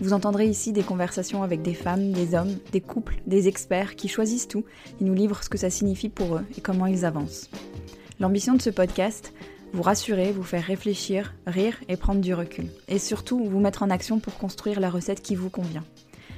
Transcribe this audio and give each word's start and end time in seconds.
vous 0.00 0.12
entendrez 0.12 0.46
ici 0.46 0.72
des 0.72 0.82
conversations 0.82 1.42
avec 1.42 1.62
des 1.62 1.74
femmes, 1.74 2.12
des 2.12 2.34
hommes, 2.34 2.56
des 2.72 2.80
couples, 2.80 3.20
des 3.26 3.48
experts 3.48 3.96
qui 3.96 4.08
choisissent 4.08 4.48
tout 4.48 4.64
et 5.00 5.04
nous 5.04 5.14
livrent 5.14 5.42
ce 5.42 5.48
que 5.48 5.58
ça 5.58 5.70
signifie 5.70 6.08
pour 6.10 6.36
eux 6.36 6.44
et 6.56 6.60
comment 6.60 6.86
ils 6.86 7.04
avancent. 7.04 7.50
L'ambition 8.20 8.54
de 8.54 8.62
ce 8.62 8.70
podcast, 8.70 9.32
vous 9.72 9.82
rassurer, 9.82 10.32
vous 10.32 10.42
faire 10.42 10.64
réfléchir, 10.64 11.34
rire 11.46 11.76
et 11.88 11.96
prendre 11.96 12.20
du 12.20 12.34
recul. 12.34 12.66
Et 12.88 12.98
surtout, 12.98 13.44
vous 13.44 13.60
mettre 13.60 13.82
en 13.82 13.90
action 13.90 14.20
pour 14.20 14.36
construire 14.38 14.80
la 14.80 14.90
recette 14.90 15.22
qui 15.22 15.34
vous 15.34 15.50
convient. 15.50 15.84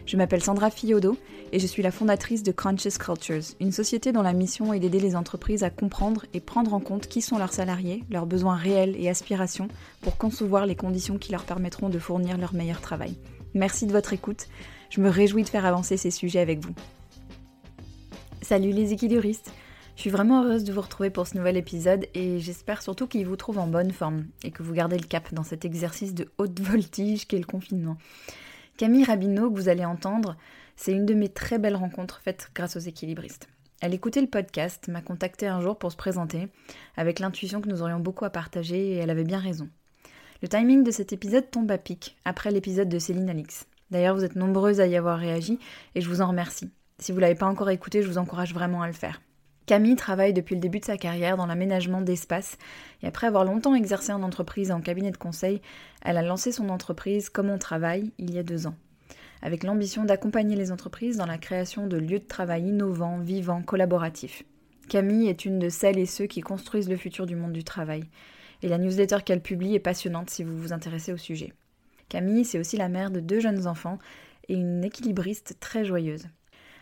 Je 0.06 0.16
m'appelle 0.16 0.42
Sandra 0.42 0.70
Fiodo 0.70 1.18
et 1.52 1.58
je 1.58 1.66
suis 1.66 1.82
la 1.82 1.90
fondatrice 1.90 2.42
de 2.42 2.52
Conscious 2.52 2.98
Cultures, 2.98 3.54
une 3.60 3.72
société 3.72 4.10
dont 4.10 4.22
la 4.22 4.32
mission 4.32 4.72
est 4.72 4.80
d'aider 4.80 5.00
les 5.00 5.16
entreprises 5.16 5.64
à 5.64 5.70
comprendre 5.70 6.24
et 6.32 6.40
prendre 6.40 6.72
en 6.72 6.80
compte 6.80 7.08
qui 7.08 7.20
sont 7.20 7.38
leurs 7.38 7.52
salariés, 7.52 8.04
leurs 8.10 8.26
besoins 8.26 8.56
réels 8.56 8.96
et 8.98 9.10
aspirations 9.10 9.68
pour 10.00 10.16
concevoir 10.16 10.64
les 10.64 10.76
conditions 10.76 11.18
qui 11.18 11.32
leur 11.32 11.44
permettront 11.44 11.90
de 11.90 11.98
fournir 11.98 12.38
leur 12.38 12.54
meilleur 12.54 12.80
travail. 12.80 13.16
Merci 13.54 13.86
de 13.86 13.92
votre 13.92 14.12
écoute. 14.12 14.48
Je 14.90 15.00
me 15.00 15.08
réjouis 15.08 15.42
de 15.42 15.48
faire 15.48 15.66
avancer 15.66 15.96
ces 15.96 16.10
sujets 16.10 16.40
avec 16.40 16.64
vous. 16.64 16.74
Salut 18.42 18.70
les 18.70 18.92
équilibristes 18.92 19.52
Je 19.96 20.02
suis 20.02 20.10
vraiment 20.10 20.42
heureuse 20.42 20.64
de 20.64 20.72
vous 20.72 20.80
retrouver 20.80 21.10
pour 21.10 21.26
ce 21.26 21.36
nouvel 21.36 21.56
épisode 21.56 22.06
et 22.14 22.38
j'espère 22.38 22.82
surtout 22.82 23.06
qu'il 23.06 23.26
vous 23.26 23.36
trouve 23.36 23.58
en 23.58 23.66
bonne 23.66 23.90
forme 23.90 24.26
et 24.44 24.50
que 24.50 24.62
vous 24.62 24.72
gardez 24.72 24.98
le 24.98 25.06
cap 25.06 25.32
dans 25.34 25.42
cet 25.42 25.64
exercice 25.64 26.14
de 26.14 26.30
haute 26.38 26.60
voltige 26.60 27.26
qu'est 27.26 27.38
le 27.38 27.44
confinement. 27.44 27.96
Camille 28.76 29.04
Rabineau, 29.04 29.50
que 29.50 29.56
vous 29.56 29.68
allez 29.68 29.84
entendre, 29.84 30.36
c'est 30.76 30.92
une 30.92 31.06
de 31.06 31.14
mes 31.14 31.28
très 31.28 31.58
belles 31.58 31.76
rencontres 31.76 32.20
faites 32.22 32.50
grâce 32.54 32.76
aux 32.76 32.80
équilibristes. 32.80 33.48
Elle 33.80 33.94
écoutait 33.94 34.20
le 34.20 34.28
podcast, 34.28 34.88
m'a 34.88 35.02
contacté 35.02 35.46
un 35.46 35.60
jour 35.60 35.78
pour 35.78 35.92
se 35.92 35.96
présenter, 35.96 36.48
avec 36.96 37.18
l'intuition 37.18 37.60
que 37.60 37.68
nous 37.68 37.82
aurions 37.82 38.00
beaucoup 38.00 38.24
à 38.24 38.30
partager 38.30 38.92
et 38.92 38.96
elle 38.96 39.10
avait 39.10 39.24
bien 39.24 39.38
raison. 39.38 39.68
Le 40.40 40.46
timing 40.46 40.84
de 40.84 40.92
cet 40.92 41.12
épisode 41.12 41.50
tombe 41.50 41.68
à 41.72 41.78
pic, 41.78 42.16
après 42.24 42.52
l'épisode 42.52 42.88
de 42.88 43.00
Céline 43.00 43.28
Alix. 43.28 43.66
D'ailleurs, 43.90 44.14
vous 44.14 44.22
êtes 44.22 44.36
nombreuses 44.36 44.80
à 44.80 44.86
y 44.86 44.96
avoir 44.96 45.18
réagi 45.18 45.58
et 45.96 46.00
je 46.00 46.08
vous 46.08 46.20
en 46.20 46.28
remercie. 46.28 46.70
Si 47.00 47.10
vous 47.10 47.16
ne 47.16 47.22
l'avez 47.22 47.34
pas 47.34 47.48
encore 47.48 47.70
écouté, 47.70 48.02
je 48.02 48.08
vous 48.08 48.18
encourage 48.18 48.54
vraiment 48.54 48.80
à 48.82 48.86
le 48.86 48.92
faire. 48.92 49.20
Camille 49.66 49.96
travaille 49.96 50.32
depuis 50.32 50.54
le 50.54 50.60
début 50.60 50.78
de 50.78 50.84
sa 50.84 50.96
carrière 50.96 51.36
dans 51.36 51.46
l'aménagement 51.46 52.02
d'espace 52.02 52.56
et 53.02 53.08
après 53.08 53.26
avoir 53.26 53.44
longtemps 53.44 53.74
exercé 53.74 54.12
en 54.12 54.22
entreprise 54.22 54.70
et 54.70 54.72
en 54.72 54.80
cabinet 54.80 55.10
de 55.10 55.16
conseil, 55.16 55.60
elle 56.02 56.16
a 56.16 56.22
lancé 56.22 56.52
son 56.52 56.68
entreprise 56.68 57.30
Comme 57.30 57.50
on 57.50 57.58
travaille 57.58 58.12
il 58.18 58.32
y 58.32 58.38
a 58.38 58.44
deux 58.44 58.68
ans, 58.68 58.76
avec 59.42 59.64
l'ambition 59.64 60.04
d'accompagner 60.04 60.54
les 60.54 60.70
entreprises 60.70 61.16
dans 61.16 61.26
la 61.26 61.38
création 61.38 61.88
de 61.88 61.96
lieux 61.96 62.20
de 62.20 62.28
travail 62.28 62.68
innovants, 62.68 63.18
vivants, 63.18 63.62
collaboratifs. 63.62 64.44
Camille 64.88 65.28
est 65.28 65.44
une 65.44 65.58
de 65.58 65.68
celles 65.68 65.98
et 65.98 66.06
ceux 66.06 66.26
qui 66.26 66.42
construisent 66.42 66.88
le 66.88 66.96
futur 66.96 67.26
du 67.26 67.34
monde 67.34 67.52
du 67.52 67.64
travail 67.64 68.04
et 68.62 68.68
la 68.68 68.78
newsletter 68.78 69.18
qu'elle 69.24 69.42
publie 69.42 69.74
est 69.74 69.80
passionnante 69.80 70.30
si 70.30 70.44
vous 70.44 70.56
vous 70.56 70.72
intéressez 70.72 71.12
au 71.12 71.16
sujet. 71.16 71.52
Camille, 72.08 72.44
c'est 72.44 72.58
aussi 72.58 72.76
la 72.76 72.88
mère 72.88 73.10
de 73.10 73.20
deux 73.20 73.40
jeunes 73.40 73.66
enfants 73.66 73.98
et 74.48 74.54
une 74.54 74.84
équilibriste 74.84 75.56
très 75.60 75.84
joyeuse. 75.84 76.26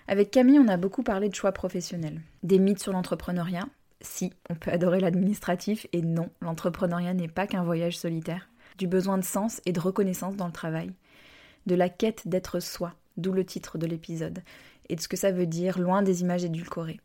Avec 0.09 0.31
Camille, 0.31 0.61
on 0.61 0.69
a 0.69 0.77
beaucoup 0.77 1.03
parlé 1.03 1.29
de 1.29 1.35
choix 1.35 1.53
professionnels, 1.53 2.21
des 2.45 2.61
mythes 2.61 2.83
sur 2.83 2.93
l'entrepreneuriat. 2.93 3.67
Si, 4.01 4.33
on 4.49 4.55
peut 4.55 4.71
adorer 4.71 5.01
l'administratif, 5.01 5.87
et 5.93 6.01
non, 6.01 6.31
l'entrepreneuriat 6.41 7.15
n'est 7.15 7.27
pas 7.29 7.49
qu'un 7.49 7.65
voyage 7.65 7.99
solitaire, 7.99 8.49
du 8.79 8.87
besoin 8.87 9.19
de 9.19 9.25
sens 9.25 9.61
et 9.67 9.73
de 9.73 9.81
reconnaissance 9.81 10.37
dans 10.37 10.47
le 10.47 10.53
travail, 10.53 10.93
de 11.67 11.75
la 11.75 11.89
quête 11.89 12.29
d'être 12.29 12.61
soi, 12.61 12.95
d'où 13.17 13.33
le 13.33 13.45
titre 13.45 13.79
de 13.79 13.87
l'épisode, 13.87 14.43
et 14.89 14.95
de 14.95 15.01
ce 15.01 15.09
que 15.09 15.17
ça 15.17 15.33
veut 15.33 15.47
dire 15.47 15.81
loin 15.81 16.03
des 16.03 16.21
images 16.21 16.45
édulcorées. 16.45 17.01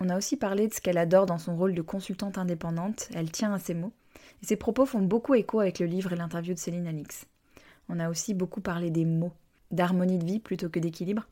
On 0.00 0.08
a 0.08 0.16
aussi 0.16 0.36
parlé 0.36 0.68
de 0.68 0.72
ce 0.72 0.80
qu'elle 0.80 0.96
adore 0.96 1.26
dans 1.26 1.38
son 1.38 1.56
rôle 1.56 1.74
de 1.74 1.82
consultante 1.82 2.38
indépendante, 2.38 3.08
elle 3.14 3.30
tient 3.30 3.52
à 3.52 3.58
ses 3.58 3.74
mots, 3.74 3.92
et 4.42 4.46
ses 4.46 4.56
propos 4.56 4.86
font 4.86 5.02
beaucoup 5.02 5.34
écho 5.34 5.60
avec 5.60 5.78
le 5.78 5.86
livre 5.86 6.12
et 6.12 6.16
l'interview 6.16 6.54
de 6.54 6.58
Céline 6.58 6.86
Alix. 6.86 7.26
On 7.88 8.00
a 8.00 8.10
aussi 8.10 8.34
beaucoup 8.34 8.60
parlé 8.60 8.90
des 8.90 9.04
mots, 9.04 9.32
d'harmonie 9.70 10.18
de 10.18 10.24
vie 10.24 10.40
plutôt 10.40 10.68
que 10.68 10.78
d'équilibre, 10.78 11.26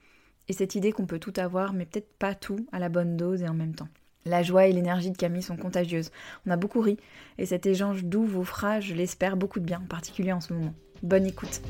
et 0.48 0.52
cette 0.52 0.74
idée 0.74 0.92
qu'on 0.92 1.06
peut 1.06 1.18
tout 1.18 1.32
avoir, 1.36 1.72
mais 1.72 1.86
peut-être 1.86 2.12
pas 2.18 2.34
tout 2.34 2.66
à 2.72 2.78
la 2.78 2.88
bonne 2.88 3.16
dose 3.16 3.42
et 3.42 3.48
en 3.48 3.54
même 3.54 3.74
temps. 3.74 3.88
La 4.24 4.42
joie 4.42 4.66
et 4.66 4.72
l'énergie 4.72 5.10
de 5.10 5.16
Camille 5.16 5.42
sont 5.42 5.56
contagieuses. 5.56 6.10
On 6.46 6.50
a 6.50 6.56
beaucoup 6.56 6.80
ri, 6.80 6.96
et 7.38 7.46
cet 7.46 7.66
échange 7.66 8.04
doux 8.04 8.24
vous 8.24 8.44
fera, 8.44 8.80
je 8.80 8.94
l'espère, 8.94 9.36
beaucoup 9.36 9.60
de 9.60 9.64
bien, 9.64 9.80
en 9.84 9.86
particulier 9.86 10.32
en 10.32 10.40
ce 10.40 10.52
moment. 10.52 10.74
Bonne 11.02 11.26
écoute. 11.26 11.60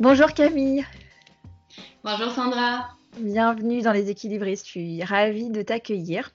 Bonjour 0.00 0.32
Camille. 0.32 0.84
Bonjour 2.04 2.30
Sandra. 2.30 2.88
Bienvenue 3.18 3.82
dans 3.82 3.92
les 3.92 4.10
équilibristes. 4.10 4.66
Je 4.66 4.70
suis 4.70 5.02
ravie 5.02 5.50
de 5.50 5.62
t'accueillir 5.62 6.32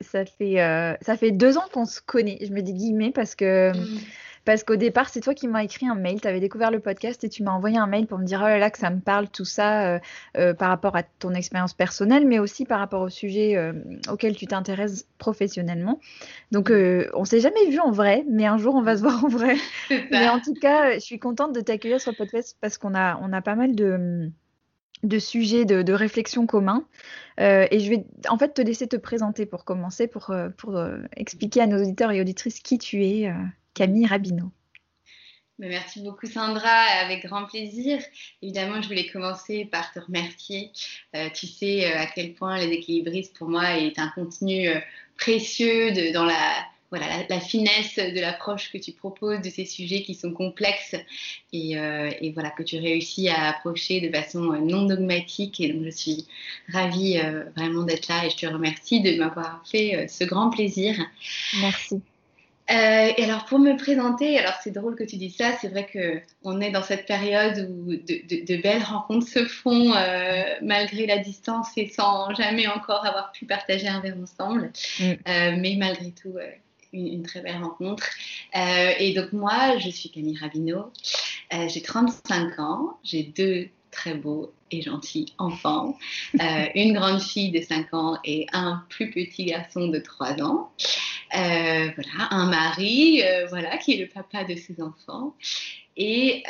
ça 0.00 0.24
fait, 0.24 0.60
euh, 0.60 0.94
ça 1.00 1.16
fait 1.16 1.30
deux 1.30 1.58
ans 1.58 1.64
qu'on 1.72 1.86
se 1.86 2.00
connaît. 2.00 2.38
Je 2.42 2.52
me 2.52 2.60
dis 2.60 2.72
guillemets 2.74 3.12
parce 3.12 3.34
que. 3.34 3.72
Mm. 3.72 3.98
Parce 4.44 4.62
qu'au 4.62 4.76
départ, 4.76 5.08
c'est 5.08 5.18
toi 5.18 5.34
qui 5.34 5.48
m'as 5.48 5.64
écrit 5.64 5.88
un 5.88 5.96
mail. 5.96 6.20
Tu 6.20 6.28
avais 6.28 6.38
découvert 6.38 6.70
le 6.70 6.78
podcast 6.78 7.24
et 7.24 7.28
tu 7.28 7.42
m'as 7.42 7.50
envoyé 7.50 7.78
un 7.78 7.88
mail 7.88 8.06
pour 8.06 8.16
me 8.16 8.24
dire 8.24 8.38
oh 8.40 8.46
là 8.46 8.60
là 8.60 8.70
que 8.70 8.78
ça 8.78 8.90
me 8.90 9.00
parle 9.00 9.28
tout 9.28 9.44
ça 9.44 9.94
euh, 9.94 9.98
euh, 10.36 10.54
par 10.54 10.68
rapport 10.68 10.94
à 10.94 11.02
ton 11.02 11.34
expérience 11.34 11.74
personnelle, 11.74 12.28
mais 12.28 12.38
aussi 12.38 12.64
par 12.64 12.78
rapport 12.78 13.02
au 13.02 13.08
sujet 13.08 13.72
auquel 14.08 14.36
tu 14.36 14.46
t'intéresses 14.46 15.08
professionnellement. 15.18 15.98
Donc, 16.52 16.70
mm. 16.70 17.06
on 17.14 17.24
s'est 17.24 17.40
jamais 17.40 17.68
vu 17.68 17.80
en 17.80 17.90
vrai, 17.90 18.24
mais 18.30 18.46
un 18.46 18.56
jour 18.56 18.76
on 18.76 18.82
va 18.82 18.96
se 18.96 19.02
voir 19.02 19.24
en 19.24 19.28
vrai. 19.28 19.56
mais 19.90 20.28
en 20.28 20.38
tout 20.38 20.54
cas, 20.54 20.94
je 20.94 21.00
suis 21.00 21.18
contente 21.18 21.52
de 21.52 21.60
t'accueillir 21.60 22.00
sur 22.00 22.12
le 22.12 22.16
podcast 22.16 22.56
parce 22.60 22.78
qu'on 22.78 22.94
a, 22.94 23.18
on 23.20 23.32
a 23.32 23.42
pas 23.42 23.56
mal 23.56 23.74
de 23.74 24.30
de 25.02 25.18
sujets 25.18 25.64
de, 25.64 25.92
réflexion 25.92 26.46
communs. 26.46 26.84
Euh, 27.40 27.66
et 27.70 27.80
je 27.80 27.90
vais 27.90 28.04
en 28.28 28.38
fait 28.38 28.54
te 28.54 28.62
laisser 28.62 28.86
te 28.86 28.96
présenter 28.96 29.46
pour 29.46 29.64
commencer, 29.64 30.06
pour, 30.06 30.30
euh, 30.30 30.48
pour 30.56 30.76
euh, 30.76 30.98
expliquer 31.16 31.60
à 31.60 31.66
nos 31.66 31.80
auditeurs 31.82 32.10
et 32.12 32.20
auditrices 32.20 32.60
qui 32.60 32.78
tu 32.78 33.04
es, 33.04 33.30
Camille 33.74 34.06
Rabineau. 34.06 34.50
Ben, 35.58 35.70
merci 35.70 36.02
beaucoup 36.02 36.26
Sandra, 36.26 36.82
avec 37.02 37.24
grand 37.26 37.46
plaisir. 37.46 37.98
Évidemment, 38.42 38.82
je 38.82 38.88
voulais 38.88 39.06
commencer 39.06 39.64
par 39.64 39.90
te 39.92 39.98
remercier. 39.98 40.70
tu 41.34 41.46
sais 41.46 41.92
à 41.92 42.06
quel 42.06 42.34
point 42.34 42.58
les 42.58 42.72
équilibristes 42.72 43.36
pour 43.36 43.48
moi 43.48 43.78
est 43.78 43.98
un 43.98 44.08
contenu 44.08 44.68
précieux 45.16 46.12
dans 46.12 46.26
la 46.26 46.66
voilà, 46.90 47.06
la, 47.28 47.40
finesse 47.40 47.96
de 47.96 48.20
l'approche 48.20 48.70
que 48.70 48.78
tu 48.78 48.92
proposes 48.92 49.40
de 49.40 49.50
ces 49.50 49.64
sujets 49.64 50.02
qui 50.02 50.14
sont 50.14 50.32
complexes 50.32 50.94
et, 51.52 51.78
euh, 51.78 52.10
voilà 52.34 52.50
que 52.50 52.62
tu 52.62 52.78
réussis 52.78 53.28
à 53.28 53.48
approcher 53.48 54.00
de 54.00 54.14
façon 54.14 54.52
euh, 54.52 54.58
non 54.58 54.84
dogmatique. 54.84 55.60
Et 55.60 55.72
donc, 55.72 55.84
je 55.84 55.90
suis 55.90 56.26
ravie 56.68 57.18
euh, 57.18 57.44
vraiment 57.56 57.82
d'être 57.82 58.08
là 58.08 58.24
et 58.24 58.30
je 58.30 58.36
te 58.36 58.46
remercie 58.46 59.00
de 59.00 59.18
m'avoir 59.18 59.62
fait 59.66 60.06
ce 60.08 60.24
grand 60.24 60.50
plaisir. 60.50 60.96
Merci. 61.60 62.00
et 62.68 63.24
alors 63.24 63.44
pour 63.46 63.58
me 63.58 63.76
présenter, 63.76 64.38
alors 64.38 64.54
c'est 64.62 64.72
drôle 64.72 64.96
que 64.96 65.04
tu 65.04 65.16
dises 65.16 65.36
ça, 65.36 65.56
c'est 65.60 65.68
vrai 65.68 65.86
que 65.86 66.20
on 66.42 66.60
est 66.60 66.70
dans 66.70 66.82
cette 66.82 67.06
période 67.06 67.68
où 67.70 67.92
de, 67.92 68.62
belles 68.62 68.82
rencontres 68.82 69.28
se 69.28 69.44
font 69.44 69.92
malgré 70.62 71.06
la 71.06 71.18
distance 71.18 71.68
et 71.76 71.88
sans 71.88 72.34
jamais 72.34 72.66
encore 72.66 73.06
avoir 73.06 73.32
pu 73.32 73.44
partager 73.44 73.86
un 73.88 74.00
verre 74.00 74.16
ensemble. 74.20 74.72
Mm. 74.98 75.14
mais 75.60 75.76
malgré 75.78 76.10
tout, 76.10 76.34
une, 76.96 77.22
très 77.22 77.40
belle 77.40 77.62
rencontre. 77.62 78.08
Euh, 78.56 78.92
et 78.98 79.12
donc 79.14 79.32
moi, 79.32 79.78
je 79.78 79.90
suis 79.90 80.10
Camille 80.10 80.38
Rabineau, 80.38 80.92
euh, 81.52 81.68
j'ai 81.68 81.82
35 81.82 82.58
ans, 82.58 82.98
j'ai 83.04 83.22
deux 83.22 83.68
très 83.90 84.14
beaux 84.14 84.52
et 84.70 84.82
gentils 84.82 85.32
enfants, 85.38 85.96
euh, 86.40 86.66
une 86.74 86.92
grande 86.92 87.20
fille 87.20 87.50
de 87.50 87.60
5 87.62 87.94
ans 87.94 88.18
et 88.24 88.46
un 88.52 88.84
plus 88.88 89.10
petit 89.10 89.46
garçon 89.46 89.88
de 89.88 89.98
3 89.98 90.42
ans. 90.42 90.70
voilà, 91.32 92.28
un 92.30 92.46
mari, 92.46 93.22
voilà, 93.48 93.78
qui 93.78 93.94
est 93.94 93.98
le 93.98 94.08
papa 94.08 94.44
de 94.44 94.54
ses 94.56 94.82
enfants. 94.82 95.34
Et, 95.98 96.44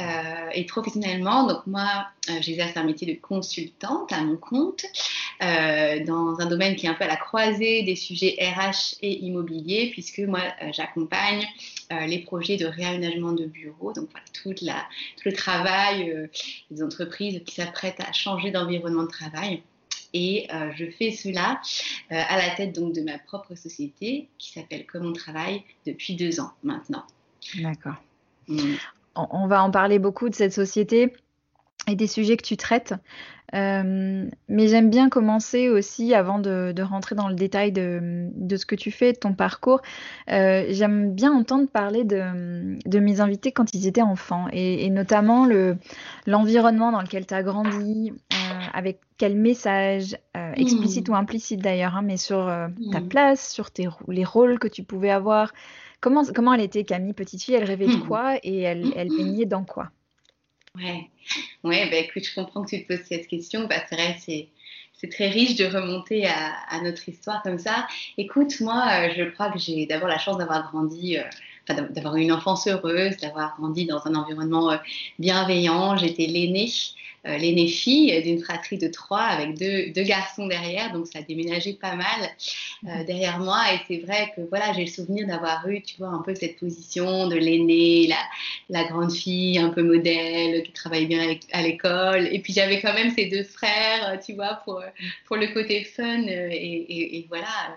et, 0.55 0.65
professionnellement, 0.65 1.47
donc 1.47 1.67
moi, 1.69 2.09
j'exerce 2.41 2.77
un 2.77 2.83
métier 2.83 3.07
de 3.07 3.21
consultante 3.21 4.13
à 4.13 4.21
mon 4.23 4.37
compte. 4.37 4.85
Euh, 5.43 6.03
dans 6.05 6.41
un 6.41 6.47
domaine 6.47 6.77
qui 6.77 6.87
est 6.87 6.89
un 6.89 6.95
peu 6.95 7.05
à 7.05 7.09
la 7.09 7.17
croisée 7.17 7.83
des 7.83 7.97
sujets 7.97 8.37
RH 8.41 8.97
et 9.03 9.19
immobilier, 9.25 9.91
puisque 9.91 10.21
moi, 10.21 10.41
euh, 10.63 10.71
j'accompagne 10.73 11.45
euh, 11.93 12.07
les 12.07 12.21
projets 12.21 12.57
de 12.57 12.65
réaménagement 12.65 13.33
de 13.33 13.45
bureaux, 13.45 13.93
donc 13.93 14.09
voilà, 14.11 14.25
toute 14.33 14.63
la, 14.63 14.87
tout 15.17 15.29
le 15.29 15.33
travail 15.33 16.31
des 16.71 16.83
entreprises 16.83 17.43
qui 17.45 17.55
s'apprêtent 17.55 18.01
à 18.01 18.13
changer 18.13 18.51
d'environnement 18.51 19.03
de 19.03 19.09
travail. 19.09 19.63
Et 20.15 20.49
je 20.75 20.87
fais 20.87 21.11
cela 21.11 21.61
à 22.09 22.39
la 22.39 22.51
tête 22.55 22.75
donc 22.75 22.95
de 22.95 23.03
ma 23.03 23.19
propre 23.19 23.55
société 23.55 24.29
qui 24.39 24.53
s'appelle 24.53 24.87
Comme 24.87 25.05
on 25.05 25.13
travaille 25.13 25.63
depuis 25.85 26.15
deux 26.15 26.41
ans 26.41 26.53
maintenant. 26.63 27.05
D'accord. 27.59 27.97
Mm. 28.49 28.77
On, 29.15 29.47
va 29.47 29.63
en 29.63 29.71
parler 29.71 29.99
beaucoup 29.99 30.31
de 30.31 30.35
cette 30.35 30.53
société. 30.53 31.13
Et 31.89 31.97
des 31.97 32.07
sujets 32.07 32.37
que 32.37 32.45
tu 32.45 32.57
traites. 32.57 32.95
Euh, 33.55 34.29
mais 34.49 34.69
j'aime 34.69 34.91
bien 34.91 35.09
commencer 35.09 35.69
aussi, 35.69 36.15
avant 36.15 36.39
de, 36.39 36.75
rentrer 36.83 37.15
dans 37.15 37.29
le 37.29 37.35
détail 37.35 37.73
de, 37.73 38.57
ce 38.57 38.67
que 38.67 38.75
tu 38.75 38.91
fais, 38.91 39.13
de 39.13 39.19
ton 39.19 39.35
parcours, 39.35 39.81
euh, 40.31 40.67
j'aime 40.71 41.13
bien 41.15 41.33
entendre 41.33 41.69
parler 41.69 42.05
de, 42.05 42.99
mes 42.99 43.21
invités 43.21 43.53
quand 43.53 43.75
ils 43.75 43.87
étaient 43.87 44.03
enfants, 44.03 44.47
et, 44.53 44.89
notamment 44.91 45.47
l'environnement 46.27 46.93
dans 46.93 47.01
lequel 47.01 47.27
tu 47.27 47.35
as 47.35 47.43
grandi, 47.43 48.13
euh, 48.33 48.37
avec 48.75 49.01
quel 49.19 49.37
message, 49.37 50.17
explicite 50.55 51.09
mmh. 51.09 51.13
ou 51.13 51.17
implicite 51.17 51.63
d'ailleurs, 51.63 51.97
hein, 51.97 52.03
mais 52.03 52.17
sur 52.17 52.47
ta 52.93 53.01
mmh. 53.01 53.09
place, 53.09 53.51
sur 53.51 53.71
tes, 53.71 53.89
les 54.09 54.25
rôles 54.25 54.59
que 54.59 54.69
tu 54.69 54.83
pouvais 54.83 55.11
avoir. 55.11 55.53
Comment, 56.01 56.25
comment 56.35 56.53
elle 56.53 56.61
était, 56.61 56.85
Camille, 56.85 57.15
petite 57.15 57.43
fille? 57.43 57.55
Elle 57.55 57.65
rêvait 57.65 57.87
de 57.87 57.97
mmh. 57.97 58.07
quoi 58.07 58.37
et 58.43 58.61
elle, 58.61 58.93
elle 58.97 59.09
baignait 59.17 59.47
dans 59.47 59.65
quoi? 59.65 59.91
Ouais, 60.77 61.09
ouais 61.65 61.91
bah, 61.91 61.97
écoute, 61.97 62.25
je 62.25 62.35
comprends 62.35 62.63
que 62.63 62.71
tu 62.71 62.83
te 62.85 62.89
poses 62.89 63.07
cette 63.07 63.29
question. 63.29 63.67
Bah, 63.67 63.77
c'est 63.89 63.97
vrai, 63.97 64.17
c'est, 64.21 64.49
c'est 64.95 65.09
très 65.09 65.29
riche 65.29 65.57
de 65.57 65.65
remonter 65.67 66.27
à, 66.27 66.81
notre 66.83 67.09
histoire 67.09 67.43
comme 67.43 67.59
ça. 67.59 67.87
Écoute, 68.19 68.61
moi, 68.61 68.85
euh, 68.91 69.11
je 69.17 69.25
crois 69.31 69.51
que 69.51 69.59
j'ai 69.59 69.87
d'abord 69.87 70.09
la 70.09 70.19
chance 70.19 70.39
d'avoir 70.39 70.71
grandi, 70.71 71.19
euh, 71.19 71.23
d'avoir 71.91 72.17
une 72.17 72.33
enfance 72.33 72.67
heureuse, 72.67 73.17
d'avoir 73.19 73.57
grandi 73.59 73.87
dans 73.87 74.07
un 74.07 74.15
environnement 74.15 74.73
euh, 74.73 74.77
bienveillant. 75.19 75.97
J'étais 75.97 76.27
l'aînée 76.27 76.71
euh, 77.27 77.39
l'aînée 77.39 77.67
fille 77.67 78.23
d'une 78.23 78.39
fratrie 78.39 78.79
de 78.79 78.87
trois 78.89 79.23
avec 79.23 79.59
deux, 79.59 79.91
deux, 79.91 80.03
garçons 80.03 80.47
derrière, 80.47 80.93
donc 80.93 81.07
ça 81.09 81.19
a 81.19 81.23
déménagé 81.23 81.73
pas 81.73 81.97
mal 81.97 82.07
euh, 82.85 82.99
mhm. 82.99 83.05
derrière 83.05 83.39
moi. 83.41 83.63
Et 83.75 83.79
c'est 83.89 84.07
vrai 84.07 84.33
que 84.37 84.43
voilà, 84.43 84.73
j'ai 84.75 84.83
le 84.83 84.91
souvenir 84.91 85.27
d'avoir 85.27 85.67
eu, 85.69 85.83
tu 85.83 85.97
vois, 85.99 86.09
un 86.09 86.23
peu 86.23 86.35
cette 86.35 86.59
position 86.59 87.27
de 87.27 87.35
l'aînée, 87.35 88.07
la, 88.07 88.19
la, 88.71 88.85
grande 88.85 89.13
fille 89.13 89.59
un 89.59 89.71
peu 89.71 89.83
modèle, 89.83 90.63
qui 90.63 90.73
travaille 90.73 91.07
bien 91.07 91.35
à 91.53 91.63
l'école. 91.63 92.29
Et 92.33 92.39
puis 92.39 92.53
j'avais 92.53 92.81
quand 92.81 92.95
même 92.95 93.11
ces 93.11 93.27
deux 93.27 93.45
frères, 93.45 94.21
tu 94.25 94.35
vois, 94.35 94.61
pour, 94.65 94.83
pour 95.27 95.37
le 95.37 95.49
côté 95.49 95.83
fun 95.85 96.27
et, 96.29 97.17
et, 97.19 97.27
voilà, 97.29 97.77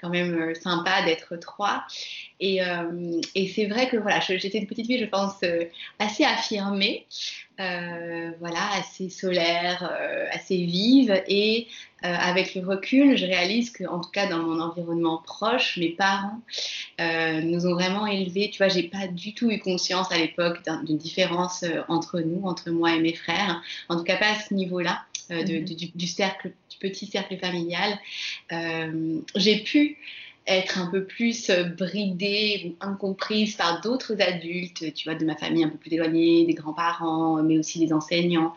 quand 0.00 0.10
même 0.10 0.54
sympa 0.54 1.02
d'être 1.06 1.36
trois. 1.36 1.84
Et, 2.38 2.62
euh, 2.62 3.20
et 3.34 3.48
c'est 3.48 3.66
vrai 3.66 3.88
que 3.88 3.96
voilà, 3.96 4.20
j'étais 4.20 4.58
une 4.58 4.66
petite 4.66 4.86
fille, 4.86 4.98
je 5.00 5.06
pense, 5.06 5.40
assez 5.98 6.24
affirmée. 6.24 7.06
Euh, 7.60 8.30
voilà, 8.38 8.70
assez 8.78 9.10
solaire, 9.10 9.90
euh, 9.92 10.26
assez 10.32 10.56
vive. 10.64 11.22
Et 11.28 11.66
euh, 12.04 12.08
avec 12.08 12.54
le 12.54 12.66
recul, 12.66 13.18
je 13.18 13.26
réalise 13.26 13.70
que, 13.70 13.84
en 13.84 14.00
tout 14.00 14.10
cas, 14.10 14.26
dans 14.28 14.38
mon 14.38 14.60
environnement 14.60 15.18
proche, 15.18 15.76
mes 15.76 15.90
parents 15.90 16.40
nous 16.98 17.66
ont 17.66 17.74
vraiment 17.74 18.06
élevés. 18.06 18.50
Tu 18.50 18.58
vois, 18.58 18.68
j'ai 18.68 18.84
pas 18.84 19.06
du 19.08 19.34
tout 19.34 19.50
eu 19.50 19.58
conscience 19.58 20.10
à 20.10 20.16
l'époque 20.16 20.58
d'une 20.84 20.96
différence 20.96 21.64
entre 21.88 22.20
nous, 22.20 22.42
entre 22.44 22.70
moi 22.70 22.94
et 22.94 23.00
mes 23.00 23.14
frères. 23.14 23.62
En 23.88 23.96
tout 23.96 24.04
cas, 24.04 24.16
pas 24.16 24.30
à 24.30 24.40
ce 24.40 24.54
niveau-là. 24.54 25.02
Mhm. 25.30 25.64
du, 25.94 26.08
cercle, 26.08 26.50
du 26.70 26.78
petit 26.80 27.06
cercle 27.06 27.38
familial, 27.38 27.96
j'ai 29.36 29.60
pu 29.60 29.96
être 30.50 30.78
un 30.78 30.86
peu 30.86 31.04
plus 31.04 31.48
euh, 31.48 31.64
bridée 31.64 32.62
ou 32.66 32.84
incomprise 32.84 33.54
par 33.54 33.80
d'autres 33.80 34.20
adultes, 34.20 34.92
tu 34.94 35.08
vois, 35.08 35.16
de 35.16 35.24
ma 35.24 35.36
famille 35.36 35.62
un 35.62 35.68
peu 35.68 35.78
plus 35.78 35.92
éloignée, 35.94 36.44
des 36.44 36.54
grands-parents, 36.54 37.42
mais 37.42 37.56
aussi 37.56 37.78
des 37.78 37.92
enseignants. 37.92 38.52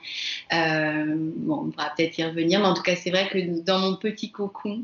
Euh, 0.53 1.13
bon, 1.15 1.65
on 1.65 1.69
pourra 1.69 1.91
peut-être 1.95 2.17
y 2.17 2.23
revenir, 2.23 2.59
mais 2.59 2.65
en 2.65 2.73
tout 2.73 2.81
cas, 2.81 2.95
c'est 2.95 3.11
vrai 3.11 3.29
que 3.29 3.61
dans 3.61 3.79
mon 3.79 3.95
petit 3.95 4.31
cocon 4.31 4.83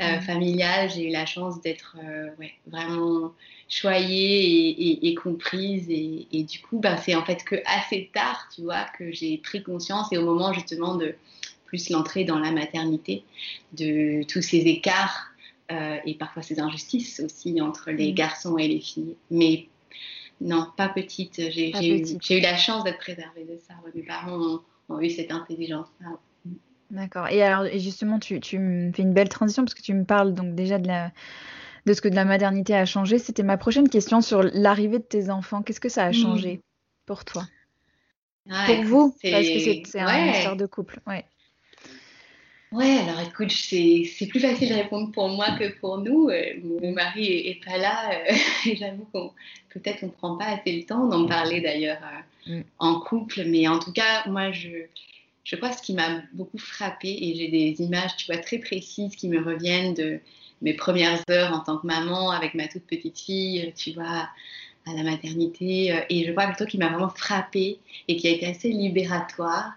euh, 0.00 0.20
familial, 0.20 0.90
j'ai 0.90 1.08
eu 1.08 1.12
la 1.12 1.26
chance 1.26 1.60
d'être 1.60 1.96
ouais, 2.38 2.52
vraiment 2.68 3.32
choyée 3.68 5.08
et, 5.08 5.14
comprise. 5.14 5.86
Et, 5.88 6.44
du 6.44 6.60
coup, 6.60 6.78
ben, 6.78 6.96
c'est 6.96 7.14
en 7.14 7.24
fait 7.24 7.42
que 7.44 7.56
assez 7.66 8.10
tard, 8.14 8.48
tu 8.54 8.62
vois, 8.62 8.86
que 8.96 9.10
j'ai 9.12 9.38
pris 9.38 9.62
conscience 9.62 10.12
et 10.12 10.18
au 10.18 10.24
moment 10.24 10.52
justement 10.52 10.94
de 10.94 11.14
plus 11.66 11.90
l'entrée 11.90 12.24
dans 12.24 12.38
la 12.38 12.52
maternité, 12.52 13.24
de 13.72 14.22
tous 14.24 14.42
ces 14.42 14.58
écarts 14.58 15.33
euh, 15.72 15.96
et 16.04 16.14
parfois 16.14 16.42
ces 16.42 16.60
injustices 16.60 17.20
aussi 17.20 17.60
entre 17.60 17.90
les 17.90 18.12
mm. 18.12 18.14
garçons 18.14 18.58
et 18.58 18.68
les 18.68 18.80
filles. 18.80 19.16
Mais 19.30 19.66
non, 20.40 20.66
pas 20.76 20.88
petite. 20.88 21.36
J'ai 21.50 21.70
eu, 21.70 22.40
la 22.40 22.56
chance 22.56 22.84
d'être 22.84 22.98
préservée 22.98 23.44
de 23.44 23.58
ça. 23.66 23.74
Mes 23.94 24.02
parents 24.02 24.60
ont, 24.88 25.00
eu 25.00 25.10
cette 25.10 25.32
intelligence. 25.32 25.88
D'accord. 26.90 27.28
Et 27.28 27.42
alors, 27.42 27.66
justement, 27.78 28.18
tu, 28.18 28.40
tu, 28.40 28.58
me 28.58 28.92
fais 28.92 29.02
une 29.02 29.14
belle 29.14 29.28
transition 29.28 29.64
parce 29.64 29.74
que 29.74 29.82
tu 29.82 29.94
me 29.94 30.04
parles 30.04 30.34
donc 30.34 30.54
déjà 30.54 30.78
de 30.78 30.86
la 30.86 31.12
de 31.86 31.92
ce 31.92 32.00
que 32.00 32.08
de 32.08 32.14
la 32.14 32.24
modernité 32.24 32.74
a 32.74 32.86
changé. 32.86 33.18
C'était 33.18 33.42
ma 33.42 33.58
prochaine 33.58 33.88
question 33.88 34.20
sur 34.20 34.42
l'arrivée 34.42 34.98
de 34.98 35.04
tes 35.04 35.28
enfants. 35.28 35.62
Qu'est-ce 35.62 35.80
que 35.80 35.88
ça 35.88 36.04
a 36.04 36.10
mm. 36.10 36.14
changé 36.14 36.60
pour 37.06 37.24
toi? 37.24 37.44
Pour 38.66 38.82
vous? 38.84 39.16
Parce 39.22 39.46
que 39.46 39.58
c'est 39.86 40.00
un 40.00 40.26
histoire 40.32 40.56
de 40.56 40.66
couple. 40.66 41.00
Ouais. 41.06 41.24
Ouais, 42.74 42.98
alors 42.98 43.20
écoute, 43.20 43.52
c'est 43.52 44.26
plus 44.26 44.40
facile 44.40 44.68
de 44.68 44.74
répondre 44.74 45.12
pour 45.12 45.28
moi 45.28 45.52
que 45.56 45.78
pour 45.78 45.98
nous. 45.98 46.28
Euh, 46.28 46.54
mon 46.60 46.90
mari 46.90 47.24
est, 47.24 47.64
pas 47.64 47.78
là 47.78 48.10
euh, 48.10 48.34
et 48.66 48.74
j'avoue 48.74 49.06
qu'on 49.12 49.30
peut-être 49.68 50.02
on 50.02 50.08
prend 50.08 50.36
pas 50.36 50.46
assez 50.46 50.72
le 50.72 50.84
temps 50.84 51.06
d'en 51.06 51.24
parler 51.26 51.60
d'ailleurs 51.60 52.00
euh, 52.48 52.58
mm. 52.58 52.64
en 52.80 52.98
couple, 52.98 53.44
mais 53.46 53.68
en 53.68 53.78
tout 53.78 53.92
cas, 53.92 54.26
moi 54.26 54.50
je 54.50 54.70
je 55.44 55.54
crois 55.54 55.68
que 55.68 55.76
ce 55.76 55.82
qui 55.82 55.94
m'a 55.94 56.22
beaucoup 56.32 56.58
frappé 56.58 57.16
et 57.16 57.36
j'ai 57.36 57.48
des 57.48 57.84
images, 57.84 58.16
tu 58.16 58.26
vois, 58.26 58.42
très 58.42 58.58
précises 58.58 59.14
qui 59.14 59.28
me 59.28 59.40
reviennent 59.40 59.94
de 59.94 60.18
mes 60.60 60.74
premières 60.74 61.22
heures 61.30 61.52
en 61.52 61.60
tant 61.60 61.78
que 61.78 61.86
maman 61.86 62.32
avec 62.32 62.54
ma 62.54 62.66
toute 62.66 62.86
petite 62.86 63.20
fille, 63.20 63.72
tu 63.76 63.92
vois, 63.92 64.28
à 64.86 64.94
la 64.96 65.02
maternité. 65.04 65.94
Et 66.08 66.24
je 66.24 66.32
crois 66.32 66.46
que 66.46 66.50
le 66.50 66.56
truc 66.56 66.70
qui 66.70 66.78
m'a 66.78 66.88
vraiment 66.88 67.10
frappé 67.10 67.78
et 68.08 68.16
qui 68.16 68.26
a 68.26 68.30
été 68.30 68.46
assez 68.46 68.70
libératoire, 68.70 69.74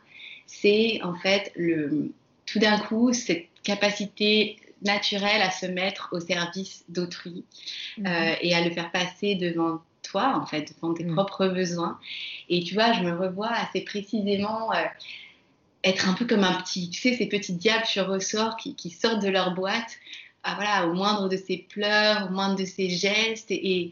c'est 0.48 1.02
en 1.04 1.16
fait 1.16 1.52
le 1.56 2.12
tout 2.48 2.60
d'un 2.60 2.80
coup, 2.80 3.14
cette 3.14 3.46
capacité 3.64 4.58
naturelle 4.82 5.42
à 5.42 5.52
se 5.52 5.66
mettre 5.66 6.10
au 6.12 6.20
service 6.20 6.84
d'autrui 6.90 7.44
mhm. 7.98 8.08
euh, 8.08 8.36
et 8.42 8.56
à 8.56 8.64
le 8.64 8.72
faire 8.72 8.92
passer 8.92 9.36
devant 9.36 9.82
toi, 10.02 10.40
en 10.42 10.46
fait, 10.46 10.74
devant 10.76 10.94
tes 10.94 11.04
mhm. 11.04 11.14
propres 11.14 11.48
besoins. 11.48 12.00
Et 12.50 12.64
tu 12.64 12.74
vois, 12.74 12.94
je 12.94 13.02
me 13.02 13.16
revois 13.16 13.52
assez 13.52 13.82
précisément 13.82 14.74
euh, 14.74 14.84
être 15.84 16.08
un 16.08 16.14
peu 16.14 16.26
comme 16.26 16.44
un 16.44 16.54
petit, 16.62 16.90
tu 16.90 17.02
sais, 17.02 17.16
ces 17.16 17.28
petits 17.28 17.54
diables 17.54 17.86
sur 17.86 18.08
ressort 18.08 18.56
qui, 18.58 18.76
qui 18.76 18.90
sortent 18.90 19.22
de 19.22 19.30
leur 19.30 19.54
boîte, 19.54 19.98
à, 20.44 20.56
voilà, 20.56 20.88
au 20.88 20.94
moindre 20.94 21.28
de 21.28 21.38
ses 21.38 21.58
pleurs, 21.58 22.28
au 22.30 22.34
moindre 22.34 22.56
de 22.56 22.66
ses 22.66 22.90
gestes. 22.90 23.52
Et, 23.52 23.92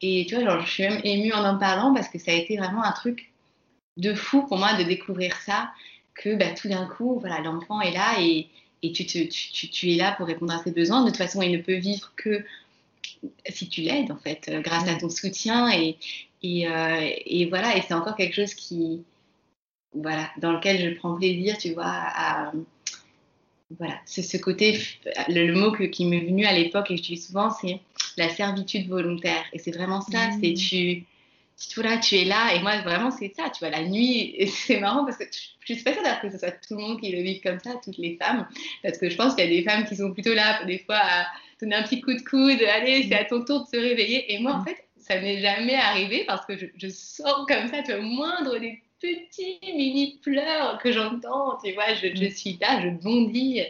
et 0.00 0.26
tu 0.28 0.36
vois, 0.36 0.44
genre, 0.44 0.64
je 0.64 0.70
suis 0.70 0.82
même 0.84 1.00
émue 1.02 1.32
en 1.32 1.44
en 1.44 1.58
parlant 1.58 1.92
parce 1.92 2.08
que 2.08 2.18
ça 2.18 2.30
a 2.30 2.34
été 2.34 2.56
vraiment 2.56 2.84
un 2.84 2.92
truc 2.92 3.32
de 3.96 4.14
fou 4.14 4.42
pour 4.42 4.58
moi 4.58 4.74
de 4.74 4.84
découvrir 4.84 5.34
ça 5.44 5.70
que 6.18 6.34
bah, 6.34 6.50
tout 6.50 6.68
d'un 6.68 6.86
coup, 6.86 7.18
voilà, 7.20 7.40
l'enfant 7.40 7.80
est 7.80 7.92
là 7.92 8.20
et, 8.20 8.48
et 8.82 8.92
tu, 8.92 9.06
tu, 9.06 9.28
tu, 9.28 9.92
es 9.92 9.96
là 9.96 10.12
pour 10.12 10.26
répondre 10.26 10.52
à 10.52 10.62
ses 10.62 10.72
besoins. 10.72 11.02
De 11.02 11.08
toute 11.08 11.16
façon, 11.16 11.40
il 11.40 11.52
ne 11.52 11.62
peut 11.62 11.76
vivre 11.76 12.12
que 12.16 12.44
si 13.48 13.68
tu 13.68 13.80
l'aides, 13.80 14.12
en 14.12 14.18
fait, 14.18 14.48
euh, 14.48 14.60
grâce 14.60 14.88
à 14.88 14.96
ton 14.96 15.08
soutien. 15.08 15.70
Et, 15.70 15.96
et, 16.42 16.68
euh, 16.68 17.10
et 17.26 17.46
voilà, 17.46 17.76
et 17.76 17.82
c'est 17.82 17.94
encore 17.94 18.16
quelque 18.16 18.34
chose 18.34 18.54
qui, 18.54 19.02
voilà, 19.94 20.30
dans 20.38 20.52
lequel 20.52 20.90
je 20.90 20.98
prends 20.98 21.16
plaisir, 21.16 21.56
tu 21.58 21.72
vois, 21.72 21.86
à, 21.86 22.52
voilà, 23.76 23.94
c'est 24.04 24.22
ce 24.22 24.36
côté, 24.36 24.80
le, 25.28 25.52
mot 25.52 25.72
que, 25.72 25.84
qui 25.84 26.06
m'est 26.06 26.20
venu 26.20 26.44
à 26.46 26.52
l'époque 26.52 26.90
et 26.90 26.96
que 26.96 27.02
je 27.02 27.06
dis 27.06 27.16
souvent, 27.16 27.50
c'est 27.50 27.80
la 28.16 28.28
servitude 28.28 28.88
volontaire. 28.88 29.44
Et 29.52 29.58
c'est 29.58 29.72
vraiment 29.72 30.00
ça, 30.00 30.30
c'est 30.40 30.50
mmh. 30.50 30.54
tu 30.54 31.04
tu, 31.58 31.82
là, 31.82 31.98
tu 31.98 32.16
es 32.16 32.24
là, 32.24 32.54
et 32.54 32.60
moi, 32.60 32.80
vraiment, 32.82 33.10
c'est 33.10 33.32
ça, 33.34 33.50
tu 33.50 33.60
vois, 33.60 33.70
la 33.70 33.82
nuit, 33.82 34.46
c'est 34.46 34.78
marrant 34.78 35.04
parce 35.04 35.16
que 35.16 35.24
je 35.60 35.74
suis 35.74 35.82
pas 35.82 35.92
sûre 35.92 36.02
que 36.22 36.30
ce 36.30 36.38
soit 36.38 36.52
tout 36.52 36.76
le 36.76 36.80
monde 36.80 37.00
qui 37.00 37.10
le 37.10 37.22
vive 37.22 37.42
comme 37.42 37.58
ça, 37.58 37.74
toutes 37.82 37.98
les 37.98 38.16
femmes, 38.16 38.46
parce 38.82 38.98
que 38.98 39.10
je 39.10 39.16
pense 39.16 39.34
qu'il 39.34 39.44
y 39.44 39.48
a 39.48 39.50
des 39.50 39.68
femmes 39.68 39.84
qui 39.84 39.96
sont 39.96 40.12
plutôt 40.12 40.34
là, 40.34 40.64
des 40.64 40.78
fois, 40.78 40.98
à 40.98 41.26
donner 41.60 41.76
un 41.76 41.82
petit 41.82 42.00
coup 42.00 42.14
de 42.14 42.22
coude, 42.22 42.62
allez, 42.62 43.08
c'est 43.08 43.14
à 43.14 43.24
ton 43.24 43.44
tour 43.44 43.64
de 43.64 43.66
se 43.66 43.76
réveiller, 43.76 44.32
et 44.32 44.38
moi, 44.38 44.52
en 44.54 44.60
mm. 44.60 44.64
fait, 44.66 44.84
ça 44.96 45.20
m'est 45.20 45.40
jamais 45.40 45.74
arrivé 45.74 46.24
parce 46.26 46.46
que 46.46 46.54
je, 46.56 46.88
sors 46.88 47.46
comme 47.46 47.66
ça, 47.68 47.82
tu 47.82 47.92
vois, 47.92 48.02
moindre 48.02 48.58
des 48.58 48.80
petits 49.00 49.58
mini 49.62 50.18
pleurs 50.22 50.78
que 50.78 50.92
j'entends, 50.92 51.58
tu 51.62 51.72
vois, 51.72 51.94
je, 51.94 52.06
mm. 52.06 52.30
suis 52.30 52.58
là, 52.60 52.80
je 52.82 52.88
bondis, 52.88 53.62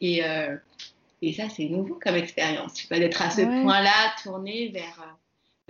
et, 0.00 0.24
euh, 0.24 0.56
et 1.22 1.32
ça, 1.32 1.48
c'est 1.48 1.66
nouveau 1.66 1.98
comme 2.02 2.16
expérience, 2.16 2.74
tu 2.74 2.88
vois, 2.88 2.98
d'être 2.98 3.22
à 3.22 3.30
ce 3.30 3.42
point-là, 3.42 4.14
tourné 4.22 4.68
vers 4.68 5.00
euh, 5.00 5.19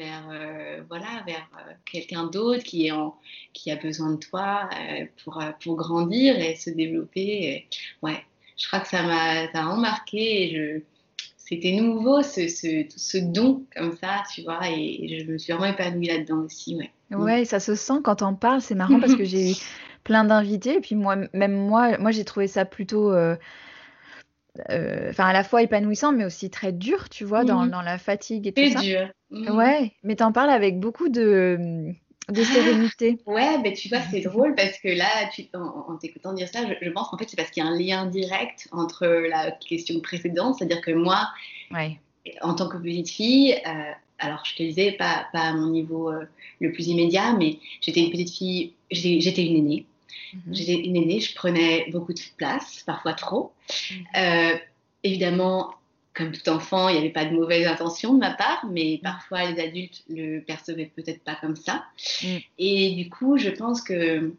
vers, 0.01 0.29
euh, 0.33 0.81
voilà, 0.89 1.23
vers 1.27 1.47
euh, 1.59 1.73
quelqu'un 1.85 2.25
d'autre 2.25 2.63
qui, 2.63 2.87
est 2.87 2.91
en, 2.91 3.15
qui 3.53 3.71
a 3.71 3.77
besoin 3.77 4.13
de 4.13 4.17
toi 4.17 4.69
euh, 4.73 5.05
pour, 5.23 5.43
pour 5.63 5.77
grandir 5.77 6.39
et 6.39 6.57
se 6.57 6.71
développer. 6.71 7.69
ouais, 8.03 8.25
je 8.57 8.67
crois 8.67 8.81
que 8.81 8.89
ça 8.89 9.03
m'a 9.03 9.47
vraiment 9.49 9.77
marqué 9.77 10.83
c'était 11.37 11.73
nouveau 11.73 12.23
ce, 12.23 12.47
ce, 12.47 12.85
ce, 12.97 13.19
don 13.19 13.65
comme 13.77 13.97
ça, 13.97 14.23
tu 14.33 14.43
vois, 14.43 14.61
et, 14.71 15.25
je 15.27 15.31
me 15.31 15.37
suis 15.37 15.53
vraiment 15.53 15.73
épanouie 15.73 16.07
là-dedans 16.07 16.45
aussi, 16.45 16.77
ouais. 16.77 16.91
Ouais, 17.11 17.45
ça 17.45 17.59
se 17.59 17.75
sent 17.75 18.01
quand 18.05 18.23
on 18.23 18.35
parle, 18.35 18.61
c'est 18.61 18.77
marrant 18.77 19.01
parce 19.01 19.17
que 19.17 19.25
j'ai 19.25 19.51
eu 19.51 19.55
plein 20.05 20.23
d'invités, 20.25 20.77
et 20.77 20.81
puis 20.81 20.95
moi, 20.95 21.17
même 21.33 21.55
moi, 21.55 21.99
moi 21.99 22.13
j'ai 22.13 22.25
trouvé 22.25 22.47
ça 22.47 22.65
plutôt 22.65 23.13
enfin 24.69 25.27
à 25.27 25.33
la 25.33 25.45
fois 25.45 25.63
épanouissant 25.63 26.13
mais 26.13 26.25
aussi 26.25 26.51
très 26.51 26.73
dur 26.73 27.09
tu 27.09 27.25
vois 27.25 27.45
dans, 27.45 27.67
dans, 27.67 27.83
la 27.83 27.99
fatigue 27.99 28.47
et 28.49 28.53
tout 28.53 28.73
ça 28.73 28.81
dur 28.81 29.09
mmh. 29.31 29.57
ouais 29.57 29.93
mais 30.03 30.17
t'en 30.17 30.33
parles 30.33 30.51
avec 30.51 30.81
beaucoup 30.81 31.09
de 31.09 31.93
de 32.31 32.43
sérénité. 32.43 33.19
ouais, 33.27 33.59
mais 33.59 33.73
tu 33.73 33.89
vois, 33.89 34.01
c'est 34.11 34.21
drôle 34.21 34.55
parce 34.55 34.79
que 34.79 34.89
là, 34.89 35.09
tu, 35.35 35.47
en, 35.55 35.97
t'écoutant 35.97 36.33
dire 36.33 36.49
ça, 36.49 36.61
je, 36.81 36.91
pense 36.91 37.09
qu'en 37.09 37.19
fait, 37.19 37.29
c'est 37.29 37.37
parce 37.37 37.51
qu'il 37.51 37.63
y 37.63 37.67
a 37.67 37.69
un 37.69 37.79
lien 37.79 38.07
direct 38.07 38.69
entre 38.73 39.07
la 39.07 39.51
question 39.51 40.01
précédente, 40.01 40.57
c'est-à-dire 40.59 40.81
que 40.81 40.93
moi, 40.93 41.29
en 42.43 42.55
tant 42.55 42.69
que 42.69 42.77
petite 42.77 43.11
fille, 43.11 43.55
euh, 43.67 43.93
alors 44.19 44.45
je 44.45 44.55
te 44.55 44.63
disais, 44.63 44.93
pas, 44.93 45.27
pas 45.33 45.41
à 45.41 45.53
mon 45.53 45.69
niveau 45.71 46.11
euh, 46.11 46.25
le 46.61 46.73
plus 46.73 46.89
immédiat, 46.89 47.35
mais 47.39 47.59
j'étais 47.81 48.01
une 48.01 48.11
petite 48.11 48.31
fille, 48.31 48.75
j'étais 48.91 49.45
une 49.45 49.57
aînée. 49.57 49.87
Mhm. 50.35 50.55
J'étais 50.55 50.75
une 50.75 50.97
aînée, 50.97 51.21
je 51.21 51.35
prenais 51.35 51.87
beaucoup 51.91 52.13
de 52.13 52.21
place, 52.37 52.83
parfois 52.87 53.15
trop. 53.15 53.53
Mhm. 53.91 54.05
Euh, 54.17 54.59
évidemment, 55.03 55.75
comme 56.15 56.33
tout 56.33 56.49
enfant, 56.49 56.89
il 56.89 56.95
n'y 56.95 56.99
avait 56.99 57.11
pas 57.11 57.25
de 57.25 57.35
mauvaise 57.35 57.67
intention 57.67 58.15
de 58.15 58.19
ma 58.19 58.33
part, 58.33 58.67
mais 58.71 58.99
mm. 58.99 59.03
parfois 59.03 59.51
les 59.51 59.61
adultes 59.61 60.03
le 60.09 60.41
percevaient 60.41 60.91
peut-être 60.95 61.23
pas 61.23 61.37
comme 61.37 61.57
ça. 61.57 61.85
Et 62.59 62.91
du 62.95 63.09
coup, 63.09 63.39
je 63.39 63.49
pense 63.49 63.81
que 63.81 64.35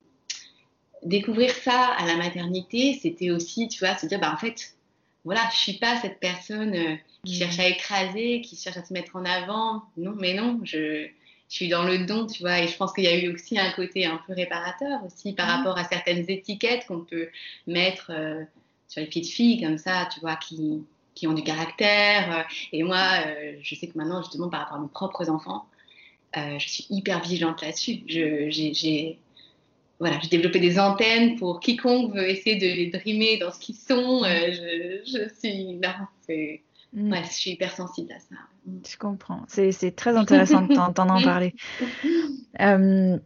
découvrir 1.03 1.51
ça 1.51 1.87
à 1.97 2.05
la 2.05 2.17
maternité, 2.17 2.99
c'était 3.01 3.31
aussi, 3.31 3.67
tu 3.67 3.79
vois, 3.79 3.97
se 3.97 4.05
dire, 4.05 4.19
bah 4.19 4.31
en 4.33 4.37
fait, 4.37 4.75
voilà, 5.23 5.41
je 5.53 5.57
suis 5.57 5.73
pas 5.73 5.99
cette 6.01 6.19
personne 6.19 6.75
euh, 6.75 6.95
qui 7.25 7.35
cherche 7.35 7.59
à 7.59 7.67
écraser, 7.67 8.41
qui 8.41 8.55
cherche 8.55 8.77
à 8.77 8.83
se 8.83 8.93
mettre 8.93 9.15
en 9.15 9.25
avant. 9.25 9.83
Non, 9.97 10.13
mais 10.17 10.33
non, 10.33 10.59
je, 10.63 11.07
je 11.51 11.55
suis 11.57 11.67
dans 11.69 11.83
le 11.83 11.99
don, 12.05 12.25
tu 12.25 12.41
vois. 12.41 12.61
Et 12.61 12.67
je 12.67 12.75
pense 12.75 12.93
qu'il 12.93 13.03
y 13.03 13.07
a 13.07 13.15
eu 13.15 13.31
aussi 13.31 13.59
un 13.59 13.71
côté 13.71 14.05
un 14.05 14.19
peu 14.25 14.33
réparateur 14.33 15.03
aussi 15.05 15.33
par 15.33 15.47
rapport 15.47 15.77
à 15.77 15.83
certaines 15.83 16.25
étiquettes 16.27 16.87
qu'on 16.87 17.01
peut 17.01 17.29
mettre 17.67 18.09
euh, 18.09 18.43
sur 18.87 19.01
les 19.01 19.07
petites 19.07 19.29
filles 19.29 19.61
comme 19.61 19.77
ça, 19.77 20.07
tu 20.11 20.21
vois, 20.21 20.37
qui 20.37 20.81
qui 21.15 21.27
ont 21.27 21.33
du 21.33 21.43
caractère. 21.43 22.39
Euh, 22.39 22.43
et 22.71 22.83
moi, 22.83 23.05
euh, 23.25 23.53
je 23.61 23.75
sais 23.75 23.87
que 23.87 23.97
maintenant, 23.97 24.21
justement, 24.21 24.49
par 24.49 24.61
rapport 24.61 24.77
à 24.77 24.81
mes 24.81 24.87
propres 24.87 25.29
enfants, 25.29 25.65
euh, 26.37 26.57
je 26.59 26.69
suis 26.69 26.87
hyper 26.89 27.21
vigilante 27.21 27.61
là-dessus. 27.61 28.01
J'ai 28.07 29.19
voilà, 29.99 30.17
développé 30.31 30.59
des 30.59 30.79
antennes 30.79 31.35
pour 31.35 31.59
quiconque 31.59 32.15
veut 32.15 32.27
essayer 32.27 32.55
de 32.55 32.65
les 32.65 32.87
drimer 32.87 33.37
dans 33.37 33.51
ce 33.51 33.59
qu'ils 33.59 33.75
sont. 33.75 34.23
je, 34.23 35.01
je, 35.05 35.29
suis 35.39 35.77
mm. 36.93 37.15
je 37.23 37.31
suis 37.31 37.51
hyper 37.51 37.71
sensible 37.71 38.11
à 38.11 38.19
ça. 38.19 38.35
Je 38.87 38.97
comprends. 38.97 39.43
C'est 39.47 39.95
très 39.95 40.15
intéressant 40.15 40.61
de 40.61 40.73
t'entendre 40.73 41.13
en 41.13 41.21
parler. 41.21 41.55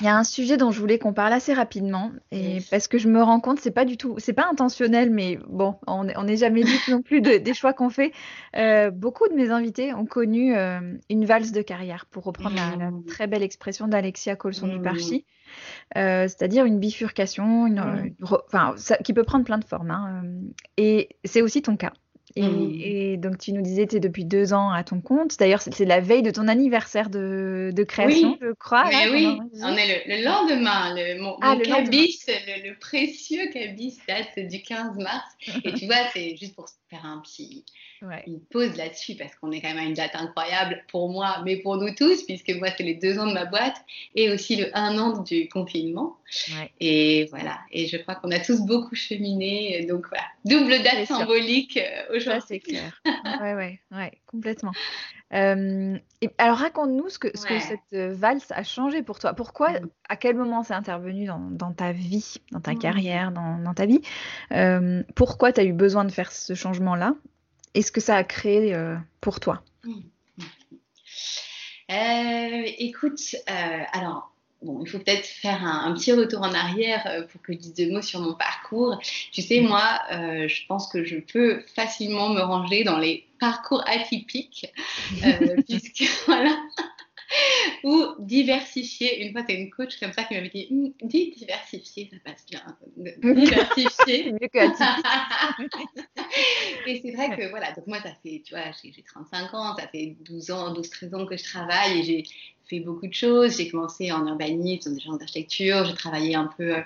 Il 0.00 0.04
y 0.04 0.08
a 0.08 0.16
un 0.16 0.24
sujet 0.24 0.56
dont 0.56 0.70
je 0.70 0.78
voulais 0.78 0.98
qu'on 0.98 1.12
parle 1.12 1.32
assez 1.32 1.52
rapidement, 1.52 2.12
et 2.30 2.58
parce 2.70 2.86
que 2.86 2.98
je 2.98 3.08
me 3.08 3.20
rends 3.20 3.40
compte, 3.40 3.58
c'est 3.58 3.72
pas 3.72 3.84
du 3.84 3.96
tout, 3.96 4.14
c'est 4.18 4.32
pas 4.32 4.46
intentionnel, 4.48 5.10
mais 5.10 5.40
bon, 5.48 5.74
on 5.88 6.04
n'est 6.04 6.36
jamais 6.36 6.62
libre 6.62 6.82
non 6.88 7.02
plus 7.02 7.20
des 7.20 7.54
choix 7.54 7.72
qu'on 7.72 7.90
fait. 7.90 8.12
Euh, 8.56 8.90
beaucoup 8.92 9.26
de 9.28 9.34
mes 9.34 9.50
invités 9.50 9.92
ont 9.94 10.06
connu 10.06 10.56
euh, 10.56 10.80
une 11.10 11.24
valse 11.24 11.50
de 11.50 11.62
carrière, 11.62 12.06
pour 12.06 12.24
reprendre 12.24 12.54
la, 12.54 12.90
mmh. 12.90 13.06
très 13.06 13.26
belle 13.26 13.42
expression 13.42 13.88
d'Alexia 13.88 14.36
Colson 14.36 14.68
du 14.68 14.80
Parchi, 14.80 15.24
mmh. 15.96 15.98
euh, 15.98 16.28
c'est-à-dire 16.28 16.64
une 16.64 16.78
bifurcation, 16.78 17.66
une, 17.66 17.80
mmh. 17.80 18.24
enfin, 18.30 18.76
qui 19.02 19.12
peut 19.12 19.24
prendre 19.24 19.44
plein 19.44 19.58
de 19.58 19.64
formes. 19.64 19.90
Hein, 19.90 20.22
et 20.76 21.16
c'est 21.24 21.42
aussi 21.42 21.60
ton 21.60 21.76
cas. 21.76 21.92
Mmh. 22.42 22.80
Et, 22.80 23.16
donc, 23.16 23.38
tu 23.38 23.52
nous 23.52 23.62
disais, 23.62 23.86
tu 23.86 23.96
es 23.96 24.00
depuis 24.00 24.24
deux 24.24 24.52
ans 24.52 24.70
à 24.70 24.84
ton 24.84 25.00
compte. 25.00 25.38
D'ailleurs, 25.38 25.62
c'est 25.62 25.84
la 25.84 26.00
veille 26.00 26.22
de 26.22 26.30
ton 26.30 26.48
anniversaire 26.48 27.10
de, 27.10 27.72
création, 27.86 28.38
je 28.40 28.52
crois. 28.52 28.84
oui, 29.10 29.38
on 29.62 29.76
est 29.76 30.04
le, 30.06 30.24
lendemain. 30.24 30.94
Le, 30.94 31.20
mon, 31.20 31.36
ah, 31.40 31.54
le, 31.54 31.64
cabis, 31.64 32.20
le, 32.26 32.78
précieux 32.78 33.50
cabis 33.52 33.98
date 34.06 34.38
du 34.48 34.62
15 34.62 34.96
mars. 34.98 35.24
Et 35.64 35.72
tu 35.74 35.86
vois, 35.86 35.96
c'est 36.12 36.36
juste 36.36 36.54
pour 36.54 36.68
faire 36.90 37.04
un 37.04 37.20
petit, 37.20 37.64
une 38.26 38.40
pause 38.40 38.76
là-dessus 38.76 39.14
parce 39.14 39.34
qu'on 39.34 39.52
est 39.52 39.60
quand 39.60 39.68
même 39.68 39.78
à 39.78 39.84
une 39.84 39.94
date 39.94 40.14
incroyable 40.14 40.82
pour 40.90 41.10
moi, 41.10 41.42
mais 41.44 41.56
pour 41.56 41.76
nous 41.76 41.94
tous, 41.94 42.22
puisque 42.22 42.50
moi, 42.50 42.68
c'est 42.76 42.82
les 42.82 42.94
deux 42.94 43.18
ans 43.18 43.26
de 43.26 43.32
ma 43.32 43.44
boîte 43.44 43.76
et 44.14 44.30
aussi 44.30 44.56
le 44.56 44.76
un 44.76 44.98
an 44.98 45.22
du 45.22 45.48
confinement. 45.48 46.16
Et 46.80 47.26
voilà. 47.30 47.58
Et 47.72 47.86
je 47.86 47.96
crois 47.96 48.14
qu'on 48.14 48.30
a 48.30 48.38
tous 48.38 48.60
beaucoup 48.60 48.94
cheminé. 48.94 49.84
Donc 49.88 50.06
voilà, 50.08 50.24
double 50.44 50.82
date 50.82 51.06
symbolique 51.06 51.78
euh, 51.78 52.20
c'est 52.46 52.60
clair. 52.60 53.00
ouais, 53.40 53.54
ouais, 53.54 53.80
ouais, 53.92 54.12
complètement. 54.26 54.72
Euh, 55.34 55.98
et 56.22 56.30
alors 56.38 56.56
raconte-nous 56.56 57.08
ce 57.08 57.18
que, 57.18 57.36
ce 57.36 57.44
que 57.44 57.58
cette 57.60 57.92
euh, 57.92 58.14
valse 58.14 58.50
a 58.50 58.62
changé 58.62 59.02
pour 59.02 59.18
toi. 59.18 59.34
Pourquoi, 59.34 59.72
mm. 59.72 59.88
à 60.08 60.16
quel 60.16 60.36
moment 60.36 60.62
c'est 60.62 60.74
intervenu 60.74 61.26
dans, 61.26 61.38
dans, 61.38 61.72
ta 61.72 61.92
vie, 61.92 62.36
dans 62.52 62.60
ta 62.60 62.72
mm. 62.72 62.78
carrière, 62.78 63.32
dans, 63.32 63.58
dans, 63.58 63.74
ta 63.74 63.86
vie 63.86 64.00
Pourquoi 65.14 65.52
tu 65.52 65.60
as 65.60 65.64
eu 65.64 65.72
besoin 65.72 66.04
de 66.04 66.12
faire 66.12 66.32
ce 66.32 66.54
changement-là 66.54 67.14
et 67.74 67.82
ce 67.82 67.92
que 67.92 68.00
ça 68.00 68.16
a 68.16 68.24
créé 68.24 68.74
pour 69.20 69.40
toi? 69.40 69.62
Mm. 69.84 70.00
Écoute, 72.78 73.36
alors 73.92 74.32
bon, 74.62 74.80
il 74.82 74.88
faut 74.88 74.98
peut-être 74.98 75.26
faire 75.26 75.64
un, 75.64 75.92
petit 75.94 76.12
retour 76.12 76.42
en 76.42 76.52
arrière 76.52 77.06
euh, 77.06 77.22
pour 77.22 77.40
que 77.42 77.52
je 77.52 77.58
dise 77.58 77.74
deux 77.74 77.92
mots 77.92 78.02
sur 78.02 78.20
mon 78.20 78.34
parcours. 78.34 78.98
Tu 79.32 79.42
sais, 79.42 79.60
moi, 79.60 80.00
euh, 80.12 80.48
je 80.48 80.66
pense 80.66 80.88
que 80.88 81.04
je 81.04 81.16
peux 81.16 81.62
facilement 81.74 82.30
me 82.30 82.40
ranger 82.40 82.84
dans 82.84 82.98
les 82.98 83.26
parcours 83.40 83.82
atypiques, 83.86 84.72
euh, 85.24 85.56
puisque 85.68 86.04
voilà. 86.26 86.56
ou 87.84 88.06
diversifier. 88.18 89.24
Une 89.24 89.32
fois, 89.32 89.42
tu 89.42 89.54
as 89.54 89.58
une 89.58 89.70
coach 89.70 90.00
comme 90.00 90.12
ça 90.12 90.24
qui 90.24 90.34
m'avait 90.34 90.48
dit 90.48 90.66
hum, 90.70 90.92
dis 91.02 91.34
diversifier, 91.36 92.08
ça 92.10 92.16
passe 92.24 92.46
bien. 92.46 92.62
Diversifier. 93.34 94.32
mieux 94.32 94.48
que 94.52 94.58
Et 96.86 97.00
c'est 97.02 97.12
vrai 97.12 97.36
que 97.36 97.50
voilà, 97.50 97.72
donc 97.72 97.86
moi, 97.86 98.00
ça 98.00 98.10
fait, 98.22 98.42
tu 98.44 98.54
vois, 98.54 98.64
j'ai 98.82 99.02
35 99.02 99.54
ans, 99.54 99.76
ça 99.76 99.86
fait 99.88 100.16
12 100.24 100.50
ans, 100.50 100.74
12-13 100.74 101.14
ans 101.14 101.26
que 101.26 101.36
je 101.36 101.44
travaille 101.44 102.00
et 102.00 102.02
j'ai 102.02 102.24
fait 102.68 102.80
beaucoup 102.80 103.06
de 103.06 103.14
choses. 103.14 103.56
J'ai 103.56 103.68
commencé 103.68 104.12
en 104.12 104.26
urbanisme, 104.26 104.96
en 105.08 105.16
d'architecture, 105.16 105.84
j'ai 105.84 105.94
travaillé 105.94 106.34
un 106.34 106.50
peu 106.56 106.76
euh, 106.76 106.82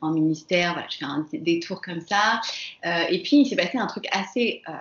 en 0.00 0.12
ministère, 0.12 0.72
voilà, 0.72 0.88
je 0.90 0.98
fais 0.98 1.04
un 1.04 1.26
détour 1.32 1.80
comme 1.80 2.00
ça. 2.00 2.40
Euh, 2.86 3.04
et 3.10 3.22
puis, 3.22 3.38
il 3.38 3.46
s'est 3.46 3.56
passé 3.56 3.78
un 3.78 3.86
truc 3.86 4.06
assez 4.12 4.62
euh, 4.68 4.72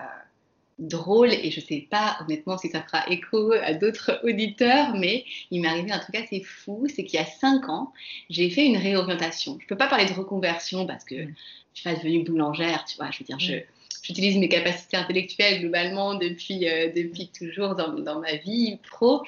drôle, 0.80 1.32
et 1.32 1.52
je 1.52 1.60
ne 1.60 1.66
sais 1.66 1.88
pas 1.90 2.18
honnêtement 2.22 2.58
si 2.58 2.70
ça 2.70 2.82
fera 2.82 3.08
écho 3.10 3.52
à 3.52 3.74
d'autres 3.74 4.20
auditeurs, 4.24 4.96
mais 4.96 5.26
il 5.52 5.62
m'est 5.62 5.68
arrivé 5.68 5.92
un 5.92 6.00
truc 6.00 6.16
assez 6.16 6.42
fou, 6.42 6.88
c'est 6.94 7.04
qu'il 7.04 7.20
y 7.20 7.24
a 7.24 7.26
cinq 7.26 7.70
ans, 7.70 7.94
j'ai 8.30 8.50
fait 8.50 8.66
une 8.66 8.78
réorientation. 8.78 9.58
Je 9.60 9.66
ne 9.66 9.68
peux 9.68 9.78
pas 9.78 9.88
parler 9.88 10.06
de 10.06 10.14
reconversion 10.14 10.88
parce 10.88 11.04
que 11.04 11.16
je 11.16 11.22
ne 11.24 11.34
suis 11.74 11.84
pas 11.84 11.96
devenue 11.96 12.24
boulangère, 12.24 12.86
tu 12.86 12.98
vois, 12.98 13.12
je 13.12 13.20
veux 13.20 13.26
dire, 13.26 13.40
je 13.40 13.62
j'utilise 14.02 14.38
mes 14.38 14.50
capacités 14.50 14.98
intellectuelles 14.98 15.62
globalement 15.62 16.16
depuis, 16.16 16.68
euh, 16.68 16.92
depuis 16.96 17.28
toujours 17.28 17.76
dans, 17.76 17.94
dans, 17.94 18.20
ma 18.20 18.36
vie 18.36 18.78
pro. 18.90 19.22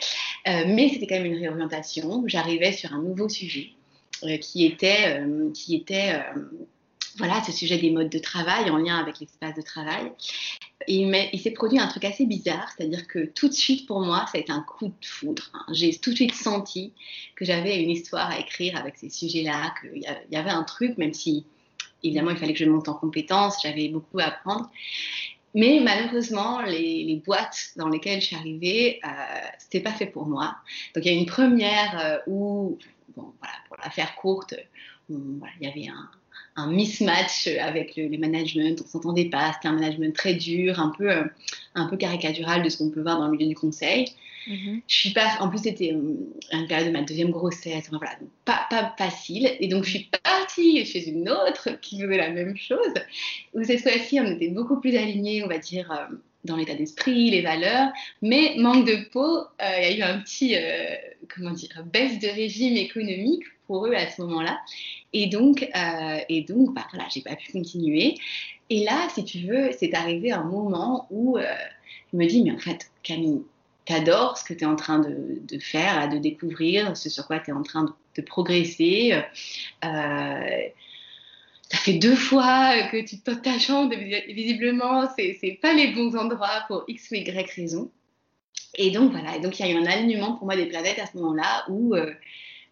Euh, 0.48 0.64
mais 0.68 0.90
c'était 0.90 1.08
quand 1.08 1.16
même 1.16 1.32
une 1.32 1.40
réorientation. 1.40 2.24
J'arrivais 2.28 2.72
sur 2.72 2.94
un 2.94 3.02
nouveau 3.02 3.30
sujet 3.30 3.70
euh, 4.24 4.38
qui 4.38 4.66
était, 4.66 5.22
qui 5.54 5.76
était 5.76 6.20
voilà, 7.18 7.44
ce 7.44 7.52
sujet 7.52 7.78
des 7.78 7.92
modes 7.92 8.10
de 8.10 8.20
travail 8.20 8.70
en 8.70 8.78
lien 8.78 8.98
avec 8.98 9.20
l'espace 9.20 9.56
de 9.56 9.62
travail. 9.62 10.12
Et 10.88 10.98
il, 10.98 11.40
s'est 11.40 11.52
produit 11.52 11.80
un 11.80 11.88
truc 11.88 12.04
assez 12.04 12.26
bizarre, 12.26 12.70
c'est-à-dire 12.76 13.08
que 13.08 13.26
tout 13.26 13.48
de 13.48 13.54
suite 13.54 13.88
pour 13.88 14.02
moi, 14.02 14.26
ça 14.32 14.38
a 14.38 14.42
été 14.42 14.52
un 14.52 14.62
coup 14.62 14.88
de 14.88 15.06
foudre. 15.06 15.50
Hein. 15.54 15.66
J'ai 15.72 15.96
tout 15.98 16.10
de 16.10 16.16
suite 16.16 16.34
senti 16.34 16.94
que 17.36 17.46
j'avais 17.46 17.82
une 17.82 17.90
histoire 17.90 18.30
à 18.30 18.40
écrire 18.40 18.78
avec 18.78 18.98
ces 18.98 19.10
sujets-là, 19.10 19.74
qu'il 19.80 20.02
y 20.02 20.36
avait 20.36 20.50
un 20.50 20.64
truc, 20.64 20.98
même 20.98 21.14
si 21.14 21.46
évidemment, 22.04 22.32
il 22.32 22.38
fallait 22.38 22.54
que 22.54 22.60
je 22.60 22.66
monte 22.66 22.90
en 22.90 22.96
compétences, 22.96 23.62
j'avais 23.64 23.88
beaucoup 23.88 24.20
à 24.20 24.26
apprendre. 24.26 24.70
Mais 25.56 25.80
malheureusement, 25.82 26.62
les, 26.62 27.22
boîtes 27.26 27.74
dans 27.76 27.88
lesquelles 27.88 28.22
je 28.22 28.28
suis 28.28 28.36
arrivée, 28.36 29.00
euh, 29.06 29.10
c'était 29.60 29.82
pas 29.82 29.92
fait 29.92 30.08
pour 30.08 30.26
moi. 30.26 30.58
Donc 30.96 31.06
il 31.06 31.14
y 31.14 31.16
a 31.16 31.20
une 31.20 31.28
première 31.28 32.00
euh, 32.00 32.18
où, 32.28 32.78
bon, 33.16 33.34
voilà, 33.40 33.54
pour 33.68 33.78
la 33.82 33.90
faire 33.90 34.16
courte, 34.16 34.56
il 35.10 35.42
y 35.62 35.68
avait 35.68 35.88
un, 35.88 36.10
un 36.56 36.72
mismatch 36.72 37.48
avec 37.60 37.96
le, 37.96 38.08
les 38.08 38.18
management, 38.18 38.82
on 38.84 38.88
s'entendait 38.88 39.30
pas, 39.30 39.54
c'était 39.54 39.68
un 39.68 39.74
management 39.74 40.16
très 40.16 40.34
dur, 40.36 40.80
un 40.80 40.94
peu, 40.98 41.10
euh, 41.10 41.24
un 41.76 41.88
peu 41.88 41.98
caricatural 41.98 42.64
de 42.64 42.70
ce 42.70 42.78
qu'on 42.78 42.90
peut 42.90 43.02
voir 43.02 43.20
dans 43.20 43.26
le 43.26 43.32
milieu 43.32 43.48
du 43.48 43.56
conseil. 43.56 44.14
Mhm. 44.48 44.82
Je 44.88 44.96
suis 44.96 45.12
pas, 45.12 45.38
en 45.40 45.50
plus 45.50 45.60
c'était 45.60 45.94
euh, 45.94 46.16
une 46.52 46.68
période 46.68 46.88
de 46.88 46.94
ma 46.94 47.02
deuxième 47.02 47.32
grossesse, 47.32 47.86
enfin, 47.88 47.98
voilà, 47.98 48.16
pas, 48.46 48.68
pas 48.70 48.94
facile. 48.98 49.50
Et 49.60 49.68
donc 49.68 49.84
je 49.86 49.92
suis 49.92 50.10
partie 50.24 50.86
chez 50.86 51.10
une 51.10 51.30
autre 51.30 51.80
qui 51.82 52.00
faisait 52.00 52.18
la 52.18 52.30
même 52.30 52.56
chose, 52.56 52.94
où 53.54 53.64
cette 53.64 53.82
fois-ci 53.82 54.20
on 54.20 54.26
était 54.26 54.50
beaucoup 54.50 54.80
plus 54.80 54.96
alignés, 54.96 55.44
on 55.44 55.48
va 55.48 55.58
dire, 55.58 55.92
euh, 55.92 56.16
dans 56.44 56.56
l'état 56.56 56.76
d'esprit, 56.76 57.30
les 57.30 57.42
valeurs, 57.42 57.92
mais 58.22 58.56
manque 58.58 58.86
de 58.86 59.10
peau, 59.12 59.46
il 59.60 59.66
y 59.66 59.86
a 59.86 59.98
eu 59.98 60.02
un 60.02 60.20
petit, 60.20 60.56
comment 61.34 61.52
dire, 61.52 61.84
baisse 61.92 62.20
de 62.20 62.28
régime 62.28 62.76
économique 62.76 63.44
pour 63.68 63.88
eux 63.88 63.94
à 63.94 64.10
ce 64.10 64.22
moment-là. 64.22 64.60
Et 65.14 65.28
donc, 65.28 65.68
euh, 65.76 66.20
et 66.30 66.42
donc 66.42 66.74
bah, 66.74 66.86
voilà, 66.92 67.08
j'ai 67.14 67.22
pas 67.22 67.36
pu 67.36 67.52
continuer. 67.52 68.18
Et 68.70 68.84
là, 68.84 69.08
si 69.14 69.24
tu 69.24 69.40
veux, 69.48 69.72
c'est 69.78 69.94
arrivé 69.94 70.32
un 70.32 70.44
moment 70.44 71.08
où 71.12 71.38
euh, 71.38 71.44
je 72.12 72.18
me 72.18 72.26
dis, 72.26 72.44
mais 72.44 72.52
en 72.52 72.58
fait, 72.58 72.90
Camille, 73.04 73.44
t'adores 73.86 74.38
ce 74.38 74.44
que 74.44 74.54
tu 74.54 74.64
es 74.64 74.68
en 74.68 74.76
train 74.76 75.00
de, 75.00 75.60
faire, 75.60 76.10
de 76.10 76.18
découvrir, 76.18 76.96
ce 76.98 77.10
sur 77.10 77.28
quoi 77.28 77.40
tu 77.40 77.52
es 77.52 77.54
en 77.54 77.64
train 77.64 77.84
de, 77.84 78.22
progresser. 78.22 79.24
Euh, 79.84 80.68
ça 81.74 81.80
fait 81.80 81.94
deux 81.94 82.16
fois 82.16 82.84
que 82.92 83.04
tu 83.04 83.20
te 83.20 83.32
ta 83.32 83.58
chambre, 83.58 83.96
visiblement, 84.28 85.10
c'est 85.18 85.58
pas 85.60 85.74
les 85.74 85.88
bons 85.88 86.16
endroits 86.16 86.64
pour 86.68 86.84
X 86.88 87.10
ou 87.10 87.16
Y 87.16 87.50
raison. 87.50 87.92
Et 88.76 88.92
donc 88.92 89.12
voilà, 89.12 89.36
et 89.36 89.40
donc 89.40 89.60
il 89.60 89.66
y 89.66 89.70
a 89.70 89.74
eu 89.74 89.78
un 89.78 89.86
alignement 89.88 90.36
pour 90.36 90.46
moi 90.46 90.56
des 90.56 90.68
planètes 90.68 91.00
à 91.00 91.08
ce 91.08 91.18
moment-là 91.18 91.66
où 91.70 91.96
euh, 91.96 92.14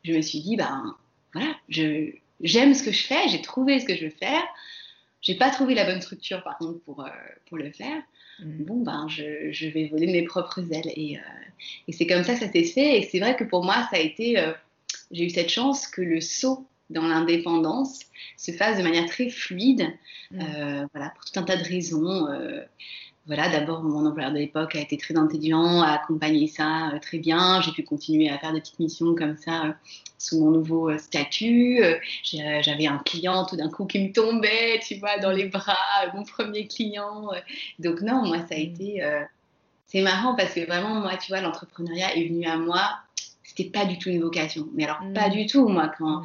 je 0.04 0.14
me 0.14 0.22
suis 0.22 0.42
dit, 0.42 0.56
ben 0.56 0.96
voilà, 1.34 1.56
j'aime 2.42 2.74
ce 2.76 2.84
que 2.84 2.92
je 2.92 3.04
fais, 3.04 3.28
j'ai 3.28 3.42
trouvé 3.42 3.80
ce 3.80 3.86
que 3.86 3.96
je 3.96 4.06
veux 4.06 4.12
faire. 4.12 4.44
J'ai 5.22 5.36
pas 5.36 5.50
trouvé 5.50 5.74
la 5.74 5.86
bonne 5.86 6.02
structure 6.02 6.44
par 6.44 6.60
contre 6.60 6.80
pour, 6.84 7.04
euh, 7.04 7.10
pour 7.48 7.58
le 7.58 7.72
faire. 7.72 8.04
Mm. 8.40 8.64
Bon, 8.66 8.82
ben 8.82 9.08
je, 9.08 9.52
je, 9.52 9.68
vais 9.68 9.88
voler 9.88 10.08
mes 10.08 10.24
propres 10.24 10.62
ailes. 10.72 10.92
Et, 10.96 11.18
euh, 11.18 11.22
et 11.88 11.92
c'est 11.92 12.06
comme 12.06 12.24
ça 12.24 12.34
que 12.34 12.40
ça 12.40 12.52
s'est 12.52 12.64
fait. 12.64 13.00
Et 13.00 13.04
c'est 13.04 13.20
vrai 13.20 13.36
que 13.36 13.44
pour 13.44 13.64
moi, 13.64 13.88
ça 13.90 13.98
a 13.98 14.00
été. 14.00 14.44
j'ai 15.10 15.26
eu 15.26 15.30
cette 15.32 15.50
chance 15.50 15.88
que 15.88 16.02
le 16.02 16.22
saut 16.22 16.68
dans 16.92 17.08
l'indépendance 17.08 18.00
se 18.38 18.52
fasse 18.52 18.78
de 18.78 18.84
manière 18.84 19.06
très 19.08 19.30
fluide. 19.30 19.88
Mm. 20.32 20.88
voilà, 20.94 21.10
pour 21.16 21.26
tout 21.26 21.40
un 21.40 21.44
tas 21.44 21.58
de 21.58 21.64
raisons 21.64 22.28
voilà, 23.28 23.50
d'abord, 23.50 23.84
mon 23.84 24.08
employeur 24.08 24.32
de 24.32 24.40
l'époque 24.40 24.76
a 24.76 24.80
été 24.80 24.98
très 24.98 25.16
intelligent, 25.16 25.82
a 25.82 25.92
accompagné 25.92 26.48
ça 26.48 26.90
euh, 26.90 27.00
très 27.00 27.20
bien. 27.20 27.62
J'ai 27.62 27.72
pu 27.72 27.84
continuer 27.84 28.30
à 28.30 28.40
faire 28.40 28.52
des 28.52 28.62
petites 28.62 28.80
missions 28.80 29.14
comme 29.14 29.38
ça 29.38 29.66
euh, 29.66 29.74
sous 30.18 30.40
mon 30.40 30.50
nouveau 30.50 30.90
euh, 30.90 30.98
statut. 30.98 31.82
J'avais 32.24 32.88
un 32.88 32.98
client 32.98 33.46
tout 33.46 33.58
d'un 33.58 33.70
coup 33.70 33.86
qui 33.86 34.00
me 34.00 34.12
tombait, 34.12 34.80
tu 34.86 34.96
vois, 34.96 35.20
dans 35.20 35.32
les 35.32 35.46
bras, 35.46 35.78
mon 36.16 36.24
premier 36.24 36.68
client. 36.68 37.30
Donc 37.78 38.02
non, 38.02 38.26
moi, 38.26 38.40
ça 38.40 38.56
a 38.56 38.58
été... 38.58 39.04
c'est 39.86 40.02
marrant 40.02 40.36
parce 40.36 40.54
que 40.54 40.66
vraiment, 40.66 40.96
moi, 40.96 41.16
tu 41.18 41.32
vois, 41.32 41.42
l'entrepreneuriat 41.42 42.16
est 42.16 42.28
venu 42.28 42.46
à 42.46 42.58
moi. 42.58 42.98
C'était 43.44 43.70
pas 43.70 43.86
du 43.86 44.00
tout 44.00 44.10
une 44.10 44.22
vocation. 44.22 44.68
Mais 44.74 44.86
alors, 44.86 45.00
pas 45.14 45.30
mm. 45.30 45.32
du 45.32 45.46
tout, 45.46 45.68
moi, 45.68 45.92
quand... 45.98 46.24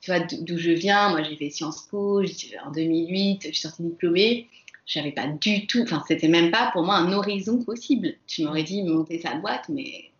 Tu 0.00 0.10
vois, 0.10 0.20
d'où 0.20 0.56
je 0.56 0.70
viens, 0.70 1.10
moi 1.10 1.22
j'ai 1.22 1.36
fait 1.36 1.50
Sciences 1.50 1.86
Po, 1.90 2.22
en 2.22 2.70
2008, 2.70 3.42
je 3.42 3.46
suis 3.48 3.60
sortie 3.60 3.82
diplômée 3.82 4.48
j'avais 4.90 5.12
pas 5.12 5.28
du 5.28 5.68
tout, 5.68 5.82
enfin, 5.82 6.02
c'était 6.08 6.26
même 6.26 6.50
pas 6.50 6.70
pour 6.72 6.82
moi 6.82 6.96
un 6.96 7.12
horizon 7.12 7.62
possible. 7.62 8.14
Tu 8.26 8.42
m'aurais 8.42 8.64
dit 8.64 8.82
monter 8.82 9.20
sa 9.20 9.36
boîte, 9.36 9.68
mais 9.68 10.10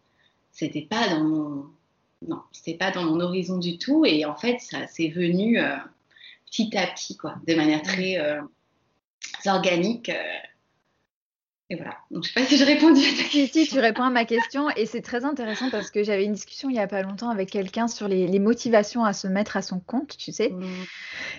c'était 0.53 0.83
pas 0.83 1.09
dans 1.09 1.25
mon, 1.25 1.67
non, 2.29 2.41
c'était 2.53 2.79
pas 2.79 2.93
dans 2.93 3.03
mon 3.03 3.19
horizon 3.21 3.59
du 3.59 3.79
tout. 3.79 4.05
Et 4.05 4.25
en 4.25 4.37
fait, 4.37 4.61
ça 4.61 4.87
s'est 4.87 5.09
venu 5.09 5.59
euh, 5.59 5.77
petit 6.47 6.77
à 6.79 6.87
petit, 6.87 7.17
quoi, 7.17 7.35
de 7.49 7.55
manière 7.57 7.83
très 7.83 8.19
euh, 8.19 8.41
organique. 9.47 10.09
Euh, 10.09 10.39
et 11.71 11.77
voilà. 11.77 11.95
Donc, 12.11 12.25
je 12.25 12.33
sais 12.33 12.41
pas 12.41 12.47
si 12.47 12.57
je 12.57 12.65
répondu 12.65 13.01
à 13.01 13.17
ta 13.17 13.29
question. 13.29 13.65
Si, 13.65 13.69
tu 13.69 13.79
réponds 13.79 14.03
à 14.03 14.11
ma 14.11 14.25
question. 14.25 14.69
Et 14.71 14.87
c'est 14.87 15.03
très 15.03 15.25
intéressant 15.25 15.71
parce 15.71 15.93
que 15.93 16.03
j'avais 16.03 16.25
une 16.25 16.33
discussion 16.33 16.69
il 16.69 16.75
y 16.75 16.81
a 16.81 16.89
pas 16.89 17.01
longtemps 17.03 17.31
avec 17.31 17.49
quelqu'un 17.49 17.87
sur 17.87 18.09
les, 18.09 18.39
motivations 18.41 19.05
à 19.05 19.13
se 19.13 19.29
mettre 19.29 19.57
à 19.57 19.63
son 19.63 19.79
compte, 19.79 20.17
tu 20.17 20.33
sais. 20.33 20.49
Mmh. 20.49 20.65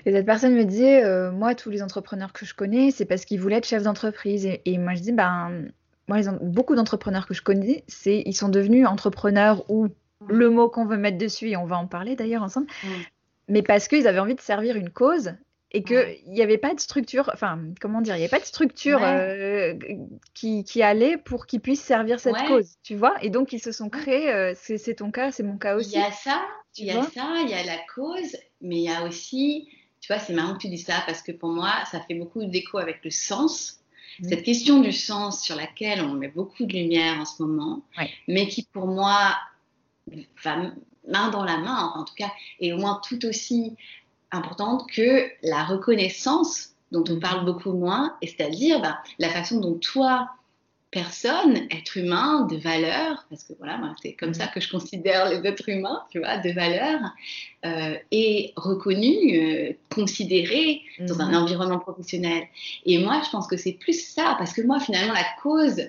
Et 0.05 0.13
cette 0.13 0.25
personne 0.25 0.55
me 0.55 0.63
disait, 0.63 1.03
euh, 1.03 1.31
moi, 1.33 1.53
tous 1.53 1.69
les 1.69 1.83
entrepreneurs 1.83 2.31
que 2.31 2.45
je 2.45 2.53
connais, 2.53 2.91
c'est 2.91 3.03
parce 3.03 3.25
qu'ils 3.25 3.41
voulaient 3.41 3.57
être 3.57 3.67
chefs 3.67 3.83
d'entreprise. 3.83 4.47
Et, 4.65 4.77
moi, 4.77 4.93
je 4.93 5.01
dis, 5.01 5.11
ben, 5.11 5.65
moi, 6.07 6.19
beaucoup 6.41 6.75
d'entrepreneurs 6.75 7.27
que 7.27 7.33
je 7.33 7.41
connais, 7.41 7.83
c'est 7.87 8.23
ils 8.25 8.33
sont 8.33 8.49
devenus 8.49 8.87
entrepreneurs 8.87 9.69
ou 9.69 9.87
mmh. 9.87 9.89
le 10.29 10.49
mot 10.49 10.69
qu'on 10.69 10.85
veut 10.85 10.97
mettre 10.97 11.17
dessus, 11.17 11.49
et 11.49 11.57
on 11.57 11.65
va 11.65 11.77
en 11.77 11.87
parler 11.87 12.15
d'ailleurs 12.15 12.43
ensemble, 12.43 12.67
mmh. 12.67 12.87
mais 13.49 13.63
parce 13.63 13.89
qu'ils 13.89 14.07
avaient 14.07 14.19
envie 14.19 14.35
de 14.35 14.41
servir 14.41 14.77
une 14.77 14.91
cause 14.91 15.33
et 15.73 15.83
qu'il 15.83 16.21
n'y 16.27 16.41
avait 16.41 16.57
pas 16.57 16.73
de 16.73 16.79
structure, 16.79 17.29
enfin, 17.33 17.59
comment 17.79 18.01
dire, 18.01 18.15
il 18.15 18.19
n'y 18.19 18.25
avait 18.25 18.29
pas 18.29 18.39
de 18.39 18.45
structure 18.45 18.99
euh, 19.01 19.73
qui, 20.33 20.65
qui, 20.65 20.83
allait 20.83 21.17
pour 21.17 21.45
qu'ils 21.45 21.61
puissent 21.61 21.83
servir 21.83 22.19
cette 22.19 22.35
cause, 22.47 22.75
tu 22.83 22.95
vois? 22.95 23.15
Et 23.23 23.29
donc, 23.29 23.53
ils 23.53 23.61
se 23.61 23.71
sont 23.71 23.89
créés, 23.89 24.29
euh, 24.31 24.53
c'est 24.55 24.95
ton 24.95 25.11
cas, 25.11 25.31
c'est 25.31 25.43
mon 25.43 25.57
cas 25.57 25.75
aussi. 25.75 25.95
Il 25.95 25.99
y 25.99 26.03
a 26.03 26.11
ça, 26.11 26.41
il 26.77 26.85
y 26.85 26.91
a 26.91 27.03
ça, 27.03 27.35
il 27.43 27.49
y 27.49 27.53
a 27.53 27.63
la 27.63 27.77
cause, 27.95 28.35
mais 28.59 28.77
il 28.77 28.83
y 28.83 28.89
a 28.89 29.03
aussi, 29.03 29.69
tu 30.01 30.11
vois, 30.11 30.19
c'est 30.19 30.33
marrant 30.33 30.55
que 30.55 30.59
tu 30.59 30.69
dis 30.69 30.77
ça, 30.77 31.03
parce 31.05 31.21
que 31.21 31.31
pour 31.31 31.49
moi, 31.49 31.71
ça 31.89 32.01
fait 32.01 32.15
beaucoup 32.15 32.43
d'écho 32.43 32.77
avec 32.77 32.99
le 33.05 33.11
sens. 33.11 33.79
Mmh. 34.19 34.27
Cette 34.27 34.43
question 34.43 34.81
du 34.81 34.91
sens 34.91 35.41
sur 35.41 35.55
laquelle 35.55 36.01
on 36.01 36.15
met 36.15 36.27
beaucoup 36.27 36.65
de 36.65 36.73
lumière 36.73 37.17
en 37.17 37.25
ce 37.25 37.41
moment, 37.41 37.81
mais 38.27 38.47
qui 38.47 38.67
pour 38.73 38.87
moi 38.87 39.37
va 40.43 40.57
main 41.07 41.29
dans 41.29 41.43
la 41.43 41.57
main, 41.57 41.93
en 41.95 42.03
tout 42.03 42.13
cas, 42.13 42.31
et 42.59 42.73
au 42.73 42.77
moins 42.77 42.99
tout 43.07 43.25
aussi 43.25 43.75
importante 44.31 44.89
que 44.89 45.29
la 45.43 45.63
reconnaissance 45.63 46.69
dont 46.91 47.03
on 47.09 47.19
parle 47.19 47.45
beaucoup 47.45 47.71
moins, 47.71 48.15
et 48.21 48.27
c'est-à-dire 48.27 48.81
bah, 48.81 48.99
la 49.17 49.29
façon 49.29 49.59
dont 49.59 49.75
toi, 49.75 50.29
personne, 50.91 51.67
être 51.71 51.97
humain, 51.97 52.45
de 52.47 52.57
valeur, 52.57 53.25
parce 53.29 53.45
que 53.45 53.53
voilà, 53.57 53.79
c'est 54.01 54.13
comme 54.13 54.33
ça 54.33 54.47
mm. 54.47 54.49
que 54.53 54.59
je 54.59 54.69
considère 54.69 55.29
les 55.29 55.47
êtres 55.47 55.69
humains, 55.69 56.03
tu 56.11 56.19
vois, 56.19 56.37
de 56.37 56.51
valeur, 56.51 56.99
euh, 57.65 57.95
est 58.11 58.51
reconnu, 58.57 59.39
euh, 59.39 59.73
considéré 59.89 60.81
dans 60.99 61.21
un 61.21 61.31
mm. 61.31 61.43
environnement 61.43 61.79
professionnel. 61.79 62.43
Et 62.85 62.99
moi, 62.99 63.21
je 63.25 63.29
pense 63.29 63.47
que 63.47 63.55
c'est 63.55 63.73
plus 63.73 64.05
ça, 64.05 64.35
parce 64.37 64.51
que 64.51 64.61
moi, 64.61 64.81
finalement, 64.81 65.13
la 65.13 65.25
cause, 65.41 65.81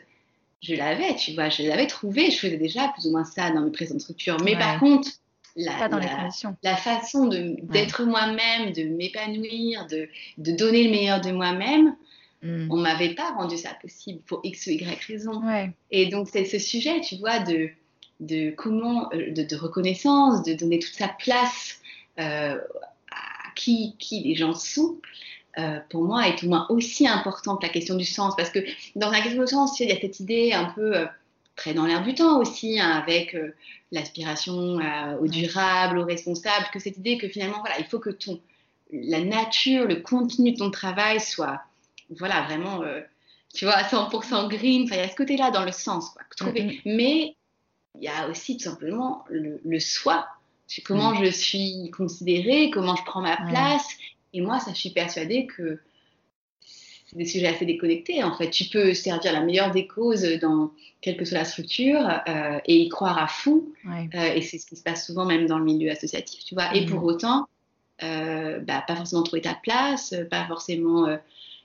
je 0.62 0.74
l'avais, 0.76 1.16
tu 1.16 1.33
vois, 1.35 1.48
je 1.48 1.64
l'avais 1.64 1.88
trouvée, 1.88 2.31
je 2.31 2.38
faisais 2.38 2.57
déjà 2.57 2.88
plus 2.88 3.09
ou 3.09 3.11
moins 3.11 3.24
ça 3.24 3.50
dans 3.50 3.62
mes 3.62 3.72
présentes 3.72 4.00
structures. 4.00 4.37
Mais 4.44 4.57
par 4.57 4.78
contre, 4.78 5.09
la, 5.56 5.88
la, 6.62 6.76
façon 6.76 7.26
d'être 7.26 8.04
moi-même, 8.04 8.72
de 8.72 8.84
m'épanouir, 8.84 9.86
de, 9.86 10.08
de, 10.38 10.52
donner 10.52 10.84
le 10.84 10.90
meilleur 10.90 11.20
de 11.20 11.30
moi-même, 11.30 11.94
mm. 12.42 12.68
on 12.70 12.76
m'avait 12.76 13.14
pas 13.14 13.32
rendu 13.32 13.56
ça 13.58 13.74
possible 13.80 14.20
pour 14.26 14.40
X 14.44 14.66
ou 14.66 14.70
Y 14.70 15.04
raison. 15.06 15.42
Et 15.90 16.06
donc, 16.06 16.28
c'est 16.32 16.44
ce 16.44 16.58
sujet, 16.58 17.00
tu 17.00 17.16
vois, 17.16 17.40
de, 17.40 17.70
de 18.20 18.50
comment, 18.50 19.10
euh, 19.12 19.30
de, 19.32 19.56
reconnaissance, 19.56 20.42
de 20.42 20.54
donner 20.54 20.78
toute 20.78 20.94
sa 20.94 21.08
place 21.08 21.80
euh, 22.18 22.56
à 23.10 23.50
qui, 23.54 23.96
qui 23.98 24.20
les 24.20 24.34
gens 24.34 24.54
sont. 24.54 24.96
Euh, 25.58 25.80
pour 25.90 26.04
moi, 26.04 26.28
est 26.28 26.42
au 26.44 26.48
moins 26.48 26.66
aussi 26.70 27.06
important 27.06 27.56
que 27.56 27.66
la 27.66 27.72
question 27.72 27.94
du 27.94 28.06
sens. 28.06 28.34
Parce 28.36 28.48
que 28.48 28.60
dans 28.96 29.10
la 29.10 29.20
question 29.20 29.42
du 29.42 29.48
sens, 29.48 29.78
il 29.80 29.88
y 29.88 29.92
a 29.92 30.00
cette 30.00 30.18
idée 30.20 30.52
un 30.52 30.64
peu 30.64 31.06
très 31.56 31.74
dans 31.74 31.86
l'air 31.86 32.02
du 32.02 32.14
temps 32.14 32.38
aussi, 32.40 32.80
hein, 32.80 32.90
avec 32.90 33.34
euh, 33.34 33.54
l'aspiration 33.90 34.80
euh, 34.80 35.18
au 35.18 35.26
durable, 35.26 35.98
au 35.98 36.04
responsable, 36.04 36.66
que 36.72 36.78
cette 36.78 36.96
idée 36.98 37.18
que 37.18 37.28
finalement, 37.28 37.60
voilà, 37.60 37.78
il 37.78 37.84
faut 37.86 37.98
que 37.98 38.10
ton, 38.10 38.40
la 38.92 39.20
nature, 39.20 39.86
le 39.86 39.96
contenu 39.96 40.52
de 40.52 40.58
ton 40.58 40.70
travail 40.70 41.20
soit, 41.20 41.62
voilà, 42.18 42.42
vraiment, 42.42 42.82
euh, 42.82 43.00
tu 43.54 43.64
vois, 43.64 43.74
à 43.74 43.82
100% 43.82 44.48
green. 44.48 44.84
Enfin, 44.84 44.96
il 44.96 45.00
y 45.00 45.04
a 45.04 45.08
ce 45.08 45.16
côté-là 45.16 45.50
dans 45.50 45.64
le 45.64 45.72
sens, 45.72 46.10
quoi, 46.10 46.22
trouver. 46.36 46.80
Mais 46.84 47.36
il 47.96 48.04
y 48.04 48.08
a 48.08 48.28
aussi 48.28 48.56
tout 48.56 48.64
simplement 48.64 49.24
le, 49.28 49.60
le 49.64 49.80
soi. 49.80 50.26
Comment 50.86 51.12
mm. 51.12 51.24
je 51.24 51.30
suis 51.30 51.90
considérée, 51.90 52.70
comment 52.70 52.96
je 52.96 53.04
prends 53.04 53.20
ma 53.20 53.36
place. 53.36 53.86
Et 54.32 54.40
moi, 54.40 54.58
ça, 54.58 54.72
je 54.72 54.78
suis 54.78 54.90
persuadée 54.90 55.46
que 55.46 55.78
c'est 57.12 57.18
des 57.18 57.27
sujets 57.27 57.48
assez 57.48 57.66
déconnectés. 57.66 58.22
En 58.22 58.35
fait, 58.35 58.51
tu 58.51 58.64
peux 58.64 58.94
servir 58.94 59.33
la 59.33 59.42
meilleure 59.42 59.70
des 59.70 59.87
causes 59.87 60.22
dans 60.40 60.70
quelle 61.03 61.16
que 61.16 61.25
soit 61.25 61.38
la 61.38 61.44
structure 61.44 62.09
euh, 62.27 62.59
et 62.64 62.79
y 62.79 62.88
croire 62.88 63.18
à 63.18 63.27
fond. 63.27 63.64
Euh, 63.87 64.35
et 64.35 64.40
c'est 64.40 64.59
ce 64.59 64.66
qui 64.66 64.77
se 64.77 64.83
passe 64.83 65.07
souvent 65.07 65.27
même 65.27 65.46
dans 65.46 65.59
le 65.59 65.64
milieu 65.64 65.90
associatif, 65.90 66.44
tu 66.44 66.55
vois. 66.55 66.75
Et 66.75 66.87
pour 66.87 67.01
mhm. 67.01 67.07
autant, 67.07 67.48
euh, 68.03 68.61
bah, 68.61 68.83
pas 68.87 68.96
forcément 68.96 69.22
trouver 69.22 69.42
ta 69.42 69.55
place, 69.55 70.14
pas 70.31 70.46
forcément 70.46 71.07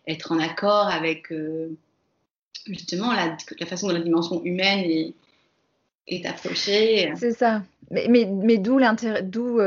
être 0.05 0.31
en 0.31 0.39
accord 0.39 0.87
avec 0.87 1.31
justement 2.65 3.13
la, 3.13 3.37
la, 3.59 3.65
façon 3.65 3.87
dont 3.87 3.93
la 3.93 4.01
dimension 4.01 4.43
humaine 4.43 4.79
est, 4.79 5.13
est 6.07 6.25
approchée. 6.25 7.13
C'est 7.15 7.31
ça. 7.31 7.63
Mais, 7.89 8.07
mais, 8.09 8.25
mais 8.25 8.57
d'où 8.57 8.79
d'où 9.23 9.59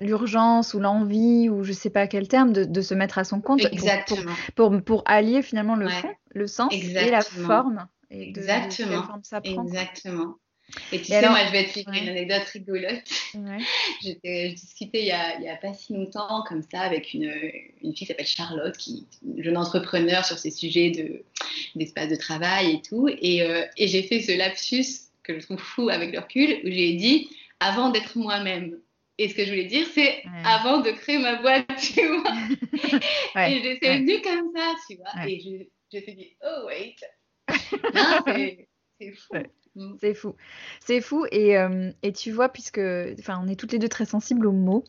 l'urgence 0.00 0.74
ou 0.74 0.80
l'envie 0.80 1.48
ou 1.48 1.64
je 1.64 1.72
sais 1.72 1.90
pas 1.90 2.06
quel 2.06 2.28
terme 2.28 2.52
de, 2.52 2.64
de, 2.64 2.80
se 2.82 2.94
mettre 2.94 3.18
à 3.18 3.24
son 3.24 3.40
compte 3.40 3.64
Exactement. 3.72 4.32
Pour, 4.54 4.70
pour, 4.70 4.82
pour 4.82 5.02
allier 5.06 5.42
finalement 5.42 5.76
le 5.76 5.88
fond, 5.88 6.10
le 6.34 6.46
sens 6.46 6.72
et 6.72 7.10
la 7.10 7.22
forme. 7.22 7.86
Exactement. 8.10 9.04
Exactement. 9.44 10.36
Et 10.92 10.98
tu 10.98 11.06
sais, 11.06 11.26
moi, 11.28 11.46
je 11.46 11.52
vais 11.52 11.64
te 11.64 11.78
livrer 11.78 11.98
une 12.00 12.08
anecdote 12.10 12.42
rigolote. 12.52 13.10
Ouais. 13.34 13.58
je 14.02 14.54
discutais 14.54 15.00
il 15.00 15.06
y, 15.06 15.12
a, 15.12 15.52
a, 15.52 15.56
pas 15.56 15.72
si 15.72 15.94
longtemps, 15.94 16.44
comme 16.46 16.62
ça, 16.62 16.80
avec 16.80 17.14
une, 17.14 17.24
une 17.82 17.94
fille 17.94 17.94
qui 17.94 18.06
s'appelle 18.06 18.26
Charlotte, 18.26 18.76
qui 18.76 19.06
est 19.10 19.26
une 19.26 19.42
jeune 19.42 19.56
entrepreneur 19.56 20.24
sur 20.26 20.38
ces 20.38 20.50
sujets 20.50 20.90
de, 20.90 21.24
d'espace 21.74 22.10
de 22.10 22.16
travail 22.16 22.74
et 22.74 22.82
tout. 22.82 23.08
Et, 23.08 23.42
euh, 23.42 23.64
et 23.78 23.88
j'ai 23.88 24.02
fait 24.02 24.20
ce 24.20 24.36
lapsus 24.36 24.84
que 25.22 25.38
je 25.38 25.44
trouve 25.46 25.58
fou 25.58 25.88
avec 25.88 26.12
le 26.12 26.18
recul, 26.18 26.60
où 26.64 26.70
j'ai 26.70 26.94
dit 26.94 27.30
avant 27.60 27.90
d'être 27.90 28.16
moi-même. 28.16 28.78
Et 29.20 29.28
ce 29.28 29.34
que 29.34 29.44
je 29.44 29.50
voulais 29.50 29.66
dire, 29.66 29.86
c'est 29.94 30.22
avant 30.44 30.80
de 30.80 30.90
créer 30.92 31.18
ma 31.18 31.42
boîte, 31.42 31.66
tu 31.76 32.06
vois. 32.06 32.32
Et 33.48 33.78
c'est 33.82 33.98
venu 33.98 34.22
comme 34.22 34.52
ça, 34.54 34.74
tu 34.88 34.96
vois. 34.96 35.26
Et 35.26 35.40
je, 35.40 35.64
je 35.92 35.98
me 35.98 36.02
suis 36.02 36.14
dit, 36.14 36.36
oh, 36.44 36.66
wait, 36.66 36.94
c'est 39.00 39.12
fou. 39.12 39.34
Mm. 39.74 39.96
C'est 40.00 40.14
fou. 40.14 40.34
C'est 40.80 41.00
fou. 41.00 41.26
Et, 41.30 41.56
euh, 41.56 41.90
et, 42.02 42.12
tu 42.12 42.30
vois, 42.30 42.48
puisque 42.48 42.80
enfin, 43.18 43.40
on 43.42 43.48
est 43.48 43.56
toutes 43.56 43.72
les 43.72 43.78
deux 43.78 43.88
très 43.88 44.04
sensibles 44.04 44.46
aux 44.46 44.52
mots. 44.52 44.84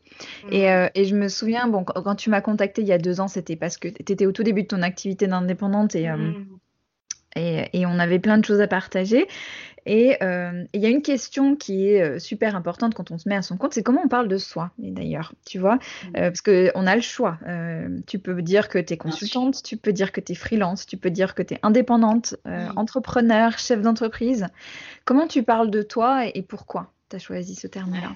Mm. 0.46 0.54
Et, 0.54 0.72
euh, 0.72 0.90
et, 0.96 1.06
je 1.06 1.16
me 1.16 1.28
souviens, 1.28 1.68
bon, 1.68 1.84
quand 1.84 2.16
tu 2.16 2.30
m'as 2.30 2.42
contacté 2.42 2.82
il 2.82 2.88
y 2.88 2.94
a 2.94 2.98
deux 2.98 3.20
ans, 3.20 3.28
c'était 3.28 3.56
parce 3.56 3.78
que 3.78 3.88
tu 3.88 4.12
étais 4.12 4.26
au 4.26 4.32
tout 4.32 4.44
début 4.44 4.64
de 4.64 4.68
ton 4.68 4.82
activité 4.82 5.28
d'indépendante 5.28 5.96
et, 5.96 6.10
euh, 6.10 6.34
mm. 7.36 7.40
et, 7.74 7.86
on 7.86 8.00
avait 8.00 8.20
plein 8.20 8.38
de 8.38 8.46
choses 8.46 8.62
à 8.62 8.68
partager. 8.68 9.28
Et 9.86 10.18
euh, 10.22 10.66
il 10.74 10.82
y 10.82 10.86
a 10.86 10.90
une 10.90 11.02
question 11.02 11.56
qui 11.56 11.88
est 11.88 12.02
euh, 12.02 12.20
super 12.20 12.56
importante 12.56 12.94
quand 12.94 13.12
on 13.12 13.18
se 13.18 13.28
met 13.28 13.36
à 13.36 13.42
son 13.42 13.58
compte, 13.58 13.74
c'est 13.74 13.84
comment 13.84 14.02
on 14.04 14.08
parle 14.08 14.28
de 14.28 14.38
soi, 14.38 14.72
d'ailleurs, 14.78 15.34
tu 15.48 15.58
vois, 15.58 15.76
mmh. 15.76 16.08
euh, 16.18 16.32
parce 16.32 16.42
qu'on 16.42 16.88
a 16.88 16.96
le 16.96 17.02
choix. 17.02 17.40
tu 18.08 18.20
peux 18.20 18.42
dire 18.42 18.70
que 18.70 18.78
tu 18.78 18.94
es 18.94 18.98
consultante, 18.98 19.64
tu 19.64 19.78
peux 19.78 19.94
dire 19.94 20.12
que 20.12 20.22
tu 20.22 20.34
es 20.34 20.36
freelance, 20.36 20.86
tu 20.86 20.98
peux 20.98 21.10
dire 21.10 21.34
que 21.34 21.42
tu 21.42 21.56
es 21.56 21.60
indépendante, 21.64 22.36
entrepreneur, 22.76 23.58
chef 23.58 23.82
d'entreprise. 23.82 24.48
Comment 25.06 25.28
tu 25.28 25.44
parles 25.44 25.72
de 25.72 25.82
toi 25.82 26.28
et, 26.28 26.44
pourquoi 26.44 26.92
tu 27.10 27.16
as 27.16 27.20
choisi 27.20 27.56
ce 27.56 27.68
terme-là? 27.68 28.16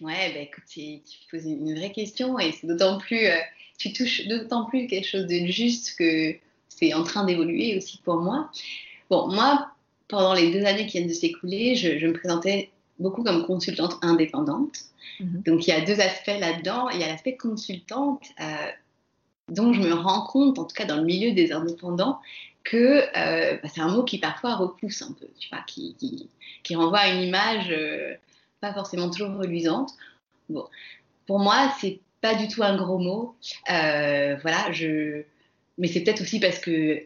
Ouais, 0.00 0.32
bah, 0.34 0.40
écoute, 0.40 0.64
tu 0.66 1.00
poses 1.30 1.46
une 1.46 1.74
vraie 1.74 1.92
question 1.92 2.38
et 2.38 2.52
c'est 2.52 2.66
d'autant 2.66 2.98
plus, 2.98 3.26
tu 3.78 3.92
touches 3.92 4.26
d'autant 4.26 4.66
plus 4.66 4.86
quelque 4.86 5.08
chose 5.08 5.26
de 5.26 5.46
juste 5.46 5.96
que 5.96 6.36
c'est 6.78 6.94
en 6.94 7.04
train 7.04 7.24
d'évoluer 7.24 7.76
aussi 7.76 7.98
pour 7.98 8.16
moi. 8.16 8.50
Bon, 9.10 9.28
moi, 9.28 9.72
pendant 10.08 10.34
les 10.34 10.50
deux 10.52 10.64
années 10.64 10.86
qui 10.86 10.98
viennent 10.98 11.08
de 11.08 11.14
s'écouler, 11.14 11.74
je, 11.74 12.06
me 12.06 12.12
présentais 12.12 12.70
beaucoup 12.98 13.22
comme 13.22 13.46
consultante 13.46 13.96
indépendante. 14.02 14.76
Mhm. 15.20 15.42
Donc, 15.46 15.66
il 15.66 15.70
y 15.70 15.72
a 15.72 15.80
deux 15.80 16.00
aspects 16.00 16.38
là-dedans. 16.38 16.88
Il 16.90 17.00
y 17.00 17.04
a 17.04 17.08
l'aspect 17.08 17.36
consultante, 17.36 18.22
euh, 18.40 18.70
dont 19.48 19.72
je 19.72 19.80
me 19.80 19.92
rends 19.92 20.26
compte, 20.26 20.58
en 20.58 20.64
tout 20.64 20.74
cas 20.74 20.84
dans 20.84 20.96
le 20.96 21.04
milieu 21.04 21.32
des 21.32 21.52
indépendants, 21.52 22.20
que 22.64 22.76
euh, 23.16 23.58
bah, 23.62 23.68
c'est 23.72 23.80
un 23.80 23.88
mot 23.88 24.04
qui 24.04 24.18
parfois 24.18 24.54
repousse 24.54 25.02
un 25.02 25.12
peu, 25.12 25.26
tu 25.38 25.48
vois, 25.48 25.62
qui, 25.66 25.96
qui, 26.62 26.76
renvoie 26.76 27.00
à 27.00 27.08
une 27.08 27.22
image 27.22 27.70
euh, 27.70 28.14
pas 28.60 28.72
forcément 28.72 29.10
toujours 29.10 29.36
reluisante. 29.36 29.92
Bon, 30.48 30.66
pour 31.26 31.38
moi, 31.38 31.72
c'est 31.80 32.00
pas 32.20 32.34
du 32.34 32.48
tout 32.48 32.62
un 32.62 32.76
gros 32.76 32.98
mot. 32.98 33.34
voilà, 33.66 34.70
je, 34.70 35.24
mais 35.78 35.88
c'est 35.88 36.02
peut-être 36.02 36.22
aussi 36.22 36.40
parce 36.40 36.58
que 36.58 37.02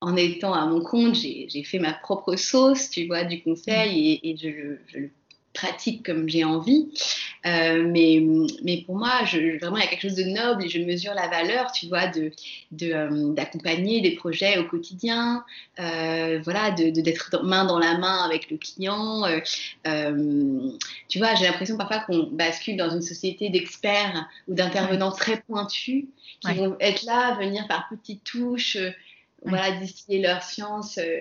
en 0.00 0.16
étant 0.16 0.54
à 0.54 0.66
mon 0.66 0.80
compte, 0.80 1.16
j'ai 1.16 1.64
fait 1.64 1.78
ma 1.78 1.92
propre 1.92 2.36
sauce, 2.36 2.90
tu 2.90 3.06
vois, 3.06 3.24
du 3.24 3.42
conseil 3.42 4.20
et, 4.22 4.36
je, 4.36 4.48
le 4.96 5.10
pratique 5.58 6.04
comme 6.04 6.28
j'ai 6.28 6.44
envie. 6.44 6.88
Euh, 7.46 7.84
mais, 7.86 8.22
mais 8.62 8.82
pour 8.84 8.96
moi, 8.96 9.24
je, 9.24 9.58
vraiment, 9.58 9.76
il 9.76 9.82
y 9.82 9.86
a 9.86 9.88
quelque 9.88 10.02
chose 10.02 10.16
de 10.16 10.24
noble 10.24 10.64
et 10.64 10.68
je 10.68 10.78
mesure 10.78 11.14
la 11.14 11.28
valeur, 11.28 11.72
tu 11.72 11.86
vois, 11.86 12.06
d'accompagner 12.06 12.32
de, 12.72 12.92
euh, 12.92 13.32
d'accompagner 13.34 14.00
des 14.00 14.12
projets 14.12 14.58
au 14.58 14.64
quotidien, 14.64 15.44
euh, 15.80 16.40
voilà, 16.42 16.70
d'être 16.70 17.30
de, 17.30 17.46
main 17.46 17.64
dans 17.64 17.78
la 17.78 17.98
main 17.98 18.24
avec 18.24 18.50
le 18.50 18.56
client. 18.56 19.24
tu 21.08 21.18
vois, 21.18 21.34
j'ai 21.34 21.46
l'impression 21.46 21.76
parfois 21.76 22.00
qu'on 22.00 22.28
bascule 22.30 22.76
dans 22.76 22.90
une 22.90 23.02
société 23.02 23.50
d'experts 23.50 24.28
ou 24.46 24.54
d'intervenants 24.54 25.12
très 25.12 25.40
pointus 25.40 26.04
qui 26.40 26.54
vont 26.54 26.76
être 26.80 27.04
là, 27.04 27.36
venir 27.38 27.66
par 27.66 27.88
petites 27.88 28.22
touches 28.24 28.78
voilà, 29.44 29.72
distiller 29.72 30.20
leur 30.20 30.42
science 30.42 30.98
euh, 30.98 31.20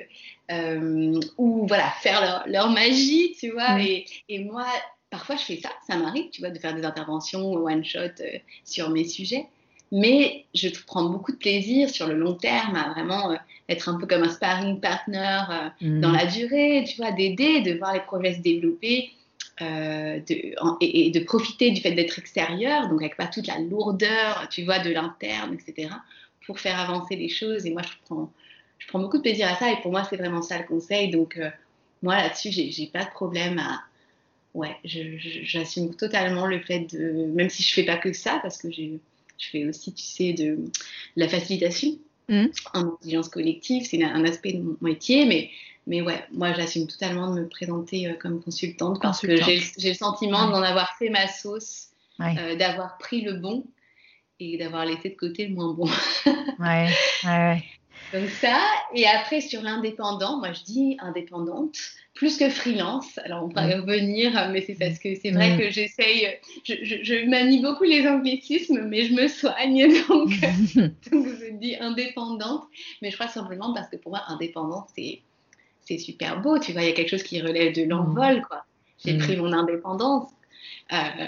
euh, 0.51 1.19
ou 1.37 1.67
voilà, 1.67 1.89
faire 2.01 2.21
leur, 2.21 2.43
leur 2.47 2.69
magie, 2.69 3.35
tu 3.39 3.51
vois. 3.51 3.81
Et, 3.81 4.05
et, 4.29 4.39
moi, 4.39 4.65
parfois, 5.09 5.35
je 5.35 5.43
fais 5.43 5.57
ça, 5.57 5.69
ça 5.87 5.97
m'arrive, 5.97 6.29
tu 6.31 6.41
vois, 6.41 6.49
de 6.49 6.59
faire 6.59 6.73
des 6.73 6.85
interventions 6.85 7.53
one-shot 7.53 7.99
euh, 7.99 8.37
sur 8.65 8.89
mes 8.89 9.05
sujets. 9.05 9.45
Mais 9.91 10.45
je 10.53 10.67
prends 10.85 11.05
beaucoup 11.09 11.31
de 11.31 11.37
plaisir 11.37 11.89
sur 11.89 12.07
le 12.07 12.15
long 12.15 12.33
terme 12.33 12.75
à 12.75 12.89
vraiment 12.89 13.37
être 13.69 13.87
un 13.87 13.97
peu 13.97 14.05
comme 14.05 14.23
un 14.23 14.29
sparring 14.29 14.81
partner 14.81 15.41
mm. 15.79 16.01
dans 16.01 16.11
la 16.11 16.25
durée, 16.25 16.83
tu 16.85 16.97
vois, 16.97 17.11
d'aider, 17.13 17.61
de 17.61 17.77
voir 17.77 17.93
les 17.93 18.01
projets 18.01 18.33
se 18.33 18.41
développer. 18.41 19.11
de, 19.61 20.23
et, 20.81 21.07
et, 21.07 21.11
de 21.11 21.19
profiter 21.21 21.71
du 21.71 21.81
fait 21.81 21.93
d'être 21.93 22.19
extérieur, 22.19 22.89
donc 22.89 23.01
avec 23.01 23.15
pas 23.15 23.27
toute 23.27 23.47
la 23.47 23.59
lourdeur, 23.59 24.47
tu 24.51 24.63
vois, 24.63 24.79
de 24.79 24.91
l'interne, 24.91 25.53
etc 25.53 25.89
pour 26.45 26.59
faire 26.59 26.79
avancer 26.79 27.15
les 27.15 27.29
choses. 27.29 27.65
Et 27.65 27.71
moi, 27.71 27.81
je 27.81 27.89
prends, 28.05 28.31
je 28.79 28.87
prends 28.87 28.99
beaucoup 28.99 29.17
de 29.17 29.21
plaisir 29.21 29.47
à 29.47 29.55
ça. 29.55 29.71
Et 29.71 29.81
pour 29.81 29.91
moi, 29.91 30.03
c'est 30.09 30.17
vraiment 30.17 30.41
ça 30.41 30.57
le 30.57 30.65
conseil. 30.65 31.11
Donc, 31.11 31.37
euh, 31.37 31.49
moi, 32.01 32.15
là-dessus, 32.15 32.51
j'ai 32.51 32.87
pas 32.87 33.03
de 33.03 33.09
problème 33.09 33.59
à. 33.59 33.81
Ouais, 34.53 34.75
j'assume 34.83 35.93
totalement 35.95 36.47
le 36.47 36.59
fait 36.59 36.91
de. 36.91 37.25
Même 37.33 37.49
si 37.49 37.63
je 37.63 37.73
fais 37.73 37.83
pas 37.83 37.97
que 37.97 38.13
ça, 38.13 38.39
parce 38.41 38.57
que 38.57 38.71
je 38.71 38.97
fais 39.51 39.65
aussi, 39.65 39.93
tu 39.93 40.03
sais, 40.03 40.33
de, 40.33 40.57
la 41.15 41.27
facilitation 41.27 41.97
mmh. 42.29 42.45
en 42.73 42.79
intelligence 42.79 43.29
collective. 43.29 43.85
C'est 43.85 44.03
un 44.03 44.25
aspect 44.25 44.53
de 44.53 44.63
mon 44.63 44.77
métier. 44.81 45.25
Mais, 45.25 45.49
mais 45.85 46.01
ouais, 46.01 46.23
moi, 46.31 46.53
j'assume 46.53 46.87
totalement 46.87 47.33
de 47.33 47.41
me 47.41 47.47
présenter 47.47 48.07
euh, 48.07 48.13
comme 48.13 48.41
consultante 48.41 49.01
parce 49.01 49.21
que 49.21 49.35
j'ai 49.35 49.59
le 49.83 49.93
sentiment 49.93 50.49
d'en 50.49 50.61
avoir 50.61 50.97
fait 50.97 51.09
ma 51.09 51.27
sauce, 51.27 51.89
euh, 52.19 52.55
d'avoir 52.55 52.97
pris 52.97 53.21
le 53.21 53.33
bon 53.33 53.63
et 54.39 54.57
d'avoir 54.57 54.85
laissé 54.85 55.09
de 55.09 55.15
côté 55.15 55.47
le 55.47 55.55
moins 55.55 55.73
bon. 55.73 55.89
ouais, 56.59 56.89
ouais, 57.23 57.63
Donc 58.13 58.29
ça, 58.29 58.59
et 58.93 59.07
après 59.07 59.41
sur 59.41 59.61
l'indépendant, 59.61 60.37
moi 60.39 60.53
je 60.53 60.63
dis 60.63 60.97
indépendante, 60.99 61.77
plus 62.13 62.37
que 62.37 62.49
freelance. 62.49 63.17
Alors 63.19 63.45
on 63.45 63.49
pourrait 63.49 63.71
y 63.71 63.73
revenir, 63.75 64.49
mais 64.51 64.61
c'est 64.61 64.75
parce 64.75 64.99
que 64.99 65.15
c'est 65.15 65.31
vrai 65.31 65.57
que 65.57 65.69
j'essaye, 65.69 66.27
je, 66.63 66.73
je, 66.81 67.29
manie 67.29 67.61
beaucoup 67.61 67.83
les 67.83 68.07
anglicismes, 68.07 68.85
mais 68.87 69.03
je 69.03 69.13
me 69.13 69.27
soigne, 69.27 69.87
donc, 70.09 70.29
donc 71.11 71.27
je 71.27 71.57
dis 71.57 71.75
indépendante. 71.79 72.63
Mais 73.01 73.11
je 73.11 73.15
crois 73.15 73.27
simplement 73.27 73.73
parce 73.73 73.89
que 73.89 73.97
pour 73.97 74.11
moi, 74.11 74.23
indépendante, 74.27 74.87
c'est, 74.95 75.21
c'est 75.81 75.97
super 75.97 76.41
beau, 76.41 76.59
tu 76.59 76.73
vois, 76.73 76.83
il 76.83 76.87
y 76.87 76.91
a 76.91 76.93
quelque 76.93 77.09
chose 77.09 77.23
qui 77.23 77.41
relève 77.41 77.73
de 77.73 77.83
l'envol, 77.83 78.41
quoi. 78.47 78.65
J'ai 79.05 79.13
mm. 79.13 79.19
pris 79.19 79.37
mon 79.37 79.53
indépendance. 79.53 80.29
Euh, 80.91 81.27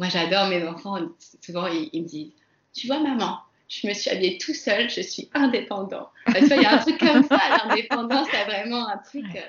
moi, 0.00 0.08
j'adore 0.08 0.48
mes 0.48 0.66
enfants. 0.66 0.96
Souvent, 1.44 1.66
ils, 1.66 2.02
me 2.02 2.08
disent 2.08 2.32
Tu 2.72 2.86
vois, 2.86 3.00
maman, 3.00 3.38
je 3.68 3.86
me 3.86 3.92
suis 3.92 4.08
habillée 4.08 4.38
tout 4.38 4.54
seul, 4.54 4.88
je 4.88 5.02
suis 5.02 5.28
indépendant. 5.34 6.08
tu 6.26 6.46
vois, 6.46 6.56
il 6.56 6.62
y 6.62 6.64
a 6.64 6.76
un 6.76 6.78
truc 6.78 6.98
comme 6.98 7.22
ça. 7.22 7.38
L'indépendance, 7.68 8.26
c'est 8.30 8.44
vraiment 8.44 8.88
un 8.88 8.96
truc. 8.96 9.26
Euh, 9.36 9.40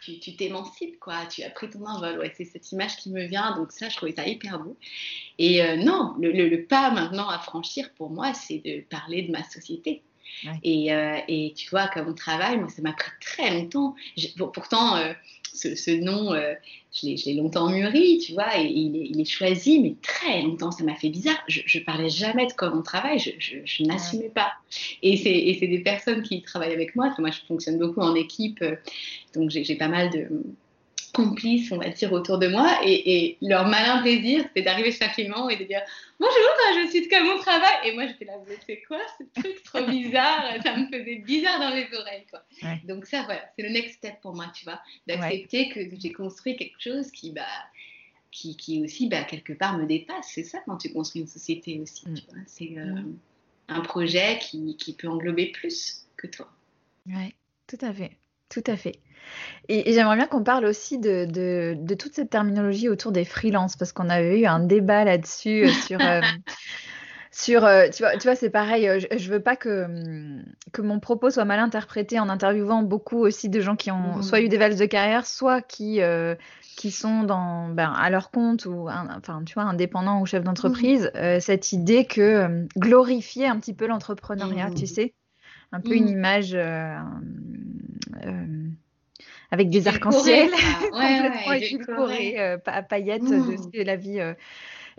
tu 0.00 0.34
t'émancipes, 0.34 0.98
quoi. 0.98 1.26
Tu 1.26 1.42
as 1.42 1.50
pris 1.50 1.68
ton 1.68 1.84
envol. 1.84 2.18
Ouais, 2.18 2.32
c'est 2.34 2.46
cette 2.46 2.72
image 2.72 2.96
qui 2.96 3.10
me 3.10 3.22
vient. 3.26 3.54
Donc, 3.54 3.70
ça, 3.70 3.90
je 3.90 3.96
trouvais 3.96 4.14
ça 4.14 4.26
hyper 4.26 4.58
beau. 4.60 4.78
Et 5.38 5.62
euh, 5.62 5.76
non, 5.76 6.14
le, 6.18 6.56
pas 6.64 6.90
maintenant 6.90 7.28
à 7.28 7.38
franchir 7.38 7.90
pour 7.94 8.08
moi, 8.08 8.32
c'est 8.32 8.60
de 8.64 8.80
parler 8.88 9.20
de 9.20 9.30
ma 9.30 9.44
société. 9.44 10.02
Et, 10.62 10.94
euh, 10.94 11.18
et, 11.28 11.52
tu 11.54 11.68
vois, 11.68 11.88
comme 11.88 12.08
on 12.08 12.14
travaille, 12.14 12.56
moi, 12.56 12.70
ça 12.70 12.80
m'a 12.80 12.94
pris 12.94 13.10
très 13.20 13.50
longtemps. 13.50 13.94
pourtant, 14.54 14.96
ce, 15.52 15.90
nom, 16.00 16.32
euh, 16.32 16.54
je 16.92 17.06
l'ai 17.06 17.34
longtemps 17.34 17.70
mûri, 17.70 18.18
tu 18.18 18.32
vois, 18.32 18.58
et, 18.58 18.66
il, 18.66 19.20
est, 19.20 19.24
choisi, 19.24 19.80
mais 19.80 19.94
très 20.02 20.42
longtemps, 20.42 20.70
ça 20.70 20.84
m'a 20.84 20.94
fait 20.94 21.08
bizarre. 21.08 21.42
Je, 21.48 21.78
ne 21.78 21.84
parlais 21.84 22.08
jamais 22.08 22.46
de 22.46 22.52
comment 22.52 22.78
on 22.78 22.82
travaille, 22.82 23.18
je, 23.18 23.82
n'assumais 23.84 24.30
pas. 24.30 24.52
Et 25.02 25.16
c'est 25.16 25.66
des 25.66 25.80
personnes 25.80 26.22
qui 26.22 26.42
travaillent 26.42 26.72
avec 26.72 26.96
moi, 26.96 27.14
moi 27.18 27.30
je 27.30 27.40
fonctionne 27.46 27.78
beaucoup 27.78 28.00
en 28.00 28.14
équipe, 28.14 28.60
euh, 28.62 28.76
donc 29.34 29.50
j'ai 29.50 29.76
pas 29.76 29.88
mal 29.88 30.10
de, 30.10 30.28
complices, 31.12 31.70
on 31.72 31.78
va 31.78 31.90
dire, 31.90 32.12
autour 32.12 32.38
de 32.38 32.48
moi. 32.48 32.78
Et, 32.84 33.36
leur 33.40 33.66
malin 33.66 34.02
plaisir, 34.02 34.44
c'est 34.54 34.62
d'arriver 34.62 34.92
client 35.14 35.48
et 35.48 35.56
de 35.56 35.64
dire 35.64 35.82
Bonjour, 36.18 36.84
je 36.84 36.90
suis 36.90 37.08
de 37.08 37.24
mon 37.24 37.38
travail. 37.38 37.74
Et 37.84 37.92
moi, 37.92 38.06
j'étais 38.06 38.24
là, 38.24 38.34
c'est 38.66 38.82
quoi 38.82 38.98
ce 39.18 39.40
truc 39.40 39.62
trop 39.64 39.84
bizarre? 39.84 40.42
Ça 40.62 40.76
me 40.76 40.86
faisait 40.86 41.16
bizarre 41.16 41.58
dans 41.60 41.74
les 41.74 41.86
oreilles. 41.94 42.26
Quoi. 42.30 42.42
Donc, 42.84 43.06
ça, 43.06 43.22
voilà, 43.24 43.42
c'est 43.56 43.62
le 43.62 43.70
next 43.70 43.96
step 43.96 44.20
pour 44.20 44.34
moi, 44.34 44.46
tu 44.54 44.64
vois, 44.64 44.80
d'accepter 45.06 45.68
que 45.68 45.80
j'ai 45.98 46.12
construit 46.12 46.56
quelque 46.56 46.80
chose 46.80 47.10
qui, 47.10 47.32
bah, 47.32 47.42
qui, 48.30 48.56
qui 48.56 48.82
aussi, 48.82 49.08
bah, 49.08 49.24
quelque 49.24 49.52
part, 49.52 49.76
me 49.76 49.86
dépasse. 49.86 50.30
C'est 50.32 50.44
ça 50.44 50.60
quand 50.66 50.78
tu 50.78 50.92
construis 50.92 51.22
une 51.22 51.28
société 51.28 51.80
aussi. 51.80 52.08
Mm. 52.08 52.16
C'est 52.46 52.78
euh, 52.78 52.84
mm. 52.84 53.18
un 53.68 53.80
projet 53.80 54.38
qui, 54.40 54.76
qui 54.76 54.94
peut 54.94 55.08
englober 55.08 55.46
plus 55.46 56.06
que 56.16 56.26
toi. 56.26 56.48
Oui, 57.06 57.34
tout 57.66 57.78
à 57.80 57.92
fait. 57.92 58.12
Tout 58.52 58.64
à 58.66 58.76
fait. 58.76 59.00
Et, 59.70 59.94
j'aimerais 59.94 60.16
bien 60.16 60.26
qu'on 60.26 60.42
parle 60.42 60.66
aussi 60.66 60.98
de, 60.98 61.24
de, 61.24 61.94
toute 61.94 62.12
cette 62.12 62.28
terminologie 62.28 62.90
autour 62.90 63.12
des 63.12 63.24
freelances, 63.24 63.76
parce 63.76 63.92
qu'on 63.92 64.10
avait 64.10 64.40
eu 64.40 64.46
un 64.46 64.60
débat 64.60 65.04
là-dessus 65.04 65.64
euh, 65.64 65.68
sur. 65.86 65.98
Euh, 66.00 66.20
sur, 67.34 67.64
euh, 67.64 67.88
tu 67.88 68.02
vois, 68.02 68.12
tu 68.18 68.24
vois 68.24 68.36
c'est 68.36 68.50
pareil, 68.50 68.90
je, 69.00 69.06
ne 69.14 69.32
veux 69.32 69.40
pas 69.40 69.56
que, 69.56 69.86
que 70.72 70.82
mon 70.82 71.00
propos 71.00 71.30
soit 71.30 71.46
mal 71.46 71.60
interprété 71.60 72.20
en 72.20 72.28
interviewant 72.28 72.82
beaucoup 72.82 73.20
aussi 73.20 73.48
de 73.48 73.58
gens 73.62 73.74
qui 73.74 73.90
ont 73.90 74.18
mmh. 74.18 74.22
soit 74.22 74.42
eu 74.42 74.50
des 74.50 74.58
valses 74.58 74.76
de 74.76 74.84
carrière, 74.84 75.24
soit 75.24 75.62
qui, 75.62 76.00
qui 76.76 76.90
sont 76.90 77.22
dans, 77.22 77.70
ben, 77.70 77.90
à 77.90 78.10
leur 78.10 78.32
compte 78.32 78.66
ou 78.66 78.86
enfin, 78.90 79.44
tu 79.46 79.54
vois, 79.54 79.62
indépendants 79.62 80.20
ou 80.20 80.26
chefs 80.26 80.44
d'entreprise, 80.44 81.10
mmh. 81.14 81.40
cette 81.40 81.72
idée 81.72 82.04
que 82.04 82.66
glorifier 82.76 83.46
un 83.46 83.58
petit 83.58 83.72
peu 83.72 83.86
l'entrepreneuriat, 83.86 84.68
tu 84.76 84.82
mmh. 84.82 84.86
sais, 84.88 85.14
un 85.72 85.80
peu 85.80 85.94
une 85.94 86.08
image 86.08 86.56
avec 89.52 89.68
des 89.68 89.86
arcs-en-ciel 89.86 90.50
complètement 90.90 91.52
édulcorés, 91.52 92.40
euh, 92.40 92.58
à 92.66 92.82
paillettes 92.82 93.22
de 93.22 93.56
ce 93.56 93.68
que 93.68 93.82
la 93.82 93.96
vie. 93.96 94.18
Euh, 94.18 94.34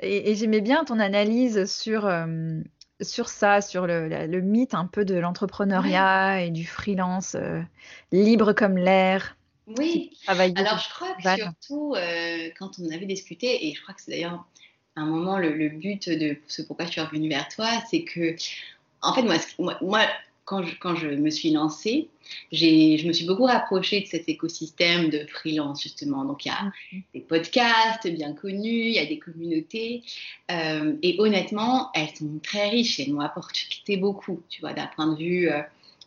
et, 0.02 0.36
j'aimais 0.36 0.62
bien 0.62 0.86
ton 0.86 1.00
analyse 1.00 1.66
sur, 1.66 2.06
euh, 2.06 2.60
sur 3.02 3.30
ça, 3.30 3.62
sur 3.62 3.88
le, 3.88 4.08
le, 4.08 4.42
mythe 4.42 4.76
un 4.76 4.86
peu 4.86 5.06
de 5.06 5.16
l'entrepreneuriat 5.16 6.42
et 6.44 6.52
du 6.52 6.66
freelance 6.66 7.36
libre 8.12 8.54
comme 8.54 8.78
l'air. 8.78 9.38
Oui, 9.66 10.12
alors 10.28 10.78
je 10.78 10.94
crois 10.94 11.16
que 11.16 11.42
surtout 11.42 11.96
quand 12.60 12.80
on 12.80 12.92
avait 12.92 13.06
discuté, 13.06 13.68
et 13.68 13.74
je 13.74 13.82
crois 13.82 13.96
que 13.96 14.02
c'est 14.02 14.12
d'ailleurs 14.12 14.46
un 14.96 15.06
moment 15.06 15.40
le, 15.40 15.70
but 15.70 16.10
de 16.10 16.38
ce 16.48 16.62
pourquoi 16.62 16.86
je 16.86 16.92
suis 16.92 17.02
revenue 17.02 17.30
vers 17.30 17.48
toi, 17.48 17.68
c'est 17.90 18.04
que, 18.04 18.36
en 19.02 19.14
fait, 19.14 19.24
moi, 19.24 19.36
moi, 19.58 19.78
moi 19.82 20.02
quand 20.46 20.64
je, 20.64 20.76
quand 20.80 20.96
je 20.96 21.08
me 21.08 21.30
suis 21.30 21.52
lancée, 21.52 22.10
je 22.52 23.08
me 23.08 23.14
suis 23.14 23.26
beaucoup 23.26 23.46
rapprochée 23.46 24.02
de 24.02 24.08
cet 24.08 24.28
écosystème 24.28 25.10
de 25.10 25.26
freelance, 25.28 25.84
justement. 25.84 26.26
Donc, 26.26 26.46
il 26.46 26.50
y 26.50 26.52
a 26.52 26.72
des 27.14 27.22
podcasts 27.22 28.08
bien 28.08 28.34
connus, 28.34 28.88
il 28.88 28.94
y 28.94 29.00
a 29.00 29.06
des 29.06 29.20
communautés. 29.20 30.04
Euh, 30.52 30.96
et 31.02 31.16
honnêtement, 31.20 31.92
elles 31.94 32.16
sont 32.16 32.40
très 32.42 32.70
riches 32.70 33.00
et 33.00 33.10
m'ont 33.12 33.22
apporté 33.22 33.98
beaucoup, 33.98 34.42
tu 34.50 34.62
vois, 34.62 34.74
d'un 34.74 34.88
point 34.88 35.08
de 35.08 35.18
vue, 35.18 35.50
euh, 35.50 35.62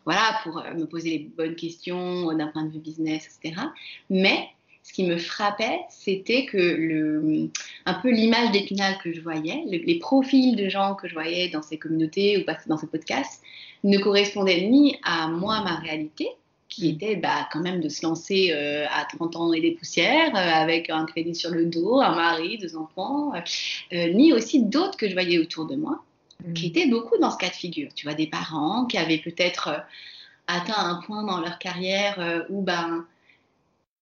voilà, 0.05 0.40
pour 0.42 0.59
euh, 0.59 0.75
me 0.75 0.87
poser 0.87 1.11
les 1.11 1.18
bonnes 1.18 1.57
questions, 1.57 2.33
d'un 2.35 2.49
point 2.49 2.64
de 2.64 2.70
vue 2.70 2.81
business, 2.81 3.38
etc. 3.42 3.61
Mais 4.11 4.49
ce 4.87 4.92
qui 4.92 5.05
me 5.05 5.18
frappait, 5.18 5.81
c'était 5.88 6.46
que 6.46 6.57
le, 6.57 7.51
un 7.87 7.94
peu 7.94 8.11
l'image 8.11 8.53
d'épinal 8.53 8.96
que 9.03 9.12
je 9.12 9.20
voyais, 9.20 9.64
les 9.66 9.99
profils 9.99 10.55
de 10.55 10.68
gens 10.68 10.94
que 10.94 11.09
je 11.09 11.14
voyais 11.14 11.49
dans 11.49 11.62
ces 11.62 11.77
communautés 11.77 12.38
ou 12.38 12.44
dans 12.68 12.79
ces 12.79 12.87
podcasts, 12.87 13.42
ne 13.83 13.99
correspondaient 13.99 14.68
ni 14.68 14.96
à 15.03 15.27
moi, 15.27 15.61
ma 15.62 15.77
réalité, 15.77 16.29
qui 16.68 16.87
mm. 16.87 16.94
était 16.94 17.16
bah, 17.16 17.49
quand 17.53 17.61
même 17.61 17.81
de 17.81 17.88
se 17.88 18.07
lancer 18.07 18.51
euh, 18.53 18.87
à 18.90 19.05
30 19.05 19.35
ans 19.37 19.53
et 19.53 19.61
des 19.61 19.72
poussières, 19.72 20.35
euh, 20.37 20.62
avec 20.62 20.88
un 20.88 21.05
crédit 21.05 21.35
sur 21.35 21.51
le 21.51 21.66
dos, 21.66 22.01
un 22.01 22.14
mari, 22.14 22.59
deux 22.59 22.77
enfants, 22.77 23.33
euh, 23.35 24.12
ni 24.12 24.33
aussi 24.33 24.62
d'autres 24.62 24.96
que 24.96 25.09
je 25.09 25.14
voyais 25.14 25.38
autour 25.38 25.66
de 25.66 25.75
moi, 25.75 26.05
mm. 26.44 26.53
qui 26.53 26.66
étaient 26.66 26.87
beaucoup 26.87 27.18
dans 27.18 27.33
ce 27.33 27.38
cas 27.38 27.49
de 27.49 27.55
figure. 27.55 27.88
Tu 27.94 28.07
vois, 28.07 28.14
des 28.14 28.29
parents 28.29 28.87
qui 28.87 28.99
avaient 28.99 29.18
peut-être 29.18 29.83
atteint 30.46 30.79
un 30.79 31.01
point 31.05 31.25
dans 31.25 31.40
leur 31.40 31.59
carrière 31.59 32.46
où 32.51 32.62
ben, 32.62 33.05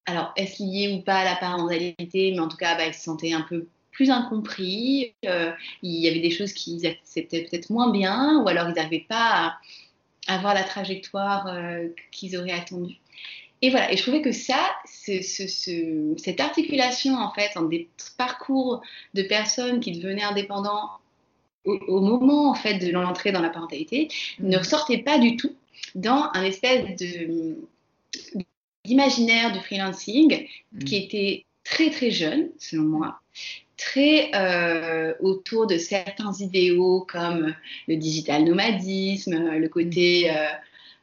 alors, 0.07 0.33
est-ce 0.37 0.62
lié 0.62 0.95
ou 0.95 1.03
pas 1.03 1.17
à 1.17 1.25
la 1.25 1.37
parentalité, 1.37 2.33
mais 2.33 2.40
en 2.40 2.49
tout 2.49 2.57
cas, 2.57 2.77
bah, 2.77 2.87
ils 2.87 2.95
se 2.95 3.03
sentaient 3.03 3.33
un 3.33 3.43
peu 3.43 3.67
plus 3.90 4.11
incompris. 4.11 5.14
Euh, 5.25 5.53
il 5.83 5.93
y 5.93 6.09
avait 6.09 6.21
des 6.21 6.31
choses 6.31 6.53
qu'ils 6.53 6.87
acceptaient 6.87 7.43
peut-être 7.45 7.71
moins 7.71 7.90
bien, 7.90 8.43
ou 8.43 8.49
alors 8.49 8.69
ils 8.69 8.75
n'arrivaient 8.75 9.07
pas 9.09 9.57
à 10.27 10.35
avoir 10.35 10.55
la 10.55 10.64
trajectoire 10.64 11.47
euh, 11.47 11.88
qu'ils 12.11 12.37
auraient 12.37 12.53
attendue. 12.53 12.97
Et 13.62 13.71
voilà, 13.71 13.90
et 13.90 13.97
je 13.97 14.03
trouvais 14.03 14.21
que 14.21 14.33
ça, 14.33 14.61
cette 14.85 16.40
articulation 16.40 17.17
en 17.17 17.33
fait 17.33 17.57
entre 17.57 17.71
des 17.71 17.88
parcours 18.19 18.83
de 19.14 19.23
personnes 19.23 19.81
qui 19.81 19.93
devenaient 19.93 20.23
indépendants 20.23 20.90
au, 21.64 22.01
moment 22.01 22.51
en 22.51 22.55
fait 22.55 22.75
de 22.75 22.90
l'entrée 22.90 23.33
dans 23.33 23.40
la 23.40 23.49
parentalité 23.49 24.09
ne 24.38 24.59
ressortait 24.59 24.99
pas 24.99 25.19
du 25.19 25.38
tout 25.38 25.55
dans 25.95 26.29
un 26.35 26.43
espèce 26.43 26.95
de 26.97 27.57
d'imaginaire 28.85 29.53
du 29.53 29.61
freelancing 29.61 30.47
mm. 30.73 30.85
qui 30.85 30.97
était 30.97 31.44
très 31.64 31.90
très 31.90 32.11
jeune, 32.11 32.51
selon 32.59 32.85
moi, 32.85 33.20
très 33.77 34.31
euh, 34.35 35.14
autour 35.20 35.66
de 35.66 35.79
certains 35.79 36.33
idéaux 36.35 37.05
comme 37.09 37.55
le 37.88 37.97
digital 37.97 38.44
nomadisme, 38.44 39.35
le 39.57 39.68
côté 39.68 40.31
mm. 40.31 40.37
euh, 40.37 40.49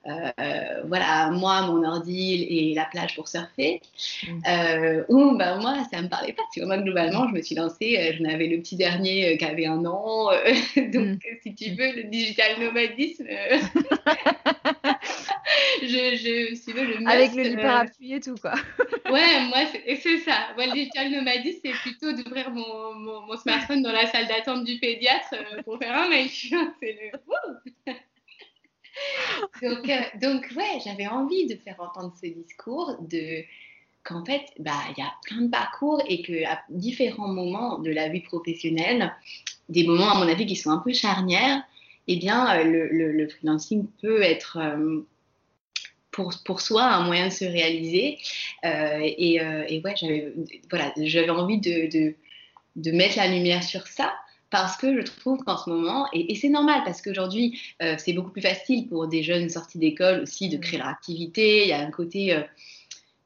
euh, 0.07 0.81
voilà, 0.85 1.29
moi, 1.29 1.61
mon 1.63 1.83
ordi 1.83 2.47
et 2.49 2.73
la 2.73 2.85
plage 2.85 3.15
pour 3.15 3.27
surfer, 3.27 3.81
mm. 4.27 5.03
où 5.09 5.37
ben, 5.37 5.59
moi, 5.59 5.77
ça 5.91 6.01
me 6.01 6.07
parlait 6.07 6.33
pas. 6.33 6.43
Tu 6.53 6.59
vois, 6.59 6.67
moi, 6.67 6.77
globalement, 6.77 7.27
je 7.27 7.33
me 7.33 7.41
suis 7.41 7.55
lancée, 7.55 8.15
je 8.17 8.23
n'avais 8.23 8.47
le 8.47 8.57
petit 8.57 8.75
dernier 8.75 9.37
qui 9.37 9.45
avait 9.45 9.67
un 9.67 9.85
an, 9.85 10.31
donc 10.93 11.19
si 11.43 11.55
tu 11.55 11.71
veux, 11.71 11.95
le 11.95 12.03
digital 12.03 12.59
nomadisme, 12.59 13.27
je, 15.81 16.55
si 16.55 16.71
veux, 16.71 16.85
le 16.85 17.07
Avec 17.07 17.33
le 17.33 17.43
lit 17.43 17.55
parapluie 17.55 18.13
et 18.13 18.19
tout, 18.19 18.35
quoi. 18.35 18.53
ouais, 19.11 19.45
moi, 19.47 19.59
c'est 20.01 20.17
ça. 20.19 20.49
Moi, 20.55 20.67
le 20.67 20.73
digital 20.73 21.11
nomadie, 21.11 21.59
c'est 21.63 21.71
plutôt 21.71 22.11
d'ouvrir 22.13 22.51
mon, 22.51 22.93
mon, 22.95 23.37
smartphone 23.37 23.81
dans 23.81 23.91
la 23.91 24.05
salle 24.07 24.27
d'attente 24.27 24.63
du 24.63 24.79
pédiatre 24.79 25.33
euh, 25.33 25.61
pour 25.63 25.77
faire 25.77 25.95
un 25.95 26.09
mail. 26.09 26.29
c'est 26.29 26.51
le. 26.81 27.11
Donc, 29.61 29.89
euh, 29.89 30.01
donc, 30.21 30.49
ouais, 30.55 30.79
j'avais 30.83 31.07
envie 31.07 31.47
de 31.47 31.55
faire 31.55 31.79
entendre 31.79 32.13
ce 32.21 32.27
discours 32.27 32.97
de 33.01 33.43
qu'en 34.03 34.25
fait, 34.25 34.41
bah, 34.59 34.71
il 34.89 35.01
y 35.01 35.05
a 35.05 35.11
plein 35.23 35.41
de 35.41 35.49
parcours 35.49 36.01
et 36.07 36.23
qu'à 36.23 36.61
différents 36.69 37.27
moments 37.27 37.77
de 37.77 37.91
la 37.91 38.09
vie 38.09 38.21
professionnelle, 38.21 39.13
des 39.69 39.85
moments, 39.85 40.11
à 40.11 40.15
mon 40.15 40.27
avis, 40.27 40.45
qui 40.45 40.55
sont 40.55 40.71
un 40.71 40.79
peu 40.79 40.91
charnières, 40.91 41.61
eh 42.07 42.15
bien, 42.15 42.57
euh, 42.57 42.63
le, 42.63 43.11
le, 43.11 43.29
freelancing 43.29 43.87
peut 44.01 44.23
être 44.23 44.57
pour, 46.11 46.33
pour 46.45 46.61
soi 46.61 46.83
un 46.83 47.05
moyen 47.05 47.27
de 47.27 47.33
se 47.33 47.45
réaliser. 47.45 48.19
Euh, 48.65 48.99
et, 49.01 49.41
euh, 49.41 49.65
et, 49.67 49.81
ouais, 49.81 49.95
j'avais 49.95 50.33
voilà, 50.69 50.93
envie 51.33 51.57
de, 51.57 51.89
de, 51.89 52.15
de, 52.75 52.91
mettre 52.91 53.17
la 53.17 53.27
lumière 53.27 53.63
sur 53.63 53.87
ça. 53.87 54.13
Parce 54.51 54.77
que 54.77 55.01
je 55.01 55.11
trouve 55.19 55.43
qu'en 55.43 55.57
ce 55.57 55.69
moment, 55.69 56.07
et, 56.13 56.31
et 56.31 56.35
c'est 56.35 56.49
normal 56.49 56.81
parce 56.85 57.01
qu'aujourd'hui, 57.01 57.59
euh, 57.81 57.95
c'est 57.97 58.13
beaucoup 58.13 58.31
plus 58.31 58.41
facile 58.41 58.87
pour 58.87 59.07
des 59.07 59.23
jeunes 59.23 59.49
sortis 59.49 59.79
d'école 59.79 60.21
aussi 60.21 60.49
de 60.49 60.57
créer 60.57 60.77
leur 60.77 60.89
activité. 60.89 61.63
Il 61.63 61.69
y 61.69 61.73
a 61.73 61.79
un 61.79 61.89
côté, 61.89 62.37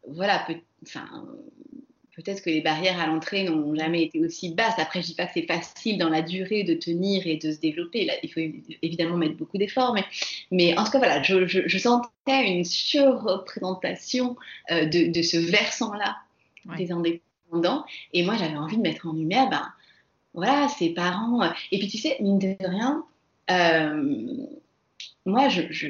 voilà, 0.08 0.44
peu, 0.48 0.54
enfin, 0.86 1.08
peut-être 2.16 2.42
que 2.42 2.50
les 2.50 2.62
barrières 2.62 3.00
à 3.00 3.08
l'entrée 3.08 3.44
n'ont 3.44 3.76
jamais 3.76 4.04
été 4.04 4.20
aussi 4.20 4.54
basses. 4.54 4.78
Après, 4.78 5.02
je 5.02 5.08
dis 5.08 5.16
pas 5.16 5.26
que 5.26 5.34
c'est 5.34 5.46
facile 5.46 5.98
dans 5.98 6.10
la 6.10 6.22
durée 6.22 6.64
de 6.64 6.74
tenir 6.74 7.28
et 7.28 7.36
de 7.38 7.52
se 7.52 7.60
développer. 7.60 8.06
Là, 8.06 8.14
il 8.24 8.32
faut 8.32 8.40
évidemment 8.82 9.18
mettre 9.18 9.36
beaucoup 9.36 9.58
d'efforts, 9.58 9.94
mais, 9.94 10.06
mais 10.52 10.78
en 10.78 10.86
tout 10.86 10.92
cas, 10.92 10.98
voilà, 11.00 11.22
je, 11.22 11.46
je, 11.46 11.78
sentais 11.78 12.48
une 12.48 12.64
surreprésentation 12.64 14.38
euh, 14.72 14.86
de, 14.86 15.12
de, 15.12 15.22
ce 15.22 15.38
versant-là 15.38 16.18
des 16.78 16.92
indépendants. 16.92 17.86
Et 18.14 18.24
moi, 18.24 18.36
j'avais 18.38 18.58
envie 18.58 18.78
de 18.78 18.82
mettre 18.82 19.08
en 19.08 19.14
lumière, 19.14 19.50
ben, 19.50 19.68
voilà, 20.36 20.68
ces 20.68 20.90
parents. 20.94 21.42
Euh, 21.42 21.50
et 21.72 21.80
puis, 21.80 21.88
tu 21.88 21.98
sais, 21.98 22.18
mine 22.20 22.40
de 22.40 22.56
rien, 22.60 23.04
euh, 23.50 24.48
moi, 25.26 25.50
je, 25.50 25.62
je 25.72 25.88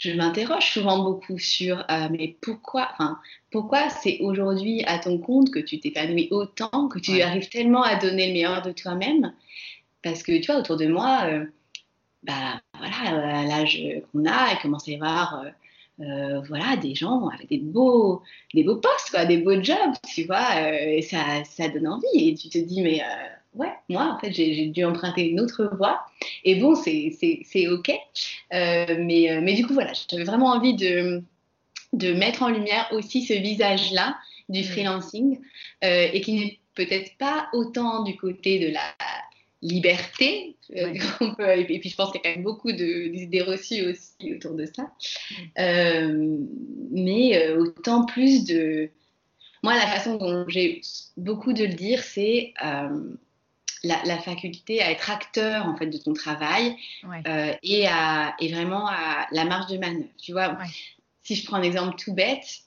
je 0.00 0.12
m'interroge 0.12 0.72
souvent 0.72 1.02
beaucoup 1.02 1.38
sur 1.38 1.84
euh, 1.90 2.08
mais 2.10 2.34
pourquoi, 2.40 2.88
enfin, 2.92 3.20
pourquoi 3.50 3.90
c'est 3.90 4.18
aujourd'hui 4.20 4.82
à 4.86 4.98
ton 4.98 5.18
compte 5.18 5.50
que 5.50 5.58
tu 5.58 5.78
t'épanouis 5.78 6.28
autant, 6.30 6.88
que 6.88 6.98
tu 6.98 7.20
arrives 7.20 7.50
tellement 7.50 7.82
à 7.82 7.96
donner 7.96 8.28
le 8.28 8.32
meilleur 8.32 8.62
de 8.62 8.72
toi-même? 8.72 9.34
Parce 10.02 10.22
que 10.22 10.40
tu 10.40 10.50
vois, 10.50 10.58
autour 10.60 10.78
de 10.78 10.86
moi, 10.86 11.24
euh, 11.26 11.44
bah 12.22 12.62
voilà, 12.78 13.44
l'âge 13.44 13.78
qu'on 14.10 14.24
a, 14.24 14.52
il 14.52 14.58
commence 14.62 14.88
à 14.88 14.92
y 14.92 14.94
avoir 14.94 15.44
euh, 16.00 16.40
voilà, 16.48 16.76
des 16.76 16.94
gens 16.94 17.28
avec 17.28 17.48
des 17.48 17.58
beaux, 17.58 18.22
des 18.54 18.64
beaux 18.64 18.76
postes, 18.76 19.10
quoi, 19.10 19.24
des 19.24 19.38
beaux 19.38 19.62
jobs, 19.62 19.94
tu 20.14 20.24
vois, 20.24 20.70
et 20.70 21.02
ça, 21.02 21.44
ça 21.44 21.68
donne 21.68 21.88
envie. 21.88 22.28
Et 22.28 22.34
tu 22.34 22.48
te 22.48 22.58
dis, 22.58 22.82
mais 22.82 23.02
ouais, 23.54 23.72
moi, 23.88 24.14
en 24.14 24.18
fait, 24.18 24.32
j'ai 24.32 24.66
dû 24.66 24.84
emprunter 24.84 25.28
une 25.28 25.40
autre 25.40 25.70
voie. 25.76 26.04
Et 26.44 26.56
bon, 26.56 26.74
c'est 26.74 27.68
OK. 27.68 27.90
Euh, 28.52 28.96
mais, 28.98 29.30
euh, 29.30 29.40
mais 29.42 29.54
du 29.54 29.66
coup, 29.66 29.74
voilà, 29.74 29.92
j'avais 30.10 30.24
vraiment 30.24 30.48
envie 30.48 30.74
de, 30.74 31.22
de 31.92 32.12
mettre 32.12 32.42
en 32.42 32.48
lumière 32.48 32.88
aussi 32.92 33.24
ce 33.24 33.34
visage-là 33.34 34.16
du 34.48 34.60
mm. 34.60 34.64
freelancing 34.64 35.38
euh, 35.84 36.08
et 36.12 36.20
qui 36.20 36.34
n'est 36.34 36.58
peut-être 36.74 37.16
pas 37.18 37.48
autant 37.52 38.02
du 38.02 38.16
côté 38.16 38.58
de 38.58 38.72
la 38.72 38.94
liberté. 39.62 40.56
et 40.70 41.78
puis 41.80 41.90
je 41.90 41.96
pense 41.96 42.12
qu'il 42.12 42.20
y 42.22 42.26
a 42.26 42.30
quand 42.30 42.36
même 42.36 42.44
beaucoup 42.44 42.72
d'idées 42.72 43.42
reçues 43.42 43.86
aussi 43.86 44.34
autour 44.34 44.54
de 44.54 44.66
ça. 44.66 44.90
Mm. 45.58 46.46
mais 46.90 47.48
autant 47.52 48.06
plus 48.06 48.44
de... 48.44 48.90
Moi, 49.62 49.74
la 49.74 49.86
façon 49.86 50.16
dont 50.16 50.46
j'ai 50.48 50.80
beaucoup 51.18 51.52
de 51.52 51.64
le 51.64 51.74
dire, 51.74 52.02
c'est 52.02 52.54
la, 53.82 54.18
faculté 54.18 54.82
à 54.82 54.90
être 54.90 55.10
acteur 55.10 55.66
en 55.66 55.76
fait 55.76 55.86
de 55.86 55.98
ton 55.98 56.12
travail 56.12 56.76
euh, 57.26 57.52
et, 57.62 57.86
à, 57.86 58.34
et 58.40 58.52
vraiment 58.52 58.86
à 58.86 59.26
la 59.32 59.44
marge 59.44 59.70
de 59.70 59.78
manœuvre. 59.78 60.08
Tu 60.20 60.32
vois, 60.32 60.58
si 61.22 61.34
je 61.34 61.44
prends 61.46 61.56
un 61.56 61.62
exemple 61.62 61.96
tout 61.96 62.12
bête, 62.12 62.60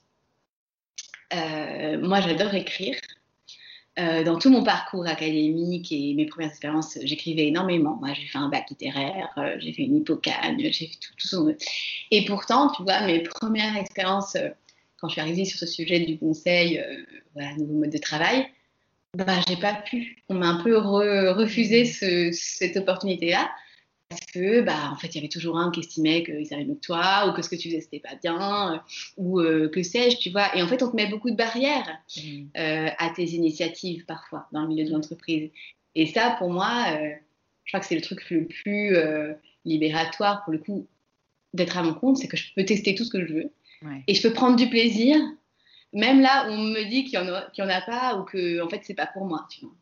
euh, 1.32 1.98
moi 2.00 2.20
j'adore 2.20 2.54
écrire. 2.54 2.96
Euh, 3.98 4.24
dans 4.24 4.38
tout 4.38 4.50
mon 4.50 4.64
parcours 4.64 5.06
académique 5.06 5.92
et 5.92 6.14
mes 6.14 6.26
premières 6.26 6.50
expériences, 6.50 6.98
j'écrivais 7.02 7.46
énormément. 7.46 7.96
Moi, 8.00 8.12
j'ai 8.12 8.26
fait 8.26 8.38
un 8.38 8.48
bac 8.48 8.68
littéraire, 8.70 9.28
j'ai 9.58 9.72
fait 9.72 9.82
une 9.82 9.96
hippocane, 9.96 10.58
j'ai 10.58 10.72
fait 10.72 10.98
tout, 11.00 11.12
tout 11.16 11.28
son... 11.28 11.54
Et 12.10 12.24
pourtant, 12.24 12.72
tu 12.72 12.82
vois, 12.82 13.06
mes 13.06 13.22
premières 13.22 13.76
expériences, 13.76 14.36
quand 14.98 15.08
je 15.08 15.12
suis 15.12 15.20
arrivée 15.20 15.44
sur 15.44 15.58
ce 15.58 15.66
sujet 15.66 16.00
du 16.00 16.18
conseil, 16.18 16.82
voilà, 17.34 17.54
nouveau 17.54 17.74
mode 17.74 17.90
de 17.90 17.98
travail, 17.98 18.48
bah, 19.16 19.40
j'ai 19.48 19.56
pas 19.56 19.74
pu. 19.74 20.16
On 20.28 20.34
m'a 20.34 20.48
un 20.48 20.62
peu 20.64 20.76
refusé 20.76 21.84
ce, 21.84 22.30
cette 22.32 22.76
opportunité-là 22.76 23.48
que, 24.32 24.60
bah, 24.60 24.90
en 24.92 24.96
fait, 24.96 25.08
il 25.08 25.14
y 25.16 25.18
avait 25.18 25.28
toujours 25.28 25.58
un 25.58 25.70
qui 25.70 25.80
estimait 25.80 26.22
qu'ils 26.22 26.46
savaient 26.46 26.64
mieux 26.64 26.74
que 26.74 26.80
toi 26.80 27.28
ou 27.28 27.32
que 27.34 27.42
ce 27.42 27.48
que 27.48 27.56
tu 27.56 27.68
faisais 27.68 27.80
c'était 27.80 28.00
pas 28.00 28.14
bien 28.16 28.74
euh, 28.74 28.78
ou 29.16 29.40
euh, 29.40 29.68
que 29.68 29.82
sais-je, 29.82 30.18
tu 30.18 30.30
vois. 30.30 30.54
Et 30.56 30.62
en 30.62 30.68
fait, 30.68 30.82
on 30.82 30.90
te 30.90 30.96
met 30.96 31.06
beaucoup 31.06 31.30
de 31.30 31.36
barrières 31.36 31.98
mmh. 32.16 32.44
euh, 32.56 32.88
à 32.98 33.10
tes 33.10 33.24
initiatives 33.24 34.04
parfois 34.06 34.48
dans 34.52 34.62
le 34.62 34.68
milieu 34.68 34.84
de 34.84 34.90
l'entreprise. 34.90 35.50
Et 35.94 36.06
ça, 36.06 36.36
pour 36.38 36.50
moi, 36.50 36.86
je 37.64 37.70
crois 37.70 37.80
que 37.80 37.86
c'est 37.86 37.94
le 37.94 38.00
truc 38.00 38.28
le 38.30 38.46
plus 38.46 38.96
libératoire 39.64 40.42
pour 40.42 40.52
le 40.52 40.58
coup 40.58 40.88
d'être 41.52 41.78
à 41.78 41.84
mon 41.84 41.94
compte, 41.94 42.16
c'est 42.16 42.26
que 42.26 42.36
je 42.36 42.52
peux 42.56 42.64
tester 42.64 42.96
tout 42.96 43.04
ce 43.04 43.10
que 43.10 43.24
je 43.24 43.32
veux 43.32 43.52
et 44.08 44.14
je 44.14 44.22
peux 44.26 44.34
prendre 44.34 44.56
du 44.56 44.68
plaisir 44.68 45.16
même 45.94 46.20
là, 46.20 46.46
on 46.50 46.58
me 46.58 46.84
dit 46.90 47.04
qu'il 47.04 47.20
n'y 47.20 47.28
en, 47.62 47.68
a 47.68 47.80
pas 47.80 48.18
ou 48.18 48.24
que 48.24 48.60
en 48.60 48.68
fait, 48.68 48.80
c'est 48.82 48.94
pas 48.94 49.06
pour 49.06 49.26
moi. 49.26 49.46
Tu 49.48 49.60
vois. 49.60 49.74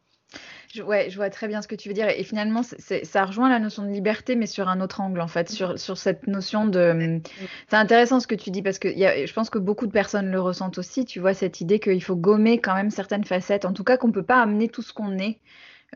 Je, 0.73 0.83
ouais, 0.83 1.11
je 1.11 1.17
vois 1.17 1.29
très 1.29 1.49
bien 1.49 1.61
ce 1.61 1.69
que 1.69 1.75
tu 1.75 1.89
veux 1.89 1.95
dire. 1.95 2.09
Et 2.09 2.25
finalement, 2.25 2.63
ça 2.63 3.25
rejoint 3.25 3.51
la 3.51 3.59
notion 3.59 3.83
de 3.83 3.91
liberté, 3.91 4.37
mais 4.37 4.47
sur 4.47 4.69
un 4.69 4.81
autre 4.81 5.03
angle, 5.03 5.21
en 5.21 5.29
fait, 5.29 5.51
sur, 5.51 5.79
sur 5.79 5.99
cette 5.99 6.27
notion 6.27 6.67
de... 6.67 7.21
C'est 7.69 7.77
intéressant 7.77 8.21
ce 8.21 8.27
que 8.27 8.35
tu 8.35 8.51
dis, 8.51 8.63
parce 8.63 8.79
que 8.79 8.89
y 8.89 9.05
a, 9.05 9.27
je 9.27 9.33
pense 9.35 9.51
que 9.51 9.59
beaucoup 9.59 9.87
de 9.87 9.93
personnes 9.93 10.31
le 10.31 10.41
ressentent 10.41 10.79
aussi, 10.79 11.05
tu 11.05 11.21
vois, 11.21 11.35
cette 11.35 11.61
idée 11.61 11.79
qu'il 11.79 12.03
faut 12.03 12.17
gommer 12.17 12.59
quand 12.59 12.75
même 12.75 12.91
certaines 12.91 13.25
facettes, 13.25 13.67
en 13.67 13.75
tout 13.75 13.85
cas 13.85 13.99
qu'on 13.99 14.09
ne 14.09 14.13
peut 14.13 14.23
pas 14.23 14.41
amener 14.41 14.69
tout 14.69 14.83
ce 14.83 14.95
qu'on 14.95 15.19
est 15.19 15.41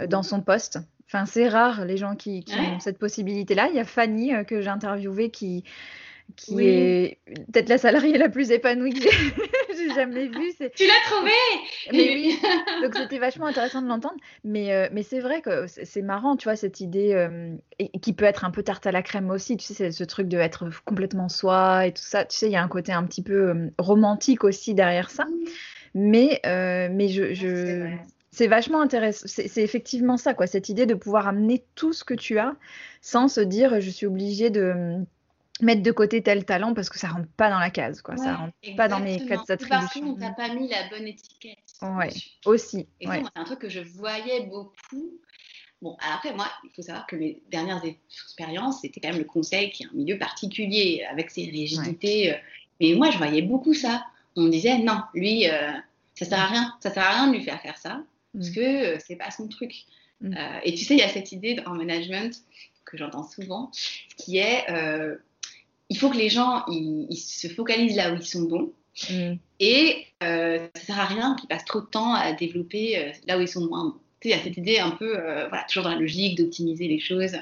euh, 0.00 0.06
dans 0.06 0.22
son 0.22 0.42
poste. 0.42 0.78
Enfin, 1.06 1.24
c'est 1.24 1.48
rare 1.48 1.86
les 1.86 1.96
gens 1.96 2.14
qui, 2.14 2.44
ont 2.58 2.78
cette 2.80 2.98
possibilité-là. 2.98 3.68
Il 3.70 3.76
y 3.76 3.80
a 3.80 3.84
Fanny 3.84 4.34
euh, 4.34 4.44
que 4.44 4.60
j'ai 4.60 4.68
interviewée 4.68 5.30
qui, 5.30 5.64
qui 6.34 6.60
est 6.60 7.18
peut-être 7.24 7.68
la 7.68 7.78
salariée 7.78 8.18
la 8.18 8.28
plus 8.28 8.50
épanouie 8.50 8.92
que 8.92 9.00
j'ai 9.00 9.90
jamais 9.94 10.26
vue. 10.26 10.52
Tu 10.74 10.86
l'as 10.86 11.10
trouvée 11.10 11.30
Mais 11.92 12.14
oui, 12.14 12.38
donc 12.82 12.94
c'était 12.94 13.18
vachement 13.18 13.46
intéressant 13.46 13.82
de 13.82 13.88
l'entendre. 13.88 14.16
Mais, 14.44 14.72
euh, 14.72 14.88
mais 14.92 15.02
c'est 15.02 15.20
vrai 15.20 15.40
que 15.40 15.66
c'est 15.66 16.02
marrant, 16.02 16.36
tu 16.36 16.44
vois, 16.44 16.56
cette 16.56 16.80
idée 16.80 17.14
euh, 17.14 17.54
et, 17.78 17.88
qui 18.00 18.12
peut 18.12 18.24
être 18.24 18.44
un 18.44 18.50
peu 18.50 18.62
tarte 18.62 18.86
à 18.86 18.92
la 18.92 19.02
crème 19.02 19.30
aussi. 19.30 19.56
Tu 19.56 19.72
sais, 19.72 19.92
ce 19.92 20.04
truc 20.04 20.28
de 20.28 20.38
être 20.38 20.68
complètement 20.84 21.28
soi 21.28 21.86
et 21.86 21.92
tout 21.92 22.02
ça. 22.04 22.24
Tu 22.24 22.36
sais, 22.36 22.46
il 22.46 22.52
y 22.52 22.56
a 22.56 22.62
un 22.62 22.68
côté 22.68 22.92
un 22.92 23.04
petit 23.04 23.22
peu 23.22 23.70
romantique 23.78 24.44
aussi 24.44 24.74
derrière 24.74 25.10
ça. 25.10 25.26
Mais, 25.94 26.40
mais 26.44 27.08
je, 27.08 27.32
je 27.32 27.88
c'est 28.36 28.48
vachement 28.48 28.82
intéressant. 28.82 29.24
C'est 29.26 29.62
effectivement 29.62 30.18
ça, 30.18 30.34
quoi, 30.34 30.46
cette 30.46 30.68
idée 30.68 30.84
de 30.84 30.92
pouvoir 30.92 31.26
amener 31.26 31.64
tout 31.74 31.94
ce 31.94 32.04
que 32.04 32.12
tu 32.12 32.38
as 32.38 32.54
sans 33.00 33.28
se 33.28 33.40
dire 33.40 33.80
je 33.80 33.88
suis 33.88 34.04
obligée 34.04 34.50
de 34.50 35.06
mettre 35.60 35.82
de 35.82 35.90
côté 35.90 36.22
tel 36.22 36.44
talent 36.44 36.74
parce 36.74 36.90
que 36.90 36.98
ça 36.98 37.08
rentre 37.08 37.28
pas 37.36 37.50
dans 37.50 37.58
la 37.58 37.70
case, 37.70 38.02
quoi. 38.02 38.16
ça 38.16 38.36
rentre 38.36 38.54
pas 38.76 38.88
dans 38.88 39.00
mes 39.00 39.24
quatre 39.24 39.50
attributions. 39.50 39.78
Parce 39.80 39.94
qu'on 40.00 40.14
t'a 40.14 40.30
pas 40.30 40.54
mis 40.54 40.68
la 40.68 40.88
bonne 40.88 41.06
étiquette. 41.06 41.58
Ouais, 41.82 42.10
aussi. 42.44 42.86
C'est 43.00 43.08
un 43.34 43.44
truc 43.44 43.60
que 43.60 43.68
je 43.68 43.80
voyais 43.80 44.46
beaucoup. 44.46 45.18
Bon, 45.82 45.96
après, 46.00 46.34
moi, 46.34 46.46
il 46.64 46.70
faut 46.74 46.82
savoir 46.82 47.06
que 47.06 47.16
mes 47.16 47.42
dernières 47.50 47.82
expériences, 47.84 48.80
c'était 48.80 49.00
quand 49.00 49.10
même 49.10 49.18
le 49.18 49.24
conseil 49.24 49.70
qui 49.70 49.82
est 49.82 49.86
un 49.86 49.94
milieu 49.94 50.18
particulier 50.18 51.06
avec 51.10 51.30
ses 51.30 51.44
rigidités. 51.44 52.34
Euh. 52.34 52.38
Mais 52.80 52.94
moi, 52.94 53.10
je 53.10 53.18
voyais 53.18 53.42
beaucoup 53.42 53.74
ça. 53.74 54.04
On 54.36 54.42
me 54.42 54.50
disait, 54.50 54.78
non, 54.78 55.00
lui, 55.14 55.48
euh, 55.48 55.72
ça 56.14 56.24
sert 56.24 56.40
à 56.40 56.46
rien. 56.46 56.74
Ça 56.80 56.90
sert 56.90 57.02
à 57.02 57.12
rien 57.12 57.26
de 57.28 57.34
lui 57.34 57.42
faire 57.42 57.60
faire 57.60 57.76
ça 57.76 58.02
parce 58.36 58.50
mm. 58.50 58.54
que 58.54 58.60
euh, 58.60 58.98
c'est 59.04 59.16
pas 59.16 59.30
son 59.30 59.48
truc. 59.48 59.84
Mm. 60.20 60.34
Euh, 60.36 60.60
et 60.64 60.74
tu 60.74 60.84
sais, 60.84 60.94
il 60.94 61.00
y 61.00 61.02
a 61.02 61.08
cette 61.08 61.32
idée 61.32 61.60
en 61.66 61.74
management 61.74 62.42
que 62.84 62.96
j'entends 62.96 63.24
souvent, 63.24 63.70
qui 64.16 64.38
est 64.38 64.70
euh, 64.70 65.16
il 65.88 65.98
faut 65.98 66.10
que 66.10 66.16
les 66.16 66.28
gens 66.28 66.64
ils, 66.68 67.16
se 67.16 67.48
focalisent 67.48 67.96
là 67.96 68.12
où 68.12 68.16
ils 68.16 68.26
sont 68.26 68.42
bons. 68.42 68.72
Mm. 69.10 69.34
Et 69.60 70.06
euh, 70.22 70.66
ça 70.74 70.80
sert 70.80 71.00
à 71.00 71.04
rien 71.04 71.36
qu'ils 71.36 71.48
passent 71.48 71.64
trop 71.64 71.80
de 71.80 71.86
temps 71.86 72.14
à 72.14 72.32
développer 72.32 73.12
là 73.26 73.38
où 73.38 73.40
ils 73.40 73.48
sont 73.48 73.66
moins 73.66 73.84
bons. 73.84 74.00
Tu 74.20 74.28
sais, 74.28 74.34
il 74.34 74.38
y 74.38 74.40
a 74.40 74.42
cette 74.42 74.56
idée 74.56 74.78
un 74.78 74.90
peu, 74.92 75.12
voilà, 75.12 75.64
toujours 75.68 75.84
dans 75.84 75.90
la 75.90 76.00
logique 76.00 76.38
d'optimiser 76.38 76.88
les 76.88 76.98
choses. 76.98 77.36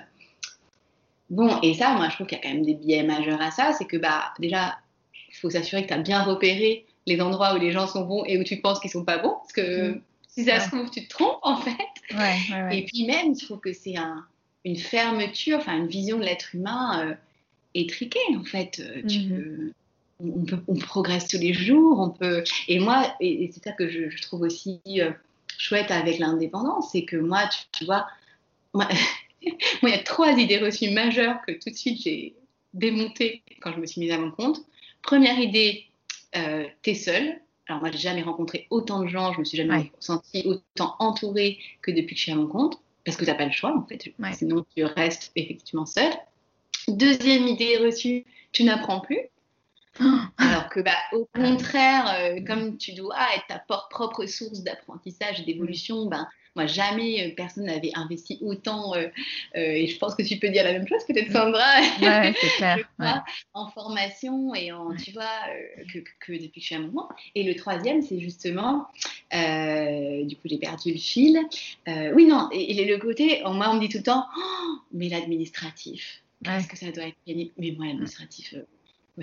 Bon, 1.30 1.60
et 1.62 1.74
ça, 1.74 1.94
moi, 1.94 2.08
je 2.08 2.14
trouve 2.14 2.26
qu'il 2.26 2.36
y 2.38 2.40
a 2.40 2.42
quand 2.42 2.52
même 2.52 2.64
des 2.64 2.74
biais 2.74 3.02
majeurs 3.02 3.40
à 3.40 3.50
ça. 3.50 3.72
C'est 3.72 3.86
que, 3.86 3.96
bah, 3.96 4.32
déjà, 4.38 4.76
il 5.28 5.34
faut 5.36 5.50
s'assurer 5.50 5.82
que 5.82 5.88
tu 5.88 5.94
as 5.94 5.98
bien 5.98 6.22
repéré 6.22 6.86
les 7.06 7.20
endroits 7.20 7.54
où 7.54 7.58
les 7.58 7.72
gens 7.72 7.86
sont 7.86 8.04
bons 8.04 8.24
et 8.24 8.38
où 8.38 8.44
tu 8.44 8.60
penses 8.60 8.80
qu'ils 8.80 8.90
sont 8.90 9.04
pas 9.04 9.18
bons. 9.18 9.34
Parce 9.34 9.52
que 9.52 10.00
si 10.28 10.44
ça 10.44 10.60
se 10.60 10.68
trouve, 10.68 10.90
tu 10.90 11.06
te 11.06 11.08
trompes 11.08 11.38
en 11.42 11.56
fait. 11.56 11.72
et 12.72 12.84
puis 12.84 13.06
même, 13.06 13.38
je 13.38 13.44
trouve 13.44 13.60
que 13.60 13.72
c'est 13.72 13.96
un, 13.96 14.24
une 14.64 14.76
fermeture, 14.76 15.58
enfin 15.58 15.76
une 15.76 15.88
vision 15.88 16.18
de 16.18 16.24
l'être 16.24 16.54
humain 16.54 17.16
étriquée 17.74 18.36
en 18.36 18.44
fait. 18.44 18.80
Euh, 18.80 19.02
mhm. 19.02 19.72
on, 20.20 20.44
peut, 20.44 20.58
on, 20.68 20.74
progresse 20.76 21.28
tous 21.28 21.38
les 21.38 21.52
jours, 21.52 22.00
on 22.00 22.10
peut. 22.10 22.44
Et 22.68 22.78
moi, 22.78 23.14
et, 23.20 23.50
c'est 23.52 23.62
ça 23.62 23.72
que 23.72 23.88
je, 23.88 24.20
trouve 24.22 24.42
aussi 24.42 24.80
euh, 24.98 25.10
chouette 25.58 25.90
avec 25.90 26.18
l'indépendance, 26.18 26.90
c'est 26.92 27.04
que 27.04 27.16
moi, 27.16 27.48
tu, 27.72 27.84
vois, 27.84 28.06
moi, 28.74 28.88
il 29.42 29.88
y 29.88 29.92
a 29.92 29.98
trois 29.98 30.32
idées 30.32 30.58
reçues 30.58 30.90
majeures 30.90 31.38
que 31.46 31.52
tout 31.52 31.70
de 31.70 31.76
suite 31.76 32.00
j'ai 32.02 32.34
démontées 32.72 33.42
quand 33.60 33.72
je 33.72 33.80
me 33.80 33.86
suis 33.86 34.00
mise 34.00 34.12
à 34.12 34.18
mon 34.18 34.30
compte. 34.30 34.60
Première 35.02 35.38
idée, 35.38 35.84
euh, 36.36 36.64
t'es 36.82 36.94
seule. 36.94 37.40
Alors 37.68 37.80
moi, 37.80 37.90
j'ai 37.90 37.98
jamais 37.98 38.22
rencontré 38.22 38.66
autant 38.70 39.02
de 39.02 39.08
gens, 39.08 39.32
je 39.32 39.38
me 39.38 39.44
suis 39.44 39.56
jamais 39.56 39.90
sentie 39.98 40.42
autant 40.46 40.96
entourée 40.98 41.58
que 41.80 41.90
depuis 41.90 42.14
que 42.14 42.18
je 42.18 42.22
suis 42.24 42.32
à 42.32 42.36
mon 42.36 42.46
compte, 42.46 42.78
parce 43.06 43.16
que 43.16 43.24
tu 43.24 43.30
n'as 43.30 43.36
pas 43.36 43.46
le 43.46 43.52
choix 43.52 43.74
en 43.74 43.86
fait, 43.86 44.12
sinon 44.34 44.66
tu 44.74 44.84
restes 44.84 45.32
effectivement 45.34 45.86
seule. 45.86 46.12
Deuxième 46.88 47.46
idée 47.46 47.78
reçue, 47.78 48.24
tu 48.52 48.64
n'apprends 48.64 49.00
plus. 49.00 49.20
Alors 50.38 50.68
que, 50.70 50.80
bah, 50.80 50.96
au 51.12 51.28
contraire, 51.34 52.12
euh, 52.18 52.40
comme 52.44 52.76
tu 52.76 52.94
dois 52.94 53.16
être 53.36 53.46
ta 53.48 53.58
propre 53.90 54.26
source 54.26 54.62
d'apprentissage 54.62 55.40
et 55.40 55.44
d'évolution, 55.44 56.06
ben, 56.06 56.26
moi, 56.56 56.66
jamais 56.66 57.26
euh, 57.26 57.34
personne 57.36 57.64
n'avait 57.64 57.90
investi 57.94 58.38
autant, 58.40 58.94
euh, 58.94 59.08
et 59.54 59.86
je 59.86 59.98
pense 59.98 60.14
que 60.14 60.22
tu 60.22 60.38
peux 60.38 60.48
dire 60.50 60.64
la 60.64 60.72
même 60.72 60.86
chose, 60.86 61.04
peut-être 61.06 61.32
Sandra, 61.32 61.80
ouais, 62.00 62.34
en 63.54 63.68
formation 63.70 64.54
et 64.54 64.72
en, 64.72 64.94
tu 64.94 65.12
vois, 65.12 65.30
que, 65.92 65.98
que, 66.20 66.32
depuis 66.32 66.48
que 66.48 66.60
je 66.60 66.66
suis 66.66 66.74
à 66.74 66.78
un 66.78 66.82
moment. 66.82 67.08
Et 67.34 67.42
le 67.44 67.54
troisième, 67.56 68.02
c'est 68.02 68.20
justement, 68.20 68.86
du 69.32 70.36
coup, 70.36 70.48
j'ai 70.48 70.58
perdu 70.58 70.92
le 70.92 70.98
fil. 70.98 71.40
oui, 71.86 72.26
non, 72.26 72.48
et, 72.52 72.84
le 72.84 72.98
côté, 72.98 73.42
moi, 73.44 73.70
on 73.70 73.74
me 73.74 73.80
dit 73.80 73.88
tout 73.88 73.98
le 73.98 74.04
temps, 74.04 74.26
oh, 74.36 74.76
mais 74.92 75.08
l'administratif, 75.08 76.23
qu'est-ce 76.44 76.68
que 76.68 76.76
ça 76.76 76.90
doit 76.92 77.08
être 77.08 77.16
gagné 77.26 77.52
Mais 77.58 77.72
moi, 77.76 77.86
l'administratif, 77.86 78.54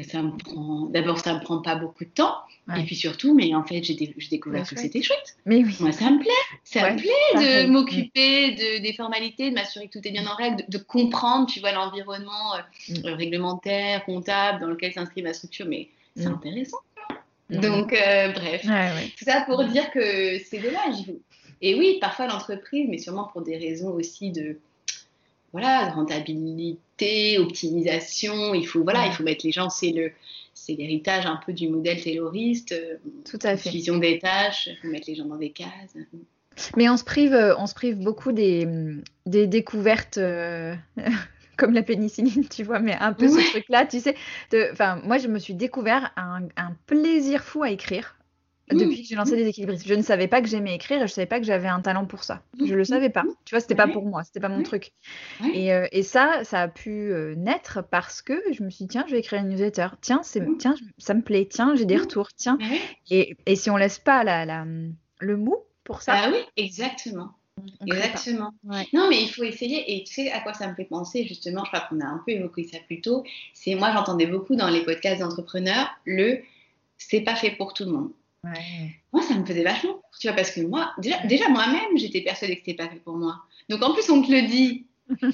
ça 0.04 0.22
me 0.22 0.38
prend. 0.38 0.86
D'abord, 0.86 1.20
ça 1.20 1.34
me 1.34 1.42
prend 1.42 1.62
pas 1.62 1.76
beaucoup 1.76 2.06
de 2.06 2.10
temps. 2.10 2.36
Et 2.78 2.84
puis 2.84 2.96
surtout, 2.96 3.34
mais 3.34 3.54
en 3.54 3.64
fait, 3.66 3.84
j'ai 3.84 3.96
découvert 3.96 4.68
que 4.68 4.80
c'était 4.80 5.02
chouette. 5.02 5.36
Mais 5.46 5.58
oui. 5.58 5.76
Moi, 5.82 5.92
ça 5.92 6.10
me 6.10 6.20
plaît. 6.20 6.30
Ça 6.64 6.92
me 6.92 6.98
plaît 6.98 7.66
de 7.66 7.68
m'occuper 7.68 8.52
de, 8.52 8.82
des 8.82 8.94
formalités, 8.94 9.50
de 9.50 9.56
m'assurer 9.56 9.88
que 9.88 10.00
tout 10.00 10.08
est 10.08 10.12
bien 10.12 10.26
en 10.26 10.36
règle, 10.36 10.64
de, 10.70 10.78
comprendre, 10.78 11.48
tu 11.48 11.60
vois, 11.60 11.74
l'environnement 11.74 12.56
euh, 12.56 12.60
mm. 12.94 13.06
euh, 13.06 13.16
réglementaire, 13.16 14.06
comptable 14.06 14.62
dans 14.62 14.68
lequel 14.68 14.94
s'inscrit 14.94 15.22
ma 15.22 15.34
structure. 15.34 15.66
Mais 15.68 15.90
c'est 16.16 16.30
mm. 16.30 16.34
intéressant. 16.34 16.78
Mm. 17.50 17.60
Donc, 17.60 17.94
euh, 17.94 18.32
bref. 18.32 18.62
Tout 19.18 19.26
ça 19.26 19.42
pour 19.42 19.64
dire 19.66 19.92
que 19.92 20.40
c'est 20.40 20.60
dommage. 20.60 21.12
Et 21.62 21.76
oui, 21.76 21.98
parfois 22.00 22.28
l'entreprise, 22.28 22.88
mais 22.90 22.98
sûrement 22.98 23.26
pour 23.26 23.42
des 23.42 23.58
raisons 23.58 23.92
aussi 23.92 24.32
de 24.32 24.58
voilà, 25.52 25.90
rentabilité, 25.90 27.38
optimisation. 27.40 28.54
Il 28.54 28.66
faut, 28.66 28.84
voilà, 28.84 29.06
il 29.08 29.14
faut 29.14 29.24
mettre 29.24 29.46
les 29.46 29.52
gens, 29.52 29.70
c'est 29.70 29.92
le, 29.92 30.12
c'est 30.54 30.74
l'héritage 30.74 31.26
un 31.26 31.40
peu 31.46 31.54
du 31.54 31.68
modèle 31.70 32.02
tayloriste. 32.02 32.72
Euh, 32.72 32.98
Tout 33.30 33.40
à 33.44 33.58
fait. 33.58 33.70
Vision 33.70 33.98
des 33.98 34.20
tâches, 34.20 34.68
il 34.68 34.78
faut 34.78 34.88
mettre 34.88 35.08
les 35.08 35.16
gens 35.16 35.26
dans 35.26 35.38
des 35.38 35.52
cases. 35.52 35.96
Mais 36.78 36.90
on 36.90 36.98
se 36.98 37.04
prive, 37.04 37.36
on 37.58 37.68
se 37.68 37.74
prive 37.74 37.98
beaucoup 37.98 38.32
des, 38.32 38.68
des 39.26 39.48
découvertes. 39.48 40.18
Euh, 40.18 40.76
comme 41.58 41.74
la 41.74 41.84
pénicilline, 41.84 42.48
tu 42.50 42.64
vois, 42.64 42.80
mais 42.80 42.96
un 42.96 43.14
peu 43.14 43.28
ce 43.28 43.52
truc-là, 43.52 43.86
tu 43.86 44.00
sais. 44.00 44.16
Enfin, 44.72 45.00
moi, 45.04 45.20
je 45.20 45.28
me 45.28 45.38
suis 45.38 45.54
découvert 45.54 46.12
un, 46.18 46.48
un 46.58 46.76
plaisir 46.88 47.44
fou 47.44 47.62
à 47.62 47.70
écrire 47.70 48.16
depuis 48.69 49.02
que 49.02 49.08
j'ai 49.08 49.15
lancé 49.15 49.36
les 49.36 49.47
équilibristes. 49.47 49.88
Je 49.88 49.93
ne 49.93 50.02
savais 50.02 50.28
pas 50.28 50.41
que 50.41 50.47
j'aimais 50.47 50.76
écrire 50.76 50.97
et 50.97 51.08
je 51.08 51.13
ne 51.13 51.15
savais 51.15 51.28
pas 51.28 51.39
que 51.39 51.45
j'avais 51.45 51.67
un 51.67 51.82
talent 51.82 52.06
pour 52.06 52.24
ça. 52.24 52.41
Je 52.60 52.65
ne 52.65 52.76
le 52.76 52.84
savais 52.84 53.10
pas. 53.10 53.24
Tu 53.45 53.56
vois, 53.56 53.60
c'était 53.60 53.76
pas 53.76 53.88
pour 53.88 54.06
moi, 54.06 54.24
c'était 54.24 54.39
pas 54.39 54.50
mon 54.50 54.63
truc. 54.63 54.91
Et, 55.54 55.74
euh, 55.74 55.88
et, 55.91 56.04
ça, 56.04 56.43
ça 56.43 56.62
a 56.62 56.67
pu 56.67 57.12
euh, 57.12 57.36
naître 57.36 57.84
parce 57.84 58.21
que 58.21 58.41
je 58.52 58.63
me 58.63 58.69
suis 58.69 58.86
dit, 58.86 58.89
tiens, 58.89 59.06
je 59.08 59.13
vais 59.13 59.19
écrire 59.19 59.41
une 59.41 59.50
newsletter. 59.50 59.88
Tiens, 60.02 60.21
c'est, 60.24 60.45
tiens 60.58 60.76
ça 60.97 61.13
me 61.13 61.21
plaît. 61.21 61.47
Tiens, 61.50 61.76
j'ai 61.76 61.86
des 61.86 61.97
retours. 61.97 62.30
Tiens. 62.34 62.58
Et, 63.10 63.36
et, 63.45 63.56
si 63.56 63.69
on 63.69 63.78
laisse 63.78 64.00
pas 64.00 64.24
la, 64.24 64.45
la, 64.45 64.65
le 65.19 65.38
mou 65.38 65.56
pour 65.84 66.02
ça. 66.02 66.13
Ah 66.15 66.30
oui, 66.32 66.39
exactement. 66.58 67.32
Exactement. 67.86 68.52
Non, 68.93 69.08
mais 69.10 69.21
il 69.21 69.30
faut 69.30 69.43
essayer. 69.43 69.95
Et 69.95 70.04
tu 70.04 70.13
sais 70.13 70.32
à 70.32 70.39
quoi 70.39 70.54
ça 70.54 70.67
me 70.67 70.76
fait 70.76 70.86
penser, 70.86 71.26
justement, 71.28 71.63
je 71.65 71.71
crois 71.71 71.86
qu'on 71.89 72.00
a 72.00 72.06
un 72.06 72.21
peu 72.26 72.32
évoqué 72.32 72.63
ça 72.63 72.78
plus 72.86 73.02
tôt. 73.02 73.24
C'est 73.54 73.76
moi, 73.76 73.91
j'entendais 73.93 74.28
beaucoup 74.28 74.56
dans 74.56 74.69
les 74.69 74.84
podcasts 74.84 75.21
d'entrepreneurs 75.21 75.89
le 76.06 76.41
c'est 76.97 77.21
pas 77.21 77.36
fait 77.36 77.52
pour 77.52 77.74
tout 77.74 77.86
le 77.86 77.91
monde. 77.91 78.12
Moi, 78.43 79.21
ça 79.23 79.36
me 79.36 79.45
faisait 79.45 79.63
vachement 79.63 80.01
tu 80.21 80.27
vois, 80.27 80.36
parce 80.36 80.51
que 80.51 80.62
moi, 80.62 80.93
déjà, 80.99 81.49
moi-même, 81.49 81.97
j'étais 81.97 82.21
persuadée 82.21 82.54
que 82.56 82.62
c'était 82.63 82.75
pas 82.75 82.88
fait 82.88 82.99
pour 82.99 83.17
moi. 83.17 83.41
Donc, 83.69 83.82
en 83.82 83.91
plus, 83.91 84.08
on 84.12 84.21
te 84.21 84.32
le 84.32 84.43
dit. 84.43 84.86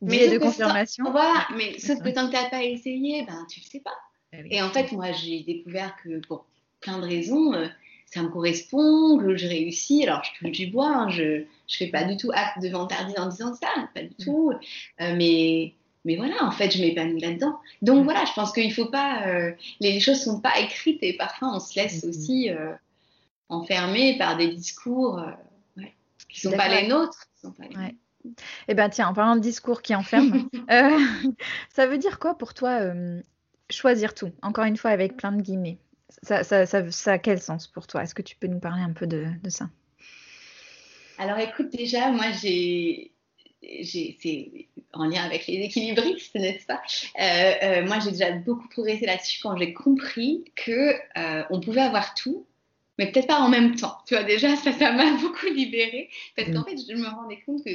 mais 0.00 0.28
de 0.28 0.38
confirmation. 0.38 1.10
voilà, 1.10 1.46
mais 1.56 1.76
sauf 1.80 2.00
que 2.00 2.08
tant 2.10 2.28
que 2.28 2.32
t'as 2.32 2.48
pas 2.48 2.62
essayé, 2.62 3.24
ben, 3.26 3.46
tu 3.50 3.60
le 3.60 3.66
sais 3.66 3.80
pas. 3.80 3.96
Eh 4.32 4.56
Et 4.56 4.62
en 4.62 4.70
fait, 4.70 4.92
moi, 4.92 5.10
j'ai 5.10 5.40
découvert 5.42 5.96
que 6.02 6.20
pour 6.28 6.46
plein 6.80 6.98
de 6.98 7.04
raisons, 7.04 7.52
euh, 7.52 7.66
ça 8.06 8.22
me 8.22 8.28
correspond, 8.28 9.18
que 9.18 9.36
je 9.36 9.48
réussis. 9.48 10.04
Alors, 10.04 10.22
je 10.22 10.38
touche 10.38 10.56
du 10.56 10.68
bois, 10.68 10.88
hein, 10.88 11.10
je, 11.10 11.42
je 11.66 11.76
fais 11.76 11.88
pas 11.88 12.04
du 12.04 12.16
tout 12.16 12.30
acte 12.32 12.62
de 12.62 12.68
vantardise 12.68 13.18
en 13.18 13.26
disant 13.26 13.52
ça, 13.54 13.68
pas 13.92 14.02
du 14.02 14.14
mm. 14.20 14.24
tout. 14.24 14.52
Euh, 15.00 15.16
mais 15.16 15.74
mais 16.08 16.16
voilà, 16.16 16.42
en 16.42 16.50
fait, 16.50 16.70
je 16.70 16.80
m'épanouis 16.80 17.20
là-dedans. 17.20 17.60
Donc 17.82 18.04
voilà, 18.04 18.24
je 18.24 18.32
pense 18.32 18.50
qu'il 18.52 18.72
faut 18.72 18.86
pas, 18.86 19.26
euh, 19.26 19.52
les 19.80 20.00
choses 20.00 20.22
sont 20.22 20.40
pas 20.40 20.58
écrites 20.58 21.02
et 21.02 21.12
parfois 21.12 21.54
on 21.54 21.60
se 21.60 21.78
laisse 21.78 22.02
aussi 22.02 22.48
euh, 22.48 22.72
enfermer 23.50 24.16
par 24.16 24.38
des 24.38 24.48
discours 24.48 25.18
euh, 25.18 25.30
ouais, 25.76 25.94
qui 26.30 26.40
sont 26.40 26.52
pas 26.52 26.68
les 26.68 26.88
nôtres. 26.88 27.26
Sont 27.42 27.52
pas 27.52 27.64
les 27.64 28.34
Eh 28.68 28.74
ben 28.74 28.88
tiens, 28.88 29.08
en 29.08 29.12
parlant 29.12 29.36
de 29.36 29.42
discours 29.42 29.82
qui 29.82 29.94
enferment, 29.94 30.48
ça 31.68 31.86
veut 31.86 31.98
dire 31.98 32.18
quoi 32.18 32.38
pour 32.38 32.54
toi 32.54 32.80
choisir 33.68 34.14
tout? 34.14 34.32
Encore 34.40 34.64
une 34.64 34.78
fois, 34.78 34.92
avec 34.92 35.14
plein 35.14 35.32
de 35.32 35.42
guillemets. 35.42 35.76
Ça, 36.22 36.42
ça, 36.42 36.64
ça, 36.64 37.12
a 37.12 37.18
quel 37.18 37.38
sens 37.38 37.66
pour 37.66 37.86
toi? 37.86 38.02
Est-ce 38.02 38.14
que 38.14 38.22
tu 38.22 38.34
peux 38.34 38.46
nous 38.46 38.60
parler 38.60 38.80
un 38.80 38.94
peu 38.94 39.06
de, 39.06 39.26
de 39.42 39.50
ça? 39.50 39.68
Alors 41.18 41.36
écoute, 41.36 41.68
déjà, 41.68 42.10
moi 42.10 42.30
j'ai 42.30 43.12
c'est 43.62 44.68
en 44.92 45.04
lien 45.04 45.22
avec 45.22 45.46
les 45.46 45.56
équilibristes, 45.56 46.34
n'est-ce 46.34 46.66
pas? 46.66 46.80
Euh, 47.20 47.52
euh, 47.62 47.86
Moi, 47.86 47.98
j'ai 48.00 48.12
déjà 48.12 48.32
beaucoup 48.32 48.68
progressé 48.68 49.06
là-dessus 49.06 49.40
quand 49.42 49.56
j'ai 49.56 49.72
compris 49.72 50.44
que 50.54 50.92
euh, 51.18 51.44
on 51.50 51.60
pouvait 51.60 51.82
avoir 51.82 52.14
tout, 52.14 52.46
mais 52.98 53.10
peut-être 53.10 53.26
pas 53.26 53.40
en 53.40 53.48
même 53.48 53.74
temps. 53.74 53.98
Tu 54.06 54.14
vois, 54.14 54.24
déjà, 54.24 54.56
ça, 54.56 54.72
ça 54.72 54.92
m'a 54.92 55.10
beaucoup 55.20 55.46
libérée 55.46 56.08
parce 56.36 56.50
qu'en 56.50 56.60
mm. 56.60 56.64
fait, 56.64 56.76
je 56.88 56.96
me 56.96 57.08
rendais 57.08 57.40
compte 57.44 57.64
que 57.64 57.70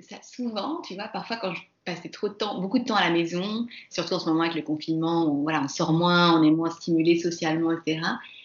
ça, 0.00 0.16
souvent, 0.22 0.80
tu 0.82 0.94
vois, 0.94 1.08
parfois 1.08 1.36
quand 1.36 1.54
je 1.54 1.62
passais 1.84 2.08
trop 2.08 2.28
de 2.28 2.34
temps, 2.34 2.60
beaucoup 2.60 2.78
de 2.78 2.84
temps 2.84 2.96
à 2.96 3.04
la 3.04 3.10
maison, 3.10 3.66
surtout 3.90 4.14
en 4.14 4.18
ce 4.18 4.28
moment 4.28 4.42
avec 4.42 4.54
le 4.54 4.62
confinement, 4.62 5.34
voilà, 5.42 5.62
on 5.62 5.68
sort 5.68 5.92
moins, 5.92 6.38
on 6.38 6.42
est 6.42 6.50
moins 6.50 6.70
stimulé 6.70 7.18
socialement, 7.18 7.72
etc 7.72 8.00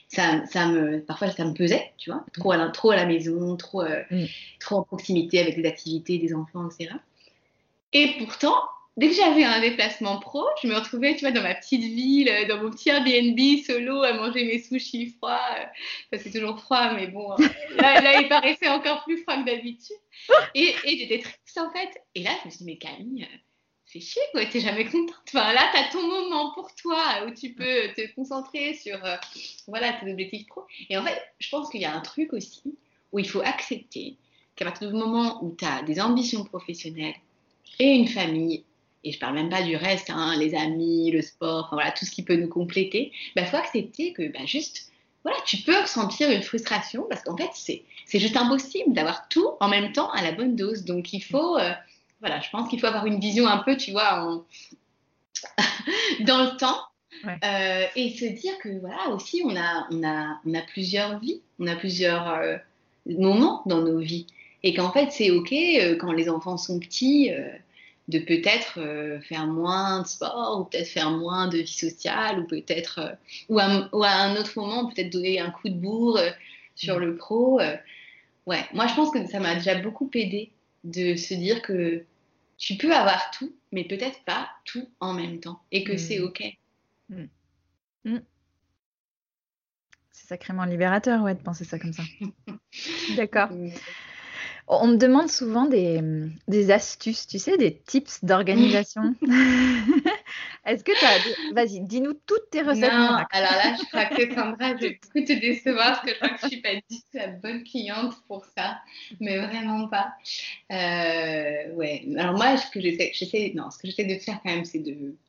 ça, 0.09 0.45
ça, 0.47 0.67
me, 0.67 0.99
parfois 1.01 1.29
ça 1.29 1.45
me 1.45 1.53
pesait, 1.53 1.91
tu 1.97 2.09
vois, 2.09 2.25
trop 2.33 2.51
à, 2.51 2.67
trop 2.69 2.91
à 2.91 2.95
la 2.95 3.05
maison, 3.05 3.55
trop, 3.55 3.83
euh, 3.83 4.01
mm. 4.09 4.25
trop 4.59 4.77
en 4.77 4.83
proximité 4.83 5.39
avec 5.39 5.55
les 5.55 5.65
activités 5.65 6.17
des 6.17 6.33
enfants, 6.33 6.67
etc. 6.67 6.95
Et 7.93 8.15
pourtant, 8.17 8.55
dès 8.97 9.09
que 9.09 9.15
j'avais 9.15 9.43
un 9.43 9.61
déplacement 9.61 10.19
pro, 10.19 10.43
je 10.63 10.67
me 10.67 10.75
retrouvais, 10.75 11.13
tu 11.13 11.21
vois, 11.21 11.31
dans 11.31 11.43
ma 11.43 11.53
petite 11.53 11.83
ville, 11.83 12.29
dans 12.47 12.57
mon 12.57 12.71
petit 12.71 12.89
Airbnb 12.89 13.39
solo, 13.63 14.01
à 14.01 14.13
manger 14.13 14.45
mes 14.45 14.59
sushis 14.59 15.13
froids. 15.17 15.39
c'est 16.11 16.31
toujours 16.31 16.59
froid, 16.59 16.93
mais 16.93 17.07
bon, 17.07 17.29
là, 17.77 18.01
là, 18.01 18.19
il 18.19 18.27
paraissait 18.27 18.69
encore 18.69 19.03
plus 19.03 19.21
froid 19.21 19.37
que 19.37 19.45
d'habitude. 19.45 19.95
Et, 20.55 20.73
et 20.85 20.97
j'étais 20.97 21.19
triste, 21.19 21.57
en 21.57 21.71
fait. 21.71 22.01
Et 22.15 22.23
là, 22.23 22.31
je 22.41 22.47
me 22.47 22.51
suis 22.51 22.57
dit, 22.59 22.65
mais 22.65 22.77
Camille, 22.77 23.27
c'est 23.91 23.99
chier, 23.99 24.21
quoi, 24.31 24.45
t'es 24.45 24.59
jamais 24.59 24.85
contente. 24.85 25.15
Enfin, 25.27 25.51
là, 25.51 25.67
t'as 25.73 25.89
ton 25.91 26.07
moment 26.07 26.51
pour 26.53 26.73
toi 26.75 27.25
où 27.25 27.31
tu 27.31 27.53
peux 27.53 27.91
te 27.95 28.13
concentrer 28.13 28.75
sur 28.75 29.03
euh, 29.03 29.15
voilà, 29.67 29.93
tes 29.93 30.11
objectifs 30.11 30.45
pro. 30.47 30.61
Et 30.89 30.97
en 30.97 31.03
fait, 31.03 31.19
je 31.39 31.49
pense 31.49 31.69
qu'il 31.69 31.81
y 31.81 31.85
a 31.85 31.95
un 31.95 32.01
truc 32.01 32.31
aussi 32.33 32.77
où 33.11 33.17
il 33.17 33.27
faut 33.27 33.41
accepter 33.41 34.15
qu'à 34.55 34.65
partir 34.65 34.89
du 34.91 34.95
moment 34.95 35.43
où 35.43 35.55
tu 35.57 35.65
as 35.65 35.81
des 35.81 35.99
ambitions 35.99 36.43
professionnelles 36.43 37.15
et 37.79 37.95
une 37.95 38.07
famille, 38.07 38.63
et 39.03 39.11
je 39.11 39.17
parle 39.17 39.33
même 39.33 39.49
pas 39.49 39.63
du 39.63 39.75
reste, 39.75 40.11
hein, 40.11 40.35
les 40.37 40.53
amis, 40.53 41.09
le 41.09 41.23
sport, 41.23 41.69
voilà, 41.71 41.91
tout 41.91 42.05
ce 42.05 42.11
qui 42.11 42.21
peut 42.21 42.35
nous 42.35 42.49
compléter, 42.49 43.11
il 43.11 43.41
bah, 43.41 43.45
faut 43.45 43.57
accepter 43.57 44.13
que 44.13 44.31
bah, 44.31 44.45
juste, 44.45 44.91
voilà, 45.23 45.39
tu 45.47 45.57
peux 45.57 45.75
ressentir 45.75 46.29
une 46.29 46.43
frustration 46.43 47.07
parce 47.09 47.23
qu'en 47.23 47.35
fait, 47.35 47.49
c'est, 47.55 47.83
c'est 48.05 48.19
juste 48.19 48.37
impossible 48.37 48.93
d'avoir 48.93 49.27
tout 49.29 49.49
en 49.61 49.67
même 49.67 49.93
temps 49.93 50.11
à 50.11 50.21
la 50.21 50.31
bonne 50.31 50.55
dose. 50.55 50.85
Donc, 50.85 51.11
il 51.11 51.21
faut. 51.21 51.57
Euh, 51.57 51.73
voilà, 52.19 52.39
je 52.41 52.49
pense 52.49 52.69
qu'il 52.69 52.79
faut 52.79 52.87
avoir 52.87 53.05
une 53.05 53.19
vision 53.19 53.47
un 53.47 53.59
peu, 53.59 53.77
tu 53.77 53.91
vois, 53.91 54.43
dans 56.21 56.43
le 56.43 56.57
temps. 56.57 56.79
Euh, 57.25 57.85
et 57.95 58.11
se 58.11 58.25
dire 58.25 58.57
que 58.59 58.79
voilà 58.79 59.09
aussi 59.09 59.41
on 59.43 59.55
a, 59.55 59.87
on 59.91 60.03
a, 60.03 60.39
on 60.45 60.53
a 60.53 60.61
plusieurs 60.61 61.19
vies, 61.19 61.41
on 61.59 61.67
a 61.67 61.75
plusieurs 61.75 62.29
euh, 62.29 62.57
moments 63.07 63.61
dans 63.65 63.81
nos 63.81 63.99
vies 63.99 64.27
et 64.63 64.73
qu'en 64.73 64.91
fait 64.91 65.11
c'est 65.11 65.29
ok 65.31 65.51
euh, 65.51 65.95
quand 65.97 66.13
les 66.13 66.29
enfants 66.29 66.57
sont 66.57 66.79
petits 66.79 67.31
de 68.07 68.19
peut-être 68.19 68.79
faire 69.23 69.47
moins 69.47 70.03
de 70.03 70.07
sport 70.07 70.61
ou 70.61 70.63
peut-être 70.65 70.87
faire 70.87 71.11
moins 71.11 71.47
de 71.47 71.57
vie 71.57 71.67
sociale 71.67 72.39
ou 72.39 72.43
peut-être 72.45 73.17
ou, 73.49 73.59
ou, 73.59 74.03
à 74.03 74.11
un 74.11 74.35
autre 74.37 74.53
moment 74.55 74.85
peut-être 74.87 75.11
donner 75.11 75.39
un 75.39 75.51
coup 75.51 75.67
de 75.67 75.75
bourre 75.75 76.19
sur 76.75 76.99
le 76.99 77.17
pro. 77.17 77.59
ouais, 78.45 78.65
moi 78.73 78.87
je 78.87 78.95
pense 78.95 79.11
que 79.11 79.25
ça 79.27 79.39
m'a 79.39 79.55
déjà 79.55 79.75
beaucoup 79.75 80.09
aidé 80.13 80.51
de 80.85 81.15
se 81.15 81.33
dire 81.33 81.61
que 81.61 82.05
tu 82.59 82.75
peux 82.75 82.93
avoir 82.93 83.31
tout, 83.31 83.55
mais 83.71 83.85
peut-être 83.85 84.23
pas 84.25 84.49
tout 84.65 84.87
en 84.99 85.13
même 85.13 85.39
temps, 85.39 85.63
et 85.71 85.83
que 85.83 85.97
c'est 85.97 86.19
hmm. 86.19 86.23
OK. 86.25 86.43
Hmm. 87.09 87.25
Hmm. 88.03 88.19
C'est 90.11 90.27
sacrément 90.27 90.65
libérateur, 90.65 91.23
ouais, 91.23 91.33
de 91.33 91.41
penser 91.41 91.63
ça 91.63 91.79
comme 91.79 91.93
ça. 91.93 92.03
D'accord. 93.15 93.49
On 94.67 94.87
me 94.87 94.97
demande 94.97 95.29
souvent 95.29 95.65
des, 95.65 96.01
des, 96.47 96.69
astuces, 96.69 97.25
tu 97.25 97.39
sais, 97.39 97.57
des 97.57 97.75
tips 97.75 98.23
d'organisation. 98.23 99.15
Est-ce 100.65 100.83
que 100.83 100.91
tu 100.91 101.05
as. 101.05 101.53
Vas-y, 101.53 101.81
dis-nous 101.81 102.13
toutes 102.25 102.49
tes 102.51 102.61
recettes. 102.61 102.91
Non, 102.91 103.17
alors 103.31 103.51
là, 103.51 103.75
je 103.79 103.85
crois 103.85 104.05
que 104.05 104.33
Sandra, 104.35 104.75
je 104.75 104.81
vais 104.81 104.99
beaucoup 105.01 105.25
te 105.25 105.33
décevoir 105.33 105.93
parce 105.93 106.01
que 106.01 106.09
je 106.09 106.15
crois 106.15 106.29
que 106.29 106.39
je 106.39 106.45
ne 106.45 106.51
suis 106.51 106.61
pas 106.61 106.75
du 106.75 106.81
tout 106.81 107.03
la 107.13 107.27
bonne 107.27 107.63
cliente 107.63 108.15
pour 108.27 108.45
ça, 108.57 108.79
mais 109.19 109.37
vraiment 109.37 109.87
pas. 109.87 110.13
Euh, 110.71 111.73
ouais, 111.73 112.05
alors 112.17 112.35
moi, 112.35 112.57
ce 112.57 112.69
que 112.71 112.79
j'essaie, 112.81 113.53
non, 113.55 113.71
ce 113.71 113.77
que 113.77 113.87
j'essaie 113.87 114.05
de 114.05 114.19
faire 114.19 114.39
quand 114.43 114.53
même, 114.53 114.65
c'est 114.65 114.83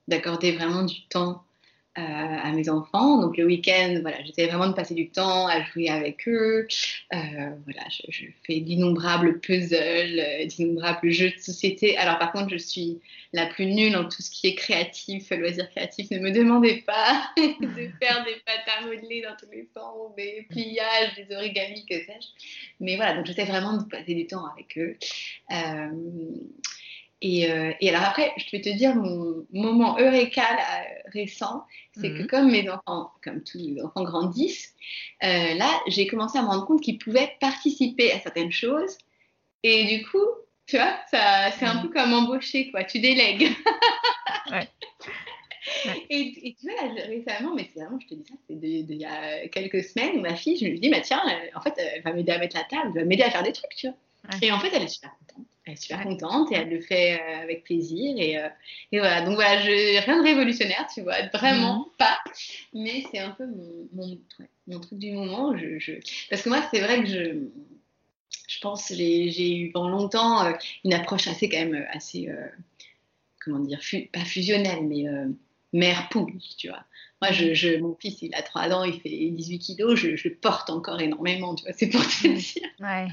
d'accorder 0.09 0.53
vraiment 0.53 0.83
du 0.85 1.07
temps 1.09 1.45
euh, 1.99 2.03
à 2.03 2.53
mes 2.53 2.68
enfants. 2.68 3.20
Donc 3.20 3.36
le 3.36 3.45
week-end, 3.45 3.99
voilà, 4.03 4.22
j'essaie 4.22 4.47
vraiment 4.47 4.68
de 4.68 4.74
passer 4.74 4.95
du 4.95 5.11
temps 5.11 5.49
à 5.49 5.61
jouer 5.64 5.88
avec 5.88 6.28
eux. 6.28 6.68
Euh, 7.12 7.16
voilà, 7.64 7.82
je, 8.09 8.26
fais 8.47 8.61
d'innombrables 8.61 9.41
puzzles, 9.41 10.20
euh, 10.20 10.47
d'innombrables 10.47 11.11
jeux 11.11 11.30
de 11.30 11.38
société. 11.41 11.97
Alors 11.97 12.20
par 12.20 12.30
contre, 12.30 12.49
je 12.51 12.59
suis 12.59 13.01
la 13.32 13.47
plus 13.47 13.66
nulle 13.66 13.97
en 13.97 14.05
tout 14.05 14.22
ce 14.22 14.30
qui 14.30 14.47
est 14.47 14.55
créatif, 14.55 15.30
loisir 15.30 15.68
créatif. 15.70 16.12
Ne 16.12 16.20
me 16.20 16.30
demandez 16.30 16.84
pas 16.86 17.28
de 17.36 17.91
faire 18.01 18.24
des 18.24 18.36
pâtes 18.47 18.68
à 18.78 18.86
modeler 18.86 19.22
dans 19.22 19.34
tous 19.36 19.51
les 19.51 19.68
sens, 19.74 20.14
des 20.16 20.47
pliages, 20.49 21.16
des 21.16 21.34
origamis, 21.34 21.84
que 21.86 21.97
sais-je. 21.97 22.28
Mais 22.78 22.95
voilà, 22.95 23.16
donc 23.16 23.26
j'essaie 23.26 23.47
vraiment 23.47 23.76
de 23.76 23.88
passer 23.88 24.14
du 24.14 24.28
temps 24.28 24.47
avec 24.47 24.78
eux. 24.78 24.97
Et, 27.22 27.50
alors 27.88 28.02
après, 28.02 28.32
je 28.36 28.50
vais 28.50 28.62
te 28.62 28.70
dire 28.70 28.94
mon 28.94 29.44
moment 29.52 29.98
eureka 29.98 30.42
récent, 31.12 31.66
c'est 31.92 32.10
que 32.10 32.22
mhm. 32.22 32.26
comme 32.26 32.50
mes 32.50 32.68
enfants, 32.68 33.12
comme 33.22 33.42
tous 33.42 33.58
les 33.58 33.82
enfants 33.82 34.04
grandissent, 34.04 34.74
euh, 35.22 35.54
là, 35.54 35.70
j'ai 35.86 36.06
commencé 36.06 36.38
à 36.38 36.42
me 36.42 36.46
rendre 36.46 36.66
compte 36.66 36.80
qu'ils 36.80 36.98
pouvaient 36.98 37.32
participer 37.40 38.12
à 38.12 38.20
certaines 38.20 38.52
choses. 38.52 38.96
Et 39.62 39.84
du 39.84 40.06
coup, 40.06 40.26
tu 40.66 40.76
vois, 40.76 40.96
c'est 41.10 41.66
un 41.66 41.74
mhm. 41.74 41.82
peu 41.82 41.88
comme 41.88 42.12
embaucher, 42.12 42.70
quoi. 42.70 42.84
Tu 42.84 43.00
délègues. 43.00 43.50
ouais. 44.50 44.68
Et, 46.08 46.56
tu 46.58 46.66
vois, 46.66 47.04
récemment, 47.06 47.54
mais 47.54 47.68
c'est 47.72 47.80
vraiment, 47.80 47.98
je 48.00 48.06
te 48.06 48.14
dis 48.14 48.26
ça, 48.26 48.34
c'est 48.48 48.54
il 48.54 48.94
y 48.94 49.04
a 49.04 49.46
quelques 49.48 49.84
semaines, 49.84 50.20
ma 50.20 50.34
fille, 50.34 50.56
je 50.56 50.66
me 50.66 50.78
dis, 50.78 50.88
bah, 50.88 51.00
tiens, 51.00 51.22
euh, 51.28 51.58
en 51.58 51.60
fait, 51.60 51.74
elle 51.76 52.02
va 52.02 52.12
m'aider 52.12 52.32
à 52.32 52.38
mettre 52.38 52.56
la 52.56 52.64
table, 52.64 52.92
elle 52.94 53.02
va 53.02 53.04
m'aider 53.04 53.22
à 53.22 53.30
faire 53.30 53.42
des 53.42 53.52
trucs, 53.52 53.74
tu 53.76 53.88
vois. 53.88 53.96
Et 54.42 54.52
en 54.52 54.58
fait, 54.58 54.70
elle 54.72 54.82
est 54.82 54.88
super 54.88 55.10
contente 55.18 55.46
elle 55.66 55.74
est 55.74 55.76
super 55.76 56.02
contente 56.02 56.50
et 56.52 56.56
elle 56.56 56.70
le 56.70 56.80
fait 56.80 57.20
euh, 57.20 57.42
avec 57.42 57.64
plaisir. 57.64 58.14
Et, 58.16 58.38
euh, 58.38 58.48
et, 58.92 58.98
voilà, 58.98 59.22
donc 59.22 59.34
voilà, 59.34 59.61
je, 59.61 60.04
rien 60.04 60.18
de 60.18 60.26
révolutionnaire, 60.26 60.86
tu 60.92 61.02
vois, 61.02 61.26
vraiment 61.32 61.80
mhm. 61.80 61.84
pas. 61.98 62.18
Mais 62.72 63.04
c'est 63.11 63.18
un 63.18 63.30
peu 63.30 63.46
mon, 63.46 63.88
mon, 63.92 64.18
mon, 64.66 64.80
truc 64.80 64.98
du 64.98 65.12
moment. 65.12 65.56
Je, 65.56 65.78
je... 65.78 65.92
Parce 66.30 66.42
que 66.42 66.48
moi, 66.48 66.62
c'est 66.72 66.80
vrai 66.80 67.02
que 67.02 67.08
je, 67.08 67.48
je 68.48 68.61
pense 68.61 68.88
j'ai 68.88 69.56
eu 69.56 69.70
pendant 69.70 69.90
longtemps 69.90 70.46
euh, 70.46 70.52
une 70.84 70.94
approche 70.94 71.28
assez, 71.28 71.48
quand 71.48 71.58
même, 71.58 71.86
assez, 71.92 72.28
comment 73.44 73.61
dire, 73.61 73.80
pas 74.12 74.24
fusionnelle, 74.24 74.84
mais 74.84 75.04
mère-poule, 75.72 76.38
tu 76.58 76.68
vois. 76.68 76.84
Moi, 77.22 77.32
je, 77.32 77.76
mon 77.78 77.94
fils, 78.00 78.22
il 78.22 78.34
a 78.34 78.40
3 78.40 78.70
ans, 78.70 78.82
il 78.82 78.98
fait 78.98 79.10
18 79.10 79.58
kilos, 79.58 79.98
je, 79.98 80.16
je 80.16 80.30
porte 80.30 80.70
encore 80.70 80.98
énormément, 81.00 81.54
tu 81.54 81.64
vois, 81.64 81.74
c'est 81.76 81.88
pour 81.88 82.00
te 82.00 82.28
dire. 82.28 82.68
Ouais, 82.80 83.08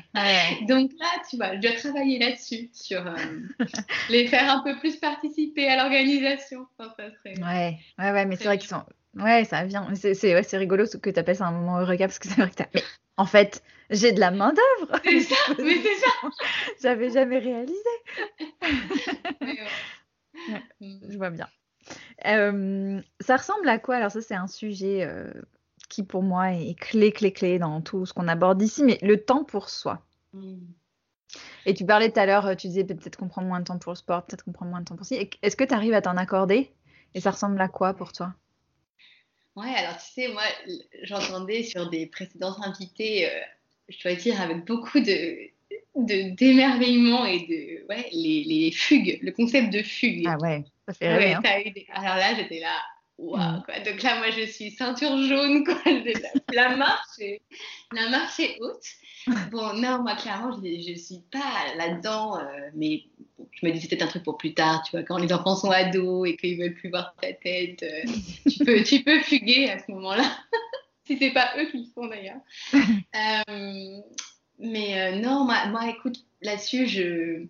Donc 0.65 0.91
là, 0.97 1.07
tu 1.29 1.35
vois, 1.35 1.55
je 1.55 1.59
dois 1.59 1.73
travailler 1.73 2.17
là-dessus, 2.17 2.69
sur 2.73 3.05
euh, 3.05 3.15
les 4.09 4.27
faire 4.27 4.49
un 4.49 4.63
peu 4.63 4.79
plus 4.79 4.95
participer 4.95 5.67
à 5.67 5.75
l'organisation. 5.75 6.65
serait... 6.79 7.37
Ouais, 7.41 7.77
ouais, 7.99 8.11
ouais, 8.11 8.25
mais 8.25 8.37
c'est 8.37 8.45
vrai 8.45 8.57
qu'ils 8.57 8.69
sont. 8.69 8.83
Ouais, 9.15 9.43
ça 9.43 9.65
vient. 9.65 9.93
C'est 9.95 10.33
ouais, 10.33 10.41
rigolo 10.53 10.85
que 11.01 11.09
tu 11.09 11.19
appelles 11.19 11.35
ça 11.35 11.47
un 11.47 11.51
moment 11.51 11.79
heureux 11.79 11.97
parce 11.97 12.19
que 12.19 12.29
c'est 12.29 12.39
vrai 12.39 12.49
que 12.49 12.63
Mais 12.73 12.83
en 13.17 13.25
fait, 13.25 13.61
j'ai 13.89 14.13
de 14.13 14.21
la 14.21 14.31
main-d'œuvre. 14.31 15.01
C'est 15.03 15.21
ça, 15.21 15.35
mais 15.59 15.81
c'est 15.81 15.95
ça. 15.95 16.29
J'avais 16.81 17.09
jamais 17.09 17.39
réalisé. 17.39 17.73
je 20.79 21.17
vois 21.17 21.31
bien 21.31 21.49
ça 22.23 23.38
ressemble 23.38 23.69
à 23.69 23.79
quoi? 23.79 23.95
Alors 23.95 24.11
ça, 24.11 24.21
c'est 24.21 24.35
un 24.35 24.47
sujet 24.47 25.07
qui 25.89 26.03
pour 26.03 26.23
moi 26.23 26.51
est 26.53 26.77
clé, 26.77 27.11
clé, 27.11 27.31
clé 27.31 27.59
dans 27.59 27.81
tout 27.81 28.05
ce 28.05 28.13
qu'on 28.13 28.27
aborde 28.27 28.61
ici, 28.61 28.83
mais 28.83 28.99
le 29.01 29.23
temps 29.23 29.43
pour 29.43 29.69
soi. 29.69 30.05
Mmh. 30.33 30.57
Et 31.65 31.73
tu 31.73 31.85
parlais 31.85 32.11
tout 32.11 32.19
à 32.19 32.25
l'heure, 32.25 32.55
tu 32.55 32.67
disais 32.67 32.83
peut-être 32.83 33.17
qu'on 33.17 33.27
prend 33.27 33.43
moins 33.43 33.59
de 33.59 33.65
temps 33.65 33.77
pour 33.77 33.91
le 33.91 33.97
sport, 33.97 34.25
peut-être 34.25 34.43
qu'on 34.43 34.53
prend 34.53 34.65
moins 34.65 34.79
de 34.79 34.85
temps 34.85 34.95
pour 34.95 35.05
ça. 35.05 35.15
Est-ce 35.41 35.55
que 35.55 35.63
tu 35.63 35.73
arrives 35.73 35.93
à 35.93 36.01
t'en 36.01 36.17
accorder? 36.17 36.71
Et 37.13 37.21
ça 37.21 37.31
ressemble 37.31 37.59
à 37.61 37.67
quoi 37.67 37.93
pour 37.93 38.13
toi? 38.13 38.33
Ouais, 39.55 39.73
alors 39.75 39.97
tu 39.97 40.11
sais, 40.11 40.27
moi, 40.29 40.43
j'entendais 41.03 41.63
sur 41.63 41.89
des 41.89 42.05
précédents 42.05 42.55
invités, 42.61 43.29
je 43.89 44.01
dois 44.03 44.15
dire, 44.15 44.39
avec 44.39 44.65
beaucoup 44.65 44.99
de, 44.99 45.49
d'émerveillement 45.97 47.25
et 47.25 47.39
de 47.39 47.87
ouais, 47.89 48.09
les, 48.11 48.43
les, 48.43 48.71
fugues, 48.71 49.19
le 49.21 49.31
concept 49.31 49.71
de 49.73 49.81
fugue. 49.81 50.25
Ah 50.27 50.37
ouais, 50.37 50.63
ça 50.87 50.93
fait 50.93 51.15
rêver. 51.15 51.33
hein. 51.33 51.41
Alors 51.93 52.15
là, 52.15 52.35
j'étais 52.35 52.59
là, 52.59 52.75
waouh, 53.17 53.39
mm. 53.39 53.63
quoi. 53.65 53.79
Donc 53.79 54.01
là, 54.03 54.17
moi, 54.17 54.29
je 54.31 54.45
suis 54.45 54.71
ceinture 54.71 55.17
jaune, 55.23 55.63
quoi. 55.63 55.77
La, 56.53 56.75
marche, 56.75 57.19
est, 57.19 57.41
la 57.91 58.09
marche 58.09 58.39
est 58.39 58.57
haute. 58.61 58.85
Bon, 59.51 59.73
non, 59.73 60.03
moi, 60.03 60.15
clairement, 60.15 60.57
je 60.63 60.91
ne 60.91 60.95
suis 60.95 61.21
pas 61.31 61.75
là-dedans, 61.75 62.39
euh, 62.39 62.69
mais 62.75 63.03
je 63.51 63.65
me 63.65 63.71
dis, 63.71 63.85
peut-être 63.87 64.03
un 64.03 64.07
truc 64.07 64.23
pour 64.23 64.37
plus 64.37 64.53
tard, 64.53 64.83
tu 64.83 64.91
vois, 64.91 65.03
quand 65.03 65.17
les 65.17 65.33
enfants 65.33 65.55
sont 65.55 65.71
ados 65.71 66.29
et 66.29 66.37
qu'ils 66.37 66.57
veulent 66.57 66.75
plus 66.75 66.89
voir 66.89 67.13
ta 67.21 67.33
tête, 67.33 67.83
euh, 67.83 68.03
tu, 68.49 68.63
peux, 68.63 68.83
tu 68.83 69.03
peux 69.03 69.19
fuguer 69.19 69.69
à 69.69 69.79
ce 69.79 69.91
moment-là. 69.91 70.23
si 71.07 71.17
c'est 71.17 71.31
pas 71.31 71.51
eux 71.57 71.65
qui 71.71 71.77
le 71.79 71.85
font 71.93 72.07
d'ailleurs. 72.07 72.39
Euh, 72.73 74.01
Mais 74.59 75.19
non, 75.19 75.45
moi, 75.45 75.67
moi, 75.67 75.89
écoute, 75.89 76.25
là-dessus, 76.41 76.87
je 76.87 77.47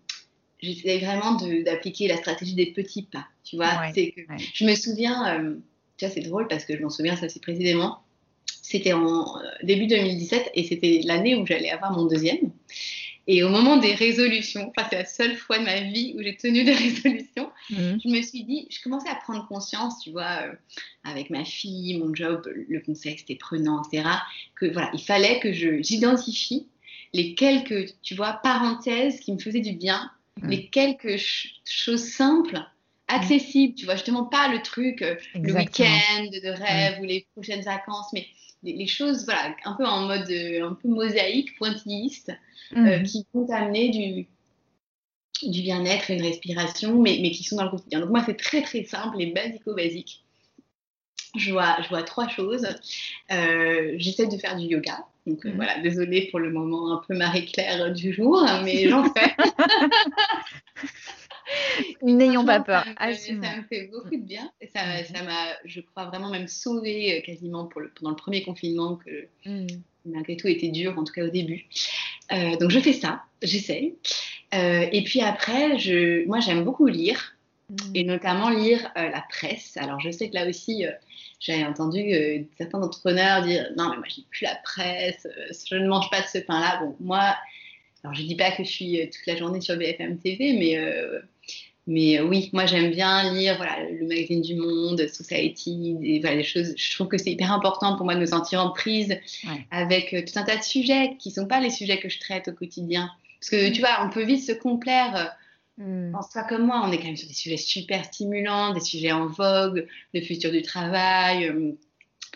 j'essaie 0.59 0.99
vraiment 0.99 1.35
d'appliquer 1.63 2.07
la 2.07 2.17
stratégie 2.17 2.55
des 2.55 2.67
petits 2.67 3.03
pas. 3.03 3.27
Tu 3.43 3.55
vois, 3.55 3.91
c'est 3.93 4.11
que 4.11 4.21
je 4.53 4.65
me 4.65 4.75
souviens, 4.75 5.39
euh, 5.39 5.55
tu 5.97 6.05
vois, 6.05 6.13
c'est 6.13 6.21
drôle 6.21 6.47
parce 6.47 6.65
que 6.65 6.75
je 6.75 6.81
m'en 6.81 6.89
souviens 6.89 7.15
ça 7.15 7.25
aussi 7.25 7.39
précisément. 7.39 7.99
C'était 8.61 8.93
en 8.93 9.37
euh, 9.37 9.41
début 9.63 9.87
2017 9.87 10.51
et 10.53 10.63
c'était 10.63 11.01
l'année 11.05 11.35
où 11.35 11.45
j'allais 11.45 11.69
avoir 11.69 11.91
mon 11.91 12.05
deuxième. 12.05 12.51
Et 13.29 13.43
au 13.43 13.49
moment 13.49 13.75
des 13.75 13.93
résolutions, 13.93 14.71
enfin, 14.75 14.87
c'est 14.89 14.97
la 14.97 15.05
seule 15.05 15.35
fois 15.35 15.59
de 15.59 15.65
ma 15.65 15.81
vie 15.81 16.15
où 16.17 16.23
j'ai 16.23 16.37
tenu 16.37 16.63
des 16.63 16.73
résolutions, 16.73 17.51
mhm. 17.69 17.99
je 18.03 18.09
me 18.09 18.21
suis 18.21 18.43
dit, 18.43 18.67
je 18.69 18.81
commençais 18.81 19.09
à 19.09 19.15
prendre 19.15 19.45
conscience, 19.47 19.99
tu 20.01 20.11
vois, 20.11 20.43
euh, 20.43 20.53
avec 21.03 21.29
ma 21.29 21.43
fille, 21.43 21.97
mon 21.97 22.15
job, 22.15 22.49
le 22.69 22.79
conseil, 22.79 23.17
c'était 23.17 23.35
prenant, 23.35 23.81
etc., 23.83 24.07
que 24.55 24.65
voilà, 24.71 24.89
il 24.93 25.01
fallait 25.01 25.39
que 25.41 25.51
j'identifie 25.51 26.67
les 27.13 27.35
quelques, 27.35 27.93
tu 28.01 28.15
vois, 28.15 28.33
parenthèses 28.43 29.19
qui 29.19 29.33
me 29.33 29.39
faisaient 29.39 29.61
du 29.61 29.73
bien 29.73 30.11
les 30.43 30.67
quelques 30.67 31.17
choses 31.65 32.03
simples, 32.03 32.59
accessibles, 33.07 33.75
tu 33.75 33.85
vois, 33.85 33.95
justement 33.95 34.25
pas 34.25 34.49
le 34.49 34.61
truc, 34.61 35.01
euh, 35.01 35.15
le 35.35 35.53
week-end 35.53 36.25
de 36.25 36.49
rêve 36.49 36.99
ou 37.01 37.05
les 37.05 37.25
prochaines 37.33 37.61
vacances, 37.61 38.07
mais 38.13 38.27
les, 38.63 38.87
choses, 38.87 39.25
voilà, 39.25 39.55
un 39.63 39.73
peu 39.73 39.85
en 39.85 40.07
mode, 40.07 40.29
euh, 40.29 40.69
un 40.69 40.73
peu 40.73 40.89
mosaïque, 40.89 41.57
pointilliste, 41.57 42.31
euh, 42.75 42.99
mhm. 42.99 43.03
qui 43.03 43.25
vont 43.33 43.49
amener 43.49 43.89
du, 43.89 44.27
du 45.49 45.61
bien-être 45.61 46.11
une 46.11 46.21
respiration, 46.21 47.01
mais, 47.01 47.19
mais 47.21 47.31
qui 47.31 47.43
sont 47.43 47.55
dans 47.55 47.63
le 47.63 47.69
quotidien. 47.69 48.01
Donc 48.01 48.09
moi, 48.09 48.23
c'est 48.25 48.37
très 48.37 48.61
très 48.61 48.83
simple 48.83 49.21
et 49.21 49.27
basico-basique. 49.27 50.23
Je 51.37 51.51
vois, 51.51 51.77
je 51.83 51.89
vois 51.89 52.03
trois 52.03 52.27
choses. 52.27 52.67
J'essaie 53.29 54.27
de 54.27 54.37
faire 54.37 54.57
du 54.57 54.65
yoga. 54.65 55.05
Donc 55.27 55.45
euh, 55.45 55.49
mhm. 55.49 55.55
voilà, 55.57 55.77
désolée 55.79 56.29
pour 56.31 56.39
le 56.39 56.49
moment 56.49 56.93
un 56.93 57.01
peu 57.05 57.13
Marie-Claire 57.15 57.93
du 57.93 58.13
jour, 58.13 58.43
mais 58.63 58.87
j'en 58.87 59.13
fais. 59.13 59.35
N'ayons 62.01 62.45
pas 62.45 62.61
peur. 62.61 62.85
Ça, 62.97 63.13
ça, 63.13 63.33
me 63.33 63.63
fait 63.69 63.89
beaucoup 63.91 64.15
de 64.15 64.23
bien. 64.23 64.49
Ça, 64.73 64.85
mhm. 64.85 65.03
ça 65.03 65.23
m'a, 65.23 65.47
je 65.65 65.81
crois, 65.81 66.05
vraiment 66.05 66.29
même 66.29 66.47
sauvé 66.47 67.17
euh, 67.17 67.21
quasiment 67.21 67.65
pour 67.65 67.81
le, 67.81 67.89
pendant 67.89 68.11
le 68.11 68.15
premier 68.15 68.41
confinement 68.41 68.95
que 68.95 69.27
mhm. 69.45 69.67
malgré 70.05 70.37
tout 70.37 70.47
était 70.47 70.69
dur, 70.69 70.97
en 70.97 71.03
tout 71.03 71.11
cas 71.13 71.25
au 71.25 71.29
début. 71.29 71.65
Euh, 72.31 72.55
donc 72.57 72.71
je 72.71 72.79
fais 72.79 72.93
ça, 72.93 73.23
j'essaye. 73.41 73.95
et 74.53 75.03
puis 75.05 75.19
après, 75.21 75.77
je, 75.77 76.25
moi 76.25 76.39
j'aime 76.39 76.63
beaucoup 76.63 76.87
lire. 76.87 77.36
Et 77.93 78.03
notamment 78.03 78.49
lire 78.49 78.91
la 78.95 79.23
presse. 79.29 79.75
Alors 79.77 79.99
je 79.99 80.09
sais 80.09 80.29
que 80.29 80.35
là 80.35 80.47
aussi, 80.47 80.85
j'avais 81.39 81.65
entendu 81.65 81.99
euh, 82.13 82.39
certains 82.57 82.81
entrepreneurs 82.81 83.43
dire 83.43 83.69
non 83.77 83.89
mais 83.89 83.97
moi 83.97 84.05
je 84.09 84.15
lis 84.15 84.27
plus 84.29 84.43
la 84.43 84.55
presse, 84.63 85.25
euh, 85.25 85.53
je 85.69 85.75
ne 85.75 85.87
mange 85.87 86.09
pas 86.09 86.21
de 86.21 86.27
ce 86.27 86.39
pain-là. 86.39 86.79
Bon 86.81 86.95
moi, 86.99 87.35
alors 88.03 88.15
je 88.15 88.23
dis 88.23 88.35
pas 88.35 88.51
que 88.51 88.63
je 88.63 88.69
suis 88.69 89.01
euh, 89.01 89.05
toute 89.05 89.25
la 89.27 89.35
journée 89.35 89.61
sur 89.61 89.77
BFM 89.77 90.17
TV, 90.17 90.53
mais 90.53 90.77
mais 91.89 92.19
oui, 92.19 92.49
moi 92.51 92.65
j'aime 92.65 92.91
bien 92.91 93.33
lire 93.33 93.55
voilà 93.57 93.77
le 93.89 94.05
magazine 94.05 94.41
du 94.41 94.55
Monde, 94.55 95.07
Society, 95.07 95.95
des, 95.99 96.19
voilà, 96.19 96.35
des 96.35 96.43
choses. 96.43 96.73
Je 96.75 96.95
trouve 96.95 97.07
que 97.07 97.17
c'est 97.17 97.31
hyper 97.31 97.51
important 97.51 97.95
pour 97.95 98.05
moi 98.05 98.15
de 98.15 98.19
me 98.19 98.25
sentir 98.25 98.61
en 98.61 98.71
prise 98.71 99.17
avec 99.71 100.09
tout 100.09 100.39
un 100.39 100.43
tas 100.43 100.57
de 100.57 100.63
sujets 100.63 101.15
qui 101.17 101.31
sont 101.31 101.45
pas 101.45 101.61
les 101.61 101.69
sujets 101.69 101.99
que 101.99 102.09
je 102.09 102.19
traite 102.19 102.49
au 102.49 102.51
quotidien. 102.51 103.09
Parce 103.39 103.51
que 103.51 103.69
tu 103.69 103.79
vois, 103.79 104.03
on 104.03 104.09
peut 104.09 104.25
vite 104.25 104.43
se 104.43 104.51
complaire 104.51 105.33
Mm. 105.77 106.15
En 106.15 106.21
soi 106.21 106.43
comme 106.43 106.65
moi, 106.65 106.81
on 106.83 106.91
est 106.91 106.97
quand 106.97 107.05
même 107.05 107.17
sur 107.17 107.27
des 107.27 107.33
sujets 107.33 107.57
super 107.57 108.05
stimulants, 108.05 108.73
des 108.73 108.79
sujets 108.79 109.11
en 109.11 109.27
vogue, 109.27 109.87
le 110.13 110.21
futur 110.21 110.51
du 110.51 110.61
travail, 110.61 111.45
euh, 111.45 111.73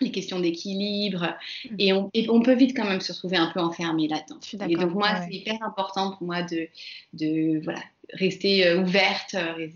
les 0.00 0.10
questions 0.10 0.38
d'équilibre. 0.40 1.34
Mm. 1.70 1.76
Et, 1.78 2.28
on, 2.28 2.42
peut 2.42 2.54
vite 2.54 2.76
quand 2.76 2.84
même 2.84 3.00
se 3.00 3.12
retrouver 3.12 3.36
un 3.36 3.50
peu 3.52 3.60
enfermé 3.60 4.08
là-dedans. 4.08 4.38
Et 4.68 4.76
donc 4.76 4.94
moi, 4.94 5.08
c'est 5.22 5.34
hyper 5.34 5.62
important 5.62 6.12
pour 6.12 6.26
moi 6.26 6.42
de, 6.42 6.68
de 7.14 7.60
voilà, 7.64 7.82
rester 8.12 8.66
euh, 8.66 8.82
ouverte. 8.82 9.34
Euh, 9.34 9.68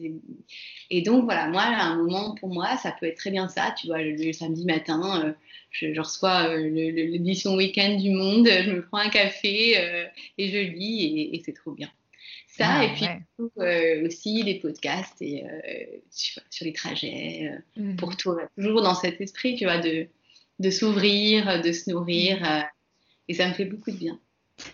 et 0.90 1.02
donc 1.02 1.24
voilà, 1.24 1.48
moi, 1.48 1.62
à 1.62 1.86
un 1.86 1.96
moment, 1.96 2.36
pour 2.36 2.50
moi, 2.50 2.76
ça 2.76 2.94
peut 2.98 3.06
être 3.06 3.18
très 3.18 3.32
bien 3.32 3.48
ça. 3.48 3.74
Tu 3.76 3.88
vois, 3.88 4.00
le, 4.00 4.32
samedi 4.32 4.64
matin, 4.64 5.34
je, 5.72 5.98
reçois 5.98 6.54
l'édition 6.56 7.56
week-end 7.56 7.96
du 7.96 8.10
Monde, 8.10 8.46
je 8.46 8.70
me 8.70 8.86
prends 8.86 8.98
un 8.98 9.08
café 9.08 9.72
et 10.38 10.48
je 10.48 10.58
lis 10.72 11.30
et 11.32 11.42
c'est 11.44 11.52
trop 11.52 11.72
bien 11.72 11.90
ça, 12.56 12.78
ah, 12.78 12.84
et 12.84 12.92
puis 12.94 13.06
euh, 13.58 14.06
aussi 14.06 14.42
les 14.42 14.58
podcasts 14.58 15.20
et, 15.20 15.44
euh, 15.44 15.98
sur, 16.10 16.42
les 16.62 16.72
trajets, 16.72 17.52
euh, 17.78 17.82
mmh. 17.82 17.96
pour 17.96 18.16
tout, 18.16 18.34
toujours 18.56 18.82
dans 18.82 18.94
cet 18.94 19.20
esprit, 19.20 19.56
tu 19.56 19.64
vois, 19.64 19.78
de, 19.78 20.06
de 20.58 20.70
s'ouvrir, 20.70 21.60
de 21.60 21.72
se 21.72 21.90
nourrir, 21.90 22.40
mmh. 22.40 22.64
et 23.28 23.34
ça 23.34 23.48
me 23.48 23.52
fait 23.52 23.66
beaucoup 23.66 23.90
de 23.90 23.96
bien. 23.96 24.18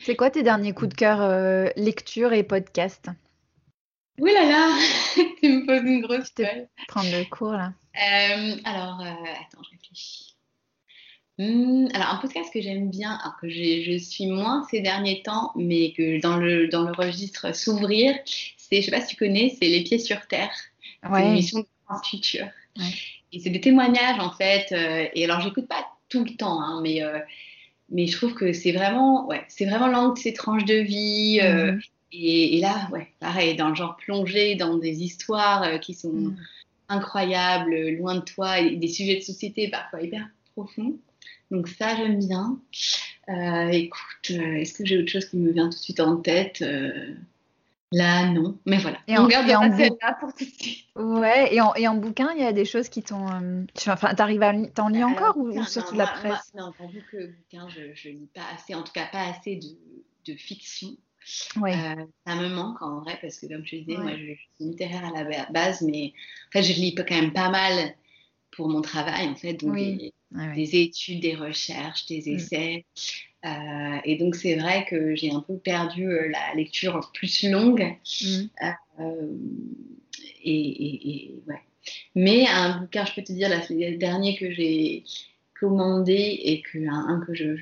C'est 0.01 0.14
quoi 0.14 0.30
tes 0.30 0.45
derniers 0.45 0.72
coups 0.72 0.91
de 0.91 0.95
cœur 0.95 1.72
lecture 1.74 2.33
et 2.33 2.45
podcast? 2.45 3.09
Oui 4.18 4.33
là 4.33 4.45
là, 4.45 4.78
tu 5.43 5.49
me 5.49 5.66
poses 5.66 5.83
une 5.85 6.03
grosse 6.03 6.30
question. 6.30 6.68
Prendre 6.87 7.11
le 7.11 7.24
cours 7.28 7.53
là. 7.53 7.72
alors, 8.64 9.01
attends, 9.01 9.62
je 9.64 9.70
réfléchis. 9.70 10.32
Hmm, 11.39 11.89
alors, 11.95 12.11
un 12.11 12.16
podcast 12.18 12.53
que 12.53 12.61
j'aime 12.61 12.91
bien, 12.91 13.18
que 13.41 13.49
je 13.49 13.97
suis 13.99 14.26
moins 14.26 14.66
ces 14.70 14.80
derniers 14.80 15.22
temps, 15.22 15.53
mais 15.57 15.93
que 15.93 16.20
dans 16.20 16.37
le, 16.37 16.68
dans 16.68 16.83
le 16.83 16.93
registre 16.93 17.55
S'ouvrir, 17.55 18.14
c'est, 18.24 18.80
je 18.80 18.87
sais 18.87 18.91
pas 18.91 19.01
si 19.01 19.09
tu 19.09 19.16
connais, 19.16 19.57
c'est 19.59 19.68
Les 19.68 19.83
Pieds 19.83 19.99
sur 19.99 20.26
Terre. 20.26 20.53
C'est 21.03 21.09
une 21.09 21.33
émission 21.33 21.61
de 21.61 21.66
France 21.87 22.09
Culture. 22.09 22.47
Et 23.33 23.41
c'est 23.41 23.51
des 23.51 23.61
témoignages, 23.61 24.20
en 24.20 24.30
fait. 24.30 24.72
Euh, 24.72 25.09
et 25.14 25.24
alors, 25.24 25.41
j'écoute 25.41 25.66
pas 25.66 25.87
tout 26.09 26.24
le 26.24 26.37
temps, 26.37 26.61
hein, 26.61 26.80
mais, 26.83 27.03
euh, 27.03 27.18
mais 27.89 28.07
je 28.07 28.16
trouve 28.16 28.35
que 28.35 28.53
c'est 28.53 28.72
vraiment, 28.72 29.26
ouais, 29.26 29.43
c'est 29.49 29.64
vraiment 29.64 29.89
l'angle 29.89 30.14
de 30.14 30.18
ces 30.18 30.35
tranches 30.35 30.66
de 30.66 30.74
vie. 30.74 31.41
Euh, 31.43 31.72
mhm. 31.72 31.80
et, 32.12 32.61
là, 32.61 32.89
ouais, 32.93 33.09
pareil, 33.20 33.57
dans 33.57 33.70
le 33.70 33.74
genre 33.74 33.97
plongé 33.97 34.55
dans 34.55 34.76
des 34.76 35.03
histoires 35.03 35.80
qui 35.80 35.95
sont 35.95 36.12
mhm. 36.12 36.37
incroyables, 36.91 37.74
loin 37.97 38.16
de 38.16 38.20
toi, 38.20 38.61
et 38.61 38.76
des 38.76 38.89
sujets 38.89 39.16
de 39.16 39.22
société 39.22 39.68
parfois 39.68 40.03
hyper 40.03 40.28
profonds. 40.55 40.99
Donc 41.53 41.68
ça, 41.68 41.94
j'aime 41.94 42.18
bien. 42.18 42.59
Euh, 43.28 43.68
écoute, 43.68 44.30
euh, 44.30 44.55
est-ce 44.55 44.72
que 44.72 44.86
j'ai 44.86 44.98
autre 44.98 45.11
chose 45.11 45.26
qui 45.26 45.36
me 45.36 45.53
vient 45.53 45.68
tout 45.68 45.76
de 45.76 45.82
suite 45.82 46.00
en 46.00 46.16
tête 46.16 46.62
euh, 46.62 47.14
Là, 47.92 48.24
non. 48.24 48.59
Mais 48.64 48.78
voilà. 48.78 48.96
Et 49.07 49.18
on 49.18 49.28
garde 49.28 49.50
en 49.50 49.68
là 49.68 50.16
pour 50.18 50.32
tout 50.32 50.46
de 50.46 50.50
suite. 50.50 50.86
Ouais. 50.96 51.55
Et 51.55 51.61
en, 51.61 51.74
et 51.74 51.86
en 51.86 51.94
bouquin, 51.94 52.32
il 52.34 52.42
y 52.42 52.46
a 52.46 52.55
des 52.55 52.64
choses 52.64 52.88
qui 52.88 53.03
t'ont. 53.03 53.26
Enfin, 53.86 54.14
t'arrives 54.14 54.42
à 54.42 54.55
t'en 54.68 54.88
lis 54.88 55.05
encore 55.05 55.36
ou, 55.36 55.62
surtout 55.64 55.94
la 55.94 56.07
presse? 56.07 56.55
Non, 56.55 56.72
vu 56.90 57.05
que 57.12 57.26
bouquin, 57.26 57.68
je, 57.68 58.09
ne 58.09 58.14
lis 58.14 58.30
pas 58.34 58.40
assez, 58.55 58.74
en 58.74 58.82
tout 58.82 58.92
cas 58.92 59.05
pas 59.12 59.28
assez 59.28 59.57
de, 59.57 60.32
de 60.32 60.38
fiction. 60.38 60.88
Ouais. 61.61 61.76
ça 62.26 62.34
me 62.34 62.48
manque 62.48 62.82
en 62.82 63.00
vrai 63.00 63.16
parce 63.20 63.38
que 63.38 63.46
comme 63.46 63.64
je 63.64 63.76
disais, 63.76 63.96
moi 63.96 64.12
je, 64.16 64.34
suis 64.34 64.48
littéraire 64.59 65.05
à 65.05 65.22
la 65.22 65.46
base, 65.50 65.82
mais 65.82 66.14
en 66.48 66.50
fait 66.53 66.62
je 66.62 66.72
lis 66.72 66.94
quand 66.96 67.09
même 67.11 67.32
pas 67.32 67.50
mal 67.50 67.94
pour 68.53 68.68
mon 68.68 68.82
travail 68.82 69.26
en 69.28 69.34
fait, 69.34 69.55
donc 69.55 69.76
des, 69.76 70.76
études, 70.76 71.20
des 71.20 71.34
recherches, 71.34 72.07
des 72.07 72.22
mm. 72.26 72.34
essais. 72.36 72.84
Euh, 73.44 73.98
et 74.05 74.16
donc 74.16 74.36
c'est 74.36 74.55
vrai 74.55 74.86
que 74.88 75.16
j'ai 75.16 75.32
un 75.32 75.40
peu 75.40 75.57
perdu 75.59 76.07
euh, 76.07 76.28
la 76.28 76.55
lecture 76.55 77.11
plus 77.12 77.50
longue. 77.50 77.96
Mm. 78.20 78.42
Euh, 79.00 79.36
et, 80.44 81.34
ouais. 81.48 81.61
Mais 82.14 82.46
un 82.46 82.80
bouquin, 82.80 83.05
je 83.05 83.14
peux 83.14 83.22
te 83.22 83.32
dire, 83.32 83.48
le 83.48 83.96
dernier 83.96 84.36
que 84.36 84.53
j'ai 84.53 85.05
commandé 85.59 86.40
et 86.42 86.61
que 86.61 86.78
un, 86.88 87.20
que 87.24 87.34
je, 87.34 87.55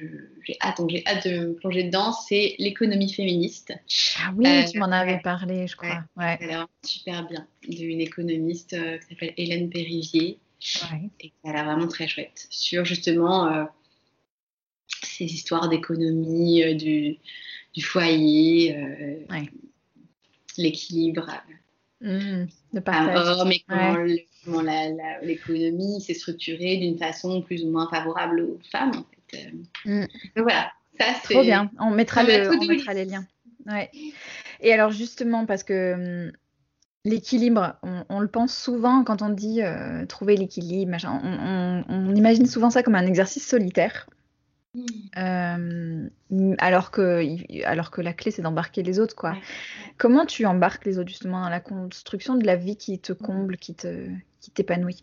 j'ai 0.42 0.56
hâte, 0.62 0.78
donc 0.78 0.90
j'ai 0.90 1.06
hâte 1.06 1.26
de 1.26 1.48
me 1.48 1.54
plonger 1.54 1.84
dedans, 1.84 2.12
c'est 2.12 2.54
l'économie 2.58 3.12
féministe. 3.12 3.74
Ah 4.18 4.32
oui, 4.36 4.46
tu 4.70 4.78
m'en 4.78 4.90
avais 4.90 5.18
parlé, 5.18 5.66
je 5.66 5.76
crois. 5.76 6.02
Ouais, 6.16 6.38
super 6.82 7.26
bien, 7.28 7.46
d'une 7.68 8.00
économiste 8.00 8.70
qui 8.70 9.06
s'appelle 9.06 9.34
Hélène 9.36 9.68
Périvier. 9.68 10.38
Et 11.20 11.32
elle 11.44 11.56
a 11.56 11.64
vraiment 11.64 11.88
très 11.88 12.06
chouette 12.06 12.46
sur 12.50 12.84
justement 12.84 13.46
euh, 13.46 13.64
ces 15.02 15.24
histoires 15.24 15.68
d'économie, 15.68 16.62
euh, 16.62 16.74
du, 16.74 17.16
du, 17.74 17.82
foyer, 17.82 18.76
euh, 18.76 19.44
l'équilibre. 20.58 21.30
Mmh, 22.02 22.46
partage. 22.84 23.46
mais 23.46 23.62
comment, 23.68 24.62
l'économie 25.22 26.00
s'est 26.00 26.14
structurée 26.14 26.78
d'une 26.78 26.98
façon 26.98 27.42
plus 27.42 27.64
ou 27.64 27.70
moins 27.70 27.88
favorable 27.90 28.40
aux 28.40 28.58
femmes. 28.70 28.92
En 28.94 29.04
fait. 29.30 29.52
Mmh. 29.84 30.00
Donc 30.36 30.44
voilà, 30.44 30.72
ça 30.98 31.14
c'est. 31.24 31.34
Trop 31.34 31.42
bien, 31.42 31.70
on 31.78 31.90
mettra, 31.90 32.22
le, 32.22 32.50
on 32.50 32.64
mettra 32.66 32.94
les 32.94 33.04
liens. 33.04 33.26
Ouais. 33.66 33.90
Et 34.60 34.72
alors 34.72 34.90
justement, 34.90 35.46
parce 35.46 35.62
que 35.62 36.26
hum, 36.26 36.32
L'équilibre, 37.04 37.76
on, 37.82 38.20
le 38.20 38.28
pense 38.28 38.54
souvent 38.54 39.04
quand 39.04 39.22
on 39.22 39.30
dit 39.30 39.62
euh, 39.62 40.04
trouver 40.04 40.36
l'équilibre, 40.36 40.98
on, 41.06 42.14
imagine 42.14 42.44
souvent 42.44 42.68
ça 42.68 42.82
comme 42.82 42.94
un 42.94 43.06
exercice 43.06 43.46
solitaire. 43.46 44.06
Mmh. 44.74 44.84
Euh, 45.16 46.08
alors, 46.58 46.90
que, 46.90 47.24
alors 47.64 47.90
que 47.90 48.02
la 48.02 48.12
clé, 48.12 48.30
c'est 48.30 48.42
d'embarquer 48.42 48.82
les 48.82 49.00
autres. 49.00 49.16
Quoi. 49.16 49.34
Comment 49.96 50.26
tu 50.26 50.44
embarques 50.44 50.84
les 50.84 50.98
autres 50.98 51.08
justement 51.08 51.42
dans 51.42 51.48
la 51.48 51.60
construction 51.60 52.34
de 52.34 52.44
la 52.44 52.56
vie 52.56 52.76
qui 52.76 52.98
te 52.98 53.14
comble, 53.14 53.56
qui, 53.56 53.74
te, 53.74 54.06
qui 54.40 54.50
t'épanouit? 54.50 55.02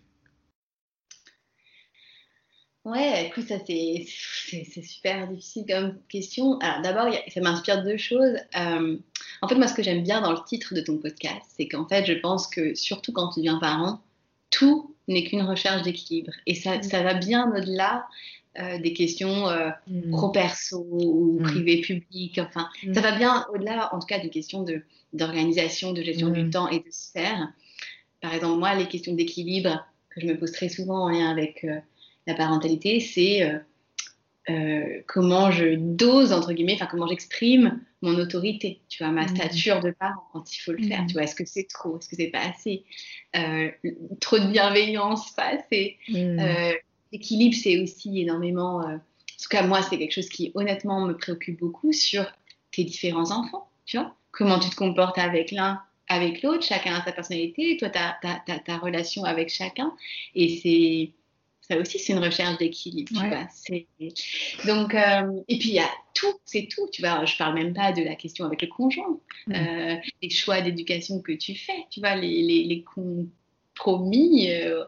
Ouais, 2.88 3.27
écoute, 3.27 3.49
ça 3.49 3.57
c'est 3.67 4.81
super 4.81 5.27
difficile 5.27 5.65
comme 5.67 5.97
question. 6.07 6.57
Alors 6.59 6.81
d'abord, 6.81 7.13
ça 7.27 7.41
m'inspire 7.41 7.83
deux 7.83 7.97
choses. 7.97 8.38
Euh, 8.57 8.97
en 9.41 9.47
fait, 9.49 9.55
moi, 9.55 9.67
ce 9.67 9.73
que 9.73 9.83
j'aime 9.83 10.03
bien 10.03 10.21
dans 10.21 10.31
le 10.31 10.39
titre 10.47 10.73
de 10.73 10.79
ton 10.79 10.97
podcast, 10.97 11.45
c'est 11.57 11.67
qu'en 11.67 11.85
fait, 11.85 12.05
je 12.05 12.13
pense 12.13 12.47
que 12.47 12.75
surtout 12.75 13.11
quand 13.11 13.33
tu 13.33 13.41
deviens 13.41 13.59
parent, 13.59 13.99
tout 14.51 14.95
n'est 15.09 15.25
qu'une 15.25 15.41
recherche 15.41 15.81
d'équilibre. 15.81 16.31
Et 16.45 16.55
ça, 16.55 16.77
mm. 16.77 16.83
ça 16.83 17.03
va 17.03 17.13
bien 17.15 17.53
au-delà 17.53 18.07
euh, 18.57 18.79
des 18.79 18.93
questions 18.93 19.49
euh, 19.49 19.69
mm. 19.88 20.11
pro-perso 20.11 20.88
ou 20.89 21.39
mm. 21.41 21.43
privé-public. 21.43 22.39
Enfin, 22.39 22.69
ça 22.93 23.01
va 23.01 23.17
bien 23.17 23.45
au-delà, 23.53 23.93
en 23.93 23.99
tout 23.99 24.07
cas, 24.07 24.19
des 24.19 24.29
questions 24.29 24.65
d'organisation, 25.11 25.91
de, 25.91 26.01
gestion 26.01 26.29
du 26.29 26.49
temps 26.49 26.69
et 26.69 26.79
de 26.79 26.89
sphère. 26.89 27.49
Par 28.21 28.33
exemple, 28.33 28.59
moi, 28.59 28.75
les 28.75 28.88
questions 28.88 29.13
d'équilibre 29.13 29.85
que 30.09 30.21
je 30.21 30.25
me 30.25 30.38
pose 30.38 30.53
très 30.53 30.69
souvent 30.69 31.03
en 31.03 31.09
lien 31.09 31.29
avec 31.29 31.65
la 32.28 32.36
parentalité, 32.36 32.99
c'est 32.99 33.41
euh, 33.41 33.57
euh, 34.49 35.01
comment 35.07 35.49
je 35.49 35.75
dose, 35.75 36.34
entre 36.34 36.53
guillemets, 36.53 36.75
enfin 36.75 36.86
comment 36.86 37.07
j'exprime 37.07 37.82
mon 38.01 38.15
autorité, 38.19 38.82
tu 38.89 39.03
vois, 39.03 39.11
ma 39.11 39.23
mmh. 39.23 39.36
stature 39.36 39.80
de 39.80 39.91
parent 39.91 40.23
quand 40.34 40.55
il 40.55 40.59
faut 40.59 40.73
le 40.73 40.84
faire, 40.84 41.03
mmh. 41.03 41.07
tu 41.07 41.13
vois, 41.13 41.23
est-ce 41.23 41.36
que 41.36 41.45
c'est 41.45 41.67
trop, 41.67 41.97
est-ce 41.97 42.09
que 42.09 42.15
c'est 42.15 42.28
pas 42.28 42.41
assez, 42.41 42.84
euh, 43.36 43.71
trop 44.19 44.38
de 44.38 44.47
bienveillance, 44.47 45.32
pas 45.32 45.55
assez. 45.55 45.97
Mmh. 46.09 46.39
L'équilibre, 47.13 47.55
c'est 47.55 47.80
aussi 47.82 48.21
énormément, 48.21 48.80
en 48.80 48.99
tout 48.99 49.49
cas 49.49 49.65
moi, 49.65 49.82
c'est 49.82 49.97
quelque 49.97 50.11
chose 50.11 50.30
qui 50.30 50.51
honnêtement 50.53 51.05
me 51.05 51.13
préoccupe 51.13 51.59
beaucoup 51.59 51.93
sur 51.93 52.25
tes 52.71 52.84
différents 52.84 53.32
enfants, 53.32 53.69
tu 53.86 53.97
vois, 53.97 54.13
comment 54.32 54.59
tu 54.59 54.69
te 54.69 54.75
comportes 54.75 55.17
avec 55.17 55.51
l'un, 55.51 55.82
avec 56.09 56.43
l'autre, 56.43 56.63
chacun 56.63 56.95
a 56.95 57.03
sa 57.03 57.13
personnalité, 57.13 57.78
toi, 57.78 57.89
tu 57.89 57.97
as, 57.97 58.59
ta 58.65 58.78
relation 58.78 59.23
avec 59.23 59.49
chacun, 59.49 59.93
et 60.36 60.59
c'est 60.61 61.13
ça 61.70 61.78
aussi, 61.78 61.99
c'est 61.99 62.13
une 62.13 62.20
recherche 62.20 62.57
d'équilibre. 62.57 63.11
Donc, 64.65 64.95
euh, 64.95 65.41
et 65.47 65.57
puis 65.59 65.70
il 65.70 65.76
y 65.76 65.80
a 65.80 65.89
tout, 66.13 66.34
c'est 66.45 66.68
tout. 66.70 66.88
Tu 66.91 67.01
vois, 67.01 67.26
je 67.26 67.36
parle 67.38 67.55
même 67.55 67.74
pas 67.74 67.91
de 67.91 68.03
la 68.03 68.15
question 68.15 68.45
avec 68.45 68.61
le 68.61 68.68
conjoint, 68.68 69.20
mm. 69.47 69.53
euh, 69.53 69.95
les 70.22 70.30
choix 70.30 70.61
d'éducation 70.61 71.22
que 71.22 71.34
tu 71.34 71.55
fais, 71.55 71.86
tu 71.91 71.99
vois, 71.99 72.15
les, 72.15 72.41
les, 72.41 72.63
les 72.63 72.84
compromis, 72.84 74.49
euh, 74.49 74.86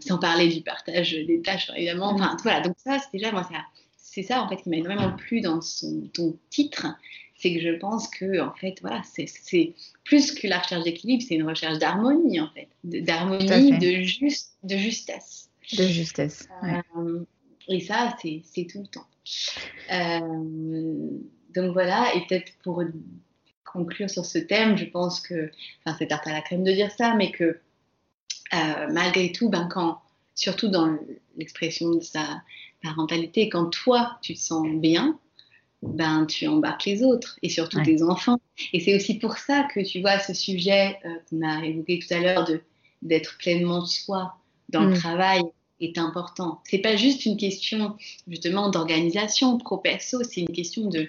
sans 0.00 0.18
parler 0.18 0.48
du 0.48 0.60
partage 0.62 1.12
des 1.12 1.42
tâches, 1.42 1.70
évidemment. 1.74 2.12
Mm. 2.12 2.16
Enfin, 2.16 2.36
voilà. 2.42 2.60
Donc 2.60 2.76
ça, 2.78 2.98
c'est 2.98 3.12
déjà 3.12 3.32
moi, 3.32 3.48
c'est 3.96 4.22
ça 4.22 4.42
en 4.42 4.48
fait 4.48 4.56
qui 4.62 4.70
m'a 4.70 4.76
énormément 4.76 5.12
plu 5.16 5.40
dans 5.40 5.60
son, 5.60 6.08
ton 6.14 6.38
titre, 6.50 6.86
c'est 7.38 7.54
que 7.54 7.60
je 7.60 7.76
pense 7.76 8.08
que 8.08 8.40
en 8.40 8.52
fait 8.54 8.76
voilà 8.80 9.02
c'est 9.04 9.74
plus 10.04 10.32
que 10.32 10.46
la 10.46 10.58
recherche 10.58 10.84
d'équilibre 10.84 11.22
c'est 11.26 11.34
une 11.34 11.48
recherche 11.48 11.78
d'harmonie 11.78 12.40
en 12.40 12.50
fait 12.50 12.68
d'harmonie 12.84 13.78
de 13.78 14.02
juste 14.02 14.56
de 14.62 14.76
justesse. 14.76 15.50
De 15.76 15.84
justesse 15.84 16.48
euh, 16.64 17.24
et 17.68 17.80
ça 17.80 18.16
c'est 18.20 18.66
tout 18.66 18.80
le 18.80 18.86
temps. 18.86 19.06
Euh, 19.92 21.10
donc 21.54 21.72
voilà 21.72 22.14
et 22.14 22.20
peut-être 22.26 22.52
pour 22.62 22.82
conclure 23.64 24.08
sur 24.08 24.24
ce 24.24 24.38
thème 24.38 24.76
je 24.76 24.84
pense 24.84 25.20
que 25.20 25.50
enfin 25.84 25.96
c'est 25.98 26.06
tarte 26.06 26.26
à 26.26 26.32
la 26.32 26.40
crème 26.40 26.64
de 26.64 26.72
dire 26.72 26.90
ça 26.92 27.14
mais 27.14 27.32
que 27.32 27.44
euh, 28.54 28.86
malgré 28.92 29.32
tout 29.32 29.48
ben 29.48 29.68
quand 29.70 30.00
surtout 30.34 30.68
dans 30.68 30.96
l'expression 31.36 31.90
de 31.90 32.00
sa 32.00 32.42
parentalité 32.82 33.48
quand 33.48 33.66
toi 33.66 34.18
tu 34.22 34.34
te 34.34 34.38
sens 34.38 34.68
bien 34.68 35.18
ben, 35.82 36.26
tu 36.26 36.46
embarques 36.46 36.84
les 36.84 37.02
autres 37.02 37.38
et 37.42 37.48
surtout 37.48 37.82
tes 37.82 38.02
enfants. 38.02 38.38
Et 38.72 38.80
c'est 38.80 38.94
aussi 38.96 39.18
pour 39.18 39.36
ça 39.36 39.66
que 39.74 39.80
tu 39.80 40.00
vois 40.00 40.18
ce 40.18 40.34
sujet 40.34 40.98
euh, 41.04 41.08
qu'on 41.28 41.46
a 41.46 41.64
évoqué 41.64 41.98
tout 41.98 42.12
à 42.14 42.20
l'heure 42.20 42.48
d'être 43.02 43.36
pleinement 43.38 43.84
soi 43.84 44.36
dans 44.68 44.84
le 44.84 44.90
mm. 44.90 44.98
travail 44.98 45.42
est 45.80 45.98
important. 45.98 46.60
C'est 46.64 46.78
pas 46.78 46.96
juste 46.96 47.26
une 47.26 47.36
question 47.36 47.96
justement 48.26 48.70
d'organisation 48.70 49.58
pro 49.58 49.76
perso, 49.78 50.22
c'est 50.24 50.40
une 50.40 50.52
question 50.52 50.88
de 50.88 51.08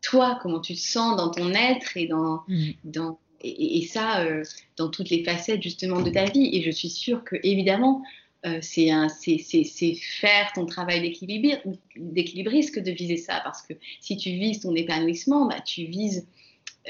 toi, 0.00 0.38
comment 0.42 0.60
tu 0.60 0.74
te 0.74 0.80
sens 0.80 1.16
dans 1.16 1.30
ton 1.30 1.52
être 1.52 1.96
et 1.96 2.06
dans, 2.06 2.42
mm. 2.48 2.70
dans 2.84 3.18
et, 3.40 3.86
ça 3.86 4.20
euh, 4.22 4.42
dans 4.76 4.88
toutes 4.88 5.10
les 5.10 5.22
facettes 5.22 5.62
justement 5.62 6.00
de 6.00 6.10
ta 6.10 6.24
vie. 6.24 6.50
Et 6.54 6.62
je 6.62 6.70
suis 6.70 6.88
sûre 6.88 7.22
que 7.24 7.36
évidemment 7.42 8.02
euh, 8.46 8.58
c'est 8.62 9.94
faire 9.94 10.52
ton 10.54 10.64
travail 10.66 11.00
d'équilibriste 11.00 12.74
que 12.74 12.80
de 12.80 12.90
viser 12.92 13.16
ça. 13.16 13.40
Parce 13.42 13.62
que 13.62 13.74
si 14.00 14.16
tu 14.16 14.30
vises 14.30 14.60
ton 14.60 14.74
épanouissement, 14.76 15.48
bah, 15.48 15.60
tu 15.64 15.84
vises 15.84 16.26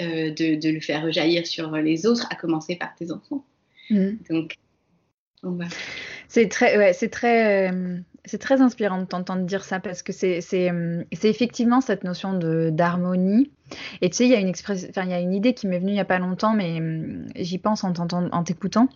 euh, 0.00 0.30
de, 0.30 0.68
le 0.68 0.80
faire 0.80 1.02
rejaillir 1.02 1.46
sur 1.46 1.70
les 1.72 2.06
autres, 2.06 2.26
à 2.30 2.34
commencer 2.34 2.76
par 2.76 2.94
tes 2.94 3.10
enfants. 3.10 3.44
Mmh. 3.88 4.10
Donc, 4.28 4.56
c'est 6.28 6.48
très, 6.48 6.92
c'est 6.92 7.08
très, 7.08 7.72
euh, 7.72 7.98
c'est 8.26 8.38
très 8.38 8.60
inspirant 8.60 9.00
de 9.00 9.06
t'entendre 9.06 9.46
dire 9.46 9.64
ça 9.64 9.80
parce 9.80 10.02
que 10.02 10.12
c'est, 10.12 10.42
c'est, 10.42 10.70
effectivement 11.10 11.80
cette 11.80 12.04
notion 12.04 12.34
de 12.34 12.68
d'harmonie. 12.70 13.50
Et 14.02 14.10
tu 14.10 14.16
sais, 14.16 14.24
il 14.26 14.30
y 14.30 14.34
a 14.34 14.40
une 14.40 14.52
il 14.52 15.08
y 15.08 15.14
a 15.14 15.20
une 15.20 15.32
idée 15.32 15.54
qui 15.54 15.66
m'est 15.66 15.78
venue 15.78 15.92
il 15.92 15.96
y 15.96 16.00
a 16.00 16.04
pas 16.04 16.18
longtemps, 16.18 16.52
mais 16.52 16.78
j'y 17.36 17.56
pense 17.56 17.84
en, 17.84 17.94
en 17.94 18.44
t'écoutant 18.44 18.88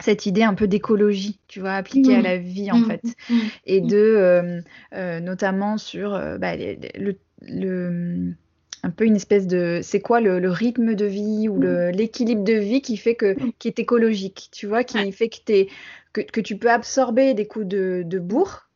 cette 0.00 0.26
idée 0.26 0.42
un 0.42 0.54
peu 0.54 0.66
d'écologie, 0.66 1.38
tu 1.48 1.60
vois, 1.60 1.74
appliquée 1.74 2.16
à 2.16 2.22
la 2.22 2.36
vie 2.36 2.70
en 2.70 2.78
mmh. 2.78 2.86
fait, 2.86 3.02
mmh. 3.28 3.38
et 3.66 3.80
de 3.80 3.96
euh, 3.96 4.60
euh, 4.94 5.20
notamment 5.20 5.78
sur 5.78 6.14
euh, 6.14 6.38
bah, 6.38 6.54
le, 6.56 8.34
un 8.82 8.90
peu 8.90 9.04
une 9.04 9.16
espèce 9.16 9.46
de 9.46 9.80
c'est 9.82 10.00
quoi 10.00 10.20
le, 10.20 10.50
rythme 10.50 10.94
de 10.94 11.04
vie 11.04 11.48
ou 11.48 11.60
l'équilibre 11.60 12.44
de 12.44 12.54
vie 12.54 12.82
qui 12.82 12.96
fait 12.96 13.14
que 13.14 13.36
qui 13.58 13.68
est 13.68 13.78
écologique, 13.78 14.48
tu 14.52 14.66
vois, 14.66 14.84
qui 14.84 15.12
fait 15.12 15.28
que, 15.28 15.52
es, 15.52 15.68
que, 16.12 16.20
que, 16.20 16.40
tu 16.40 16.56
peux 16.56 16.70
absorber 16.70 17.34
des 17.34 17.46
coups 17.46 17.66
de, 17.66 18.02
de 18.04 18.18
bourre 18.18 18.70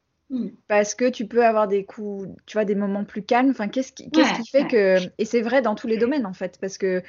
parce 0.68 0.94
que 0.94 1.08
tu 1.08 1.26
peux 1.26 1.44
avoir 1.44 1.68
des 1.68 1.84
coups, 1.84 2.28
tu 2.46 2.54
vois, 2.54 2.64
des 2.64 2.74
moments 2.74 3.04
plus 3.04 3.22
calmes. 3.22 3.50
Enfin, 3.50 3.68
qu'est-ce 3.68 3.92
qui, 3.92 4.10
qu'est-ce 4.10 4.40
qui 4.40 4.48
fait 4.48 4.66
que 4.66 4.98
et 5.18 5.24
c'est 5.24 5.42
vrai 5.42 5.62
dans 5.62 5.74
tous 5.74 5.86
les 5.86 5.96
domaines 5.96 6.26
en 6.26 6.32
fait, 6.32 6.58
parce 6.60 6.78
que 6.78 7.02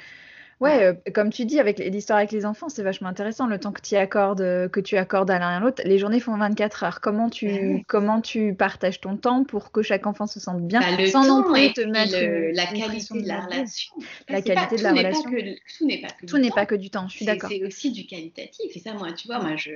Ouais, 0.58 0.84
euh, 0.84 0.94
comme 1.12 1.30
tu 1.30 1.44
dis, 1.44 1.60
avec 1.60 1.78
l'histoire 1.78 2.18
avec 2.18 2.32
les 2.32 2.46
enfants, 2.46 2.70
c'est 2.70 2.82
vachement 2.82 3.08
intéressant. 3.08 3.46
Le 3.46 3.60
temps 3.60 3.72
que 3.72 3.82
tu 3.82 3.94
accordes, 3.94 4.40
euh, 4.40 4.68
que 4.68 4.80
tu 4.80 4.96
accordes 4.96 5.30
à 5.30 5.38
l'un 5.38 5.52
et 5.52 5.54
à 5.56 5.60
l'autre, 5.60 5.82
les 5.84 5.98
journées 5.98 6.18
font 6.18 6.36
24 6.36 6.84
heures. 6.84 7.00
Comment 7.00 7.28
tu, 7.28 7.84
comment 7.86 8.22
tu 8.22 8.54
partages 8.54 9.00
ton 9.00 9.16
temps 9.16 9.44
pour 9.44 9.70
que 9.70 9.82
chaque 9.82 10.06
enfant 10.06 10.26
se 10.26 10.40
sente 10.40 10.62
bien 10.62 10.80
bah, 10.80 11.06
sans 11.06 11.26
non 11.26 11.42
plus 11.42 11.72
te 11.74 11.82
mettre 11.82 12.16
la 12.54 12.66
qualité 12.66 13.22
de 13.22 13.28
la 13.28 13.40
relation. 13.40 13.94
La 14.28 14.40
qualité 14.40 14.76
de 14.76 14.82
la 14.82 14.92
relation. 14.92 15.30
tout 15.78 15.86
n'est 15.86 16.00
pas 16.00 16.08
que 16.08 16.26
tout 16.26 16.38
n'est 16.38 16.50
pas 16.50 16.66
que 16.66 16.74
du 16.74 16.88
temps. 16.88 17.06
Je 17.08 17.16
suis 17.16 17.26
d'accord. 17.26 17.50
C'est 17.50 17.64
aussi 17.64 17.92
du 17.92 18.06
qualitatif. 18.06 18.74
Et 18.74 18.78
ça, 18.78 18.94
moi, 18.94 19.12
tu 19.12 19.26
vois, 19.26 19.40
moi, 19.40 19.56
je. 19.56 19.72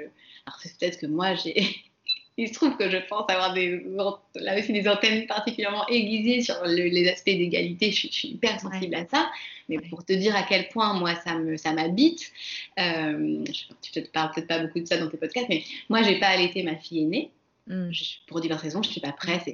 Alors, 0.47 0.59
c'est 0.63 0.79
peut-être 0.79 0.99
que 0.99 1.07
moi, 1.07 1.35
j'ai 1.35 1.63
il 2.37 2.49
se 2.49 2.55
trouve 2.55 2.77
que 2.77 2.89
je 2.89 2.97
pense 3.09 3.29
avoir 3.29 3.53
des, 3.53 3.85
là 4.35 4.59
aussi 4.59 4.73
des 4.73 4.89
antennes 4.89 5.27
particulièrement 5.27 5.87
aiguisées 5.89 6.41
sur 6.41 6.63
les 6.65 7.09
aspects 7.09 7.27
d'égalité. 7.27 7.91
Je, 7.91 8.09
suis 8.09 8.29
hyper 8.29 8.59
sensible 8.61 8.95
à 8.95 9.07
ça. 9.07 9.31
Mais 9.69 9.79
pour 9.79 10.05
te 10.05 10.13
dire 10.13 10.35
à 10.35 10.43
quel 10.43 10.69
point 10.69 10.95
moi 10.95 11.15
ça 11.17 11.35
me 11.37 11.57
ça 11.57 11.73
m'habite, 11.73 12.33
euh, 12.79 13.45
tu 13.83 14.01
ne 14.01 14.05
parles 14.07 14.31
peut-être 14.35 14.49
pas 14.49 14.59
beaucoup 14.59 14.81
de 14.81 14.87
ça 14.87 14.97
dans 14.97 15.09
tes 15.09 15.17
podcasts, 15.17 15.49
mais 15.49 15.63
moi 15.89 16.03
j'ai 16.03 16.19
pas 16.19 16.29
allaité 16.29 16.63
ma 16.63 16.77
fille 16.77 17.03
aînée 17.03 17.31
mm. 17.67 17.91
pour 18.27 18.41
diverses 18.41 18.63
raisons. 18.63 18.83
Je 18.83 18.91
suis 18.91 19.01
pas 19.01 19.13
prête. 19.13 19.49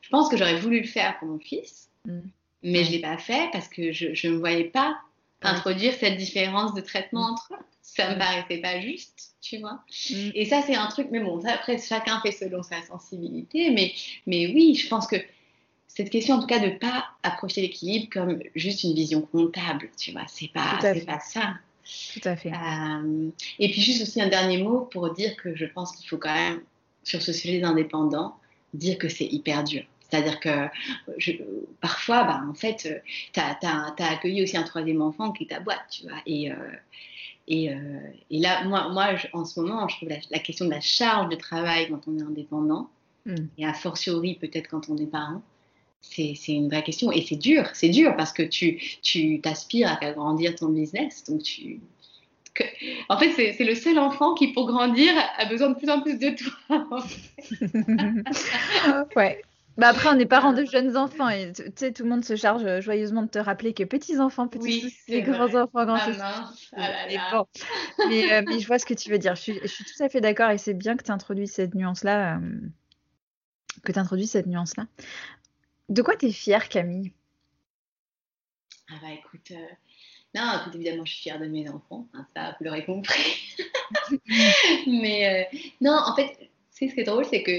Je 0.00 0.08
pense 0.08 0.28
que 0.28 0.36
j'aurais 0.36 0.58
voulu 0.58 0.80
le 0.80 0.86
faire 0.86 1.18
pour 1.18 1.28
mon 1.28 1.38
fils, 1.38 1.90
mm. 2.06 2.20
mais 2.62 2.84
je 2.84 2.92
l'ai 2.92 3.00
pas 3.00 3.18
fait 3.18 3.48
parce 3.52 3.68
que 3.68 3.92
je 3.92 4.28
ne 4.28 4.32
me 4.32 4.38
voyais 4.38 4.64
pas 4.64 4.96
introduire 5.42 5.94
cette 5.94 6.16
différence 6.16 6.74
de 6.74 6.80
traitement 6.80 7.28
mm. 7.28 7.32
entre 7.32 7.54
eux 7.54 7.64
ça 7.98 8.10
me 8.10 8.18
paraissait 8.18 8.58
pas 8.58 8.80
juste, 8.80 9.34
tu 9.40 9.58
vois. 9.58 9.80
Mm. 10.10 10.30
Et 10.34 10.44
ça, 10.44 10.62
c'est 10.62 10.76
un 10.76 10.86
truc, 10.86 11.08
mais 11.10 11.20
bon, 11.20 11.44
après, 11.46 11.78
chacun 11.78 12.20
fait 12.20 12.32
selon 12.32 12.62
sa 12.62 12.82
sensibilité, 12.82 13.70
mais, 13.70 13.92
mais 14.26 14.52
oui, 14.54 14.74
je 14.74 14.88
pense 14.88 15.06
que 15.06 15.16
cette 15.88 16.10
question, 16.10 16.36
en 16.36 16.40
tout 16.40 16.46
cas, 16.46 16.60
de 16.60 16.66
ne 16.66 16.78
pas 16.78 17.06
approcher 17.22 17.62
l'équilibre 17.62 18.08
comme 18.12 18.38
juste 18.54 18.84
une 18.84 18.94
vision 18.94 19.22
comptable, 19.22 19.90
tu 19.98 20.12
vois, 20.12 20.24
c'est 20.28 20.52
pas, 20.52 20.78
c'est 20.80 21.06
pas 21.06 21.20
ça. 21.20 21.54
Tout 22.12 22.28
à 22.28 22.36
fait. 22.36 22.52
Euh, 22.52 23.30
et 23.58 23.70
puis, 23.70 23.80
juste 23.80 24.02
aussi 24.02 24.20
un 24.20 24.28
dernier 24.28 24.62
mot 24.62 24.82
pour 24.82 25.12
dire 25.14 25.34
que 25.36 25.56
je 25.56 25.64
pense 25.64 25.96
qu'il 25.96 26.08
faut 26.08 26.18
quand 26.18 26.34
même, 26.34 26.60
sur 27.02 27.22
ce 27.22 27.32
sujet 27.32 27.58
des 27.58 27.64
indépendants, 27.64 28.36
dire 28.74 28.98
que 28.98 29.08
c'est 29.08 29.26
hyper 29.26 29.64
dur. 29.64 29.82
C'est-à-dire 30.08 30.40
que 30.40 30.68
je, 31.18 31.32
parfois, 31.80 32.24
bah, 32.24 32.42
en 32.48 32.54
fait, 32.54 33.02
tu 33.32 33.40
as, 33.40 33.58
as, 33.62 34.10
accueilli 34.10 34.42
aussi 34.42 34.56
un 34.56 34.62
troisième 34.62 35.02
enfant 35.02 35.32
qui 35.32 35.44
est 35.44 35.48
ta 35.48 35.60
boîte, 35.60 35.84
tu 35.90 36.04
vois. 36.04 36.18
Et, 36.26 36.50
euh, 36.50 36.54
et, 37.46 37.70
euh, 37.70 37.76
et, 38.30 38.40
là, 38.40 38.64
moi, 38.64 38.88
moi 38.90 39.14
en 39.32 39.44
ce 39.44 39.60
moment, 39.60 39.86
je 39.88 39.96
trouve 39.96 40.08
la, 40.08 40.38
question 40.38 40.64
de 40.64 40.70
la 40.70 40.80
charge 40.80 41.28
de 41.28 41.36
travail 41.36 41.88
quand 41.90 42.08
on 42.08 42.18
est 42.18 42.22
indépendant, 42.22 42.88
hmm. 43.26 43.46
et 43.58 43.66
a 43.66 43.74
fortiori 43.74 44.34
peut-être 44.34 44.68
quand 44.68 44.88
on 44.88 44.96
est 44.96 45.06
parent, 45.06 45.42
c'est 46.00 46.34
une 46.48 46.68
vraie 46.68 46.82
question. 46.82 47.12
Et 47.12 47.22
c'est 47.22 47.36
dur, 47.36 47.68
c'est 47.74 47.88
dur 47.88 48.16
parce 48.16 48.32
que 48.32 48.42
tu 48.42 49.40
t'aspires 49.42 49.88
à 49.88 50.04
agrandir 50.04 50.54
ton 50.54 50.68
business. 50.68 51.24
Donc 51.24 51.42
tu, 51.42 51.80
en 53.08 53.18
fait, 53.18 53.32
c'est 53.32 53.64
le 53.64 53.74
seul 53.74 53.98
enfant 53.98 54.34
qui, 54.34 54.48
pour 54.48 54.66
grandir, 54.66 55.12
a 55.36 55.44
besoin 55.46 55.70
de 55.70 55.74
plus 55.74 55.88
en 55.90 56.00
plus 56.00 56.18
de 56.18 56.30
toi. 56.30 56.98
ouais, 59.16 59.42
Bah 59.78 59.88
après, 59.88 60.08
on 60.08 60.18
est 60.18 60.26
parents 60.26 60.52
de 60.52 60.64
jeunes 60.64 60.96
enfants 60.96 61.28
et 61.28 61.52
tu 61.52 61.62
sais, 61.76 61.92
tout 61.92 62.02
le 62.02 62.10
monde 62.10 62.24
se 62.24 62.34
charge 62.36 62.80
joyeusement 62.80 63.22
de 63.22 63.28
te 63.28 63.38
rappeler 63.38 63.74
que 63.74 63.84
petits 63.84 64.18
enfants, 64.18 64.48
petits 64.48 64.64
Oui, 64.64 64.80
soucis, 64.80 64.96
c'est 65.08 65.22
grands 65.22 65.54
enfants, 65.54 65.84
grands 65.86 65.94
Ah 65.94 66.04
soucis. 66.04 66.72
ah 66.76 66.88
là 66.90 67.06
Mais 67.06 67.14
là. 67.14 67.30
bon, 67.30 67.46
mais, 68.08 68.32
euh, 68.32 68.42
mais 68.46 68.58
je 68.58 68.66
vois 68.66 68.78
ce 68.80 68.86
que 68.86 68.94
tu 68.94 69.10
veux 69.10 69.18
dire. 69.18 69.36
Je 69.36 69.42
suis, 69.42 69.60
je 69.62 69.68
suis 69.68 69.84
tout 69.84 70.02
à 70.02 70.08
fait 70.08 70.20
d'accord 70.20 70.50
et 70.50 70.58
c'est 70.58 70.74
bien 70.74 70.96
que 70.96 71.04
tu 71.04 71.12
introduis 71.12 71.46
cette 71.46 71.74
nuance-là. 71.74 72.38
euh, 72.38 72.60
que 73.84 73.92
tu 73.92 73.98
introduis 73.98 74.26
cette 74.26 74.46
nuance-là. 74.46 74.86
De 75.90 76.02
quoi 76.02 76.16
tu 76.16 76.26
es 76.26 76.32
fière, 76.32 76.68
Camille? 76.68 77.12
Ah 78.90 78.94
bah 79.02 79.12
écoute, 79.12 79.50
euh, 79.50 79.66
non, 80.34 80.58
écoute, 80.60 80.74
évidemment, 80.74 81.04
je 81.04 81.12
suis 81.12 81.22
fière 81.22 81.38
de 81.40 81.46
mes 81.46 81.68
enfants, 81.68 82.08
hein, 82.14 82.26
ça, 82.34 82.56
vous 82.58 82.64
l'aurez 82.64 82.84
compris. 82.84 83.36
Mais 84.86 85.48
euh, 85.52 85.58
non, 85.80 85.92
en 86.06 86.14
fait, 86.16 86.50
sais, 86.70 86.88
ce 86.88 86.94
qui 86.94 87.00
est 87.00 87.04
drôle, 87.04 87.24
c'est 87.24 87.42
que 87.42 87.52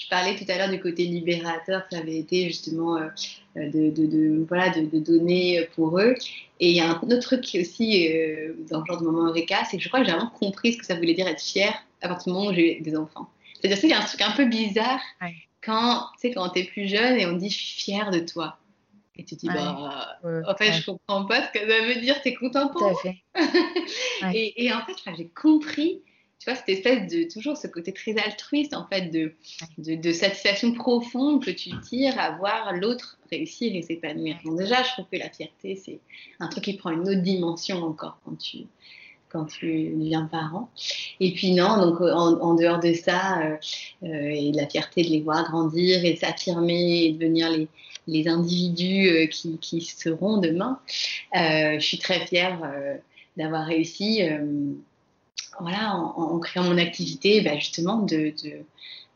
je 0.00 0.08
parlais 0.08 0.34
tout 0.34 0.44
à 0.48 0.56
l'heure 0.56 0.70
du 0.70 0.80
côté 0.80 1.04
libérateur, 1.04 1.82
ça 1.90 1.98
avait 1.98 2.16
été 2.16 2.46
justement 2.46 2.96
euh, 2.96 3.08
euh, 3.56 3.68
de, 3.70 3.90
de, 3.90 4.06
de- 4.06 4.44
voilà, 4.48 4.70
de, 4.70 4.80
de 4.86 4.98
donner 4.98 5.68
pour 5.76 5.98
eux. 6.00 6.14
Et 6.58 6.70
il 6.70 6.76
y 6.76 6.80
a 6.80 6.88
un 6.90 7.00
autre 7.00 7.18
truc 7.18 7.42
qui 7.42 7.58
est 7.58 7.60
aussi 7.60 8.08
euh, 8.08 8.54
dans 8.70 8.80
le 8.80 8.86
genre 8.86 9.00
de 9.00 9.04
moment 9.06 9.26
Eureka, 9.28 9.64
c'est 9.70 9.76
que 9.76 9.82
je 9.82 9.88
crois 9.88 10.00
que 10.00 10.06
j'ai 10.06 10.12
vraiment 10.12 10.30
compris 10.30 10.72
ce 10.72 10.78
que 10.78 10.86
ça 10.86 10.94
voulait 10.94 11.14
dire 11.14 11.26
être 11.28 11.42
fière 11.42 11.74
à 12.02 12.08
partir 12.08 12.32
du 12.32 12.38
moment 12.38 12.50
où 12.50 12.54
j'ai 12.54 12.80
des 12.80 12.96
enfants. 12.96 13.28
C'est-à-dire 13.60 13.78
qu'il 13.78 13.90
y 13.90 13.92
a 13.92 14.00
un 14.00 14.04
truc 14.04 14.22
un 14.22 14.32
peu 14.32 14.46
bizarre 14.46 15.00
Ouais. 15.20 15.34
quand 15.62 16.06
tu 16.20 16.28
sais, 16.28 16.34
quand 16.34 16.48
t'es 16.48 16.64
plus 16.64 16.88
jeune 16.88 17.18
et 17.18 17.26
on 17.26 17.32
dit 17.34 17.50
je 17.50 17.58
suis 17.58 17.80
fière 17.82 18.10
de 18.10 18.20
toi. 18.20 18.56
Et 19.16 19.24
tu 19.24 19.36
te 19.36 19.40
dis, 19.40 19.48
Ouais. 19.48 19.54
bah, 19.54 20.18
Euh, 20.24 20.40
en 20.48 20.54
fait, 20.56 20.70
ouais, 20.70 20.72
je 20.80 20.86
comprends 20.90 21.26
pas 21.26 21.46
ce 21.46 21.52
que 21.52 21.58
ça 21.70 21.80
veut 21.86 22.00
dire, 22.00 22.20
t'es 22.22 22.32
content 22.34 22.68
pour 22.68 22.80
Tout 22.80 22.86
à 22.86 22.94
fait. 22.94 23.16
Ouais. 24.22 24.34
et, 24.34 24.64
et 24.64 24.72
en 24.72 24.80
fait, 24.86 24.94
j'ai 25.16 25.28
compris, 25.28 26.00
tu 26.40 26.50
vois, 26.50 26.56
cette 26.56 26.68
espèce 26.68 27.12
de, 27.12 27.30
toujours 27.30 27.56
ce 27.56 27.68
côté 27.68 27.92
très 27.92 28.16
altruiste, 28.16 28.74
en 28.74 28.86
fait, 28.86 29.10
de, 29.10 29.32
de, 29.78 30.12
satisfaction 30.12 30.72
profonde 30.72 31.44
que 31.44 31.50
tu 31.50 31.70
tires 31.82 32.18
à 32.18 32.36
voir 32.38 32.72
l'autre 32.72 33.18
réussir 33.30 33.74
et 33.76 33.82
s'épanouir. 33.82 34.38
Donc 34.44 34.58
déjà, 34.58 34.82
je 34.82 34.88
trouve 34.92 35.06
que 35.12 35.18
la 35.18 35.30
fierté, 35.30 35.76
c'est 35.76 36.00
un 36.40 36.48
truc 36.48 36.64
qui 36.64 36.74
prend 36.74 36.90
une 36.90 37.08
autre 37.08 37.20
dimension 37.20 37.84
encore 37.84 38.18
quand 38.24 38.36
tu, 38.36 38.60
quand 39.28 39.44
tu 39.44 39.90
deviens 39.90 40.24
parent. 40.24 40.70
Et 41.20 41.32
puis 41.32 41.52
non, 41.52 41.76
donc 41.76 42.00
en, 42.00 42.54
dehors 42.54 42.80
de 42.80 42.94
ça, 42.94 43.42
euh, 43.42 43.56
euh, 44.04 44.08
et 44.08 44.50
la 44.52 44.66
fierté 44.66 45.02
de 45.02 45.10
les 45.10 45.20
voir 45.20 45.44
grandir 45.44 46.04
et 46.04 46.16
s'affirmer 46.16 47.04
et 47.04 47.12
devenir 47.12 47.50
les, 47.50 47.68
les 48.06 48.28
individus 48.28 49.08
euh, 49.08 49.26
qui, 49.26 49.58
qui 49.58 49.80
seront 49.80 50.38
demain, 50.38 50.80
euh, 51.36 51.78
je 51.78 51.84
suis 51.84 51.98
très 51.98 52.26
fière 52.26 52.60
euh, 52.64 52.96
d'avoir 53.36 53.66
réussi, 53.66 54.22
voilà, 55.58 55.96
en, 55.96 56.34
en 56.34 56.38
créant 56.38 56.64
mon 56.64 56.78
activité, 56.78 57.40
bah, 57.40 57.56
justement, 57.58 57.98
de, 57.98 58.32
de, 58.42 58.64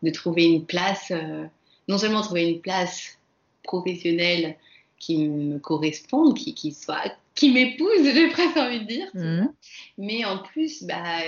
de 0.02 0.10
trouver 0.10 0.44
une 0.44 0.64
place, 0.66 1.10
euh, 1.10 1.44
non 1.88 1.98
seulement 1.98 2.22
trouver 2.22 2.48
une 2.50 2.60
place 2.60 3.18
professionnelle 3.62 4.56
qui 4.98 5.28
me 5.28 5.58
corresponde, 5.58 6.36
qui, 6.36 6.54
qui 6.54 6.72
soit, 6.72 7.12
qui 7.34 7.52
m'épouse, 7.52 7.88
j'ai 8.02 8.28
presque 8.30 8.56
envie 8.56 8.80
de 8.80 8.86
dire, 8.86 9.06
Mhm. 9.14 9.52
mais 9.98 10.24
en 10.24 10.38
plus, 10.38 10.84
bah, 10.84 11.20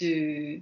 de, 0.00 0.60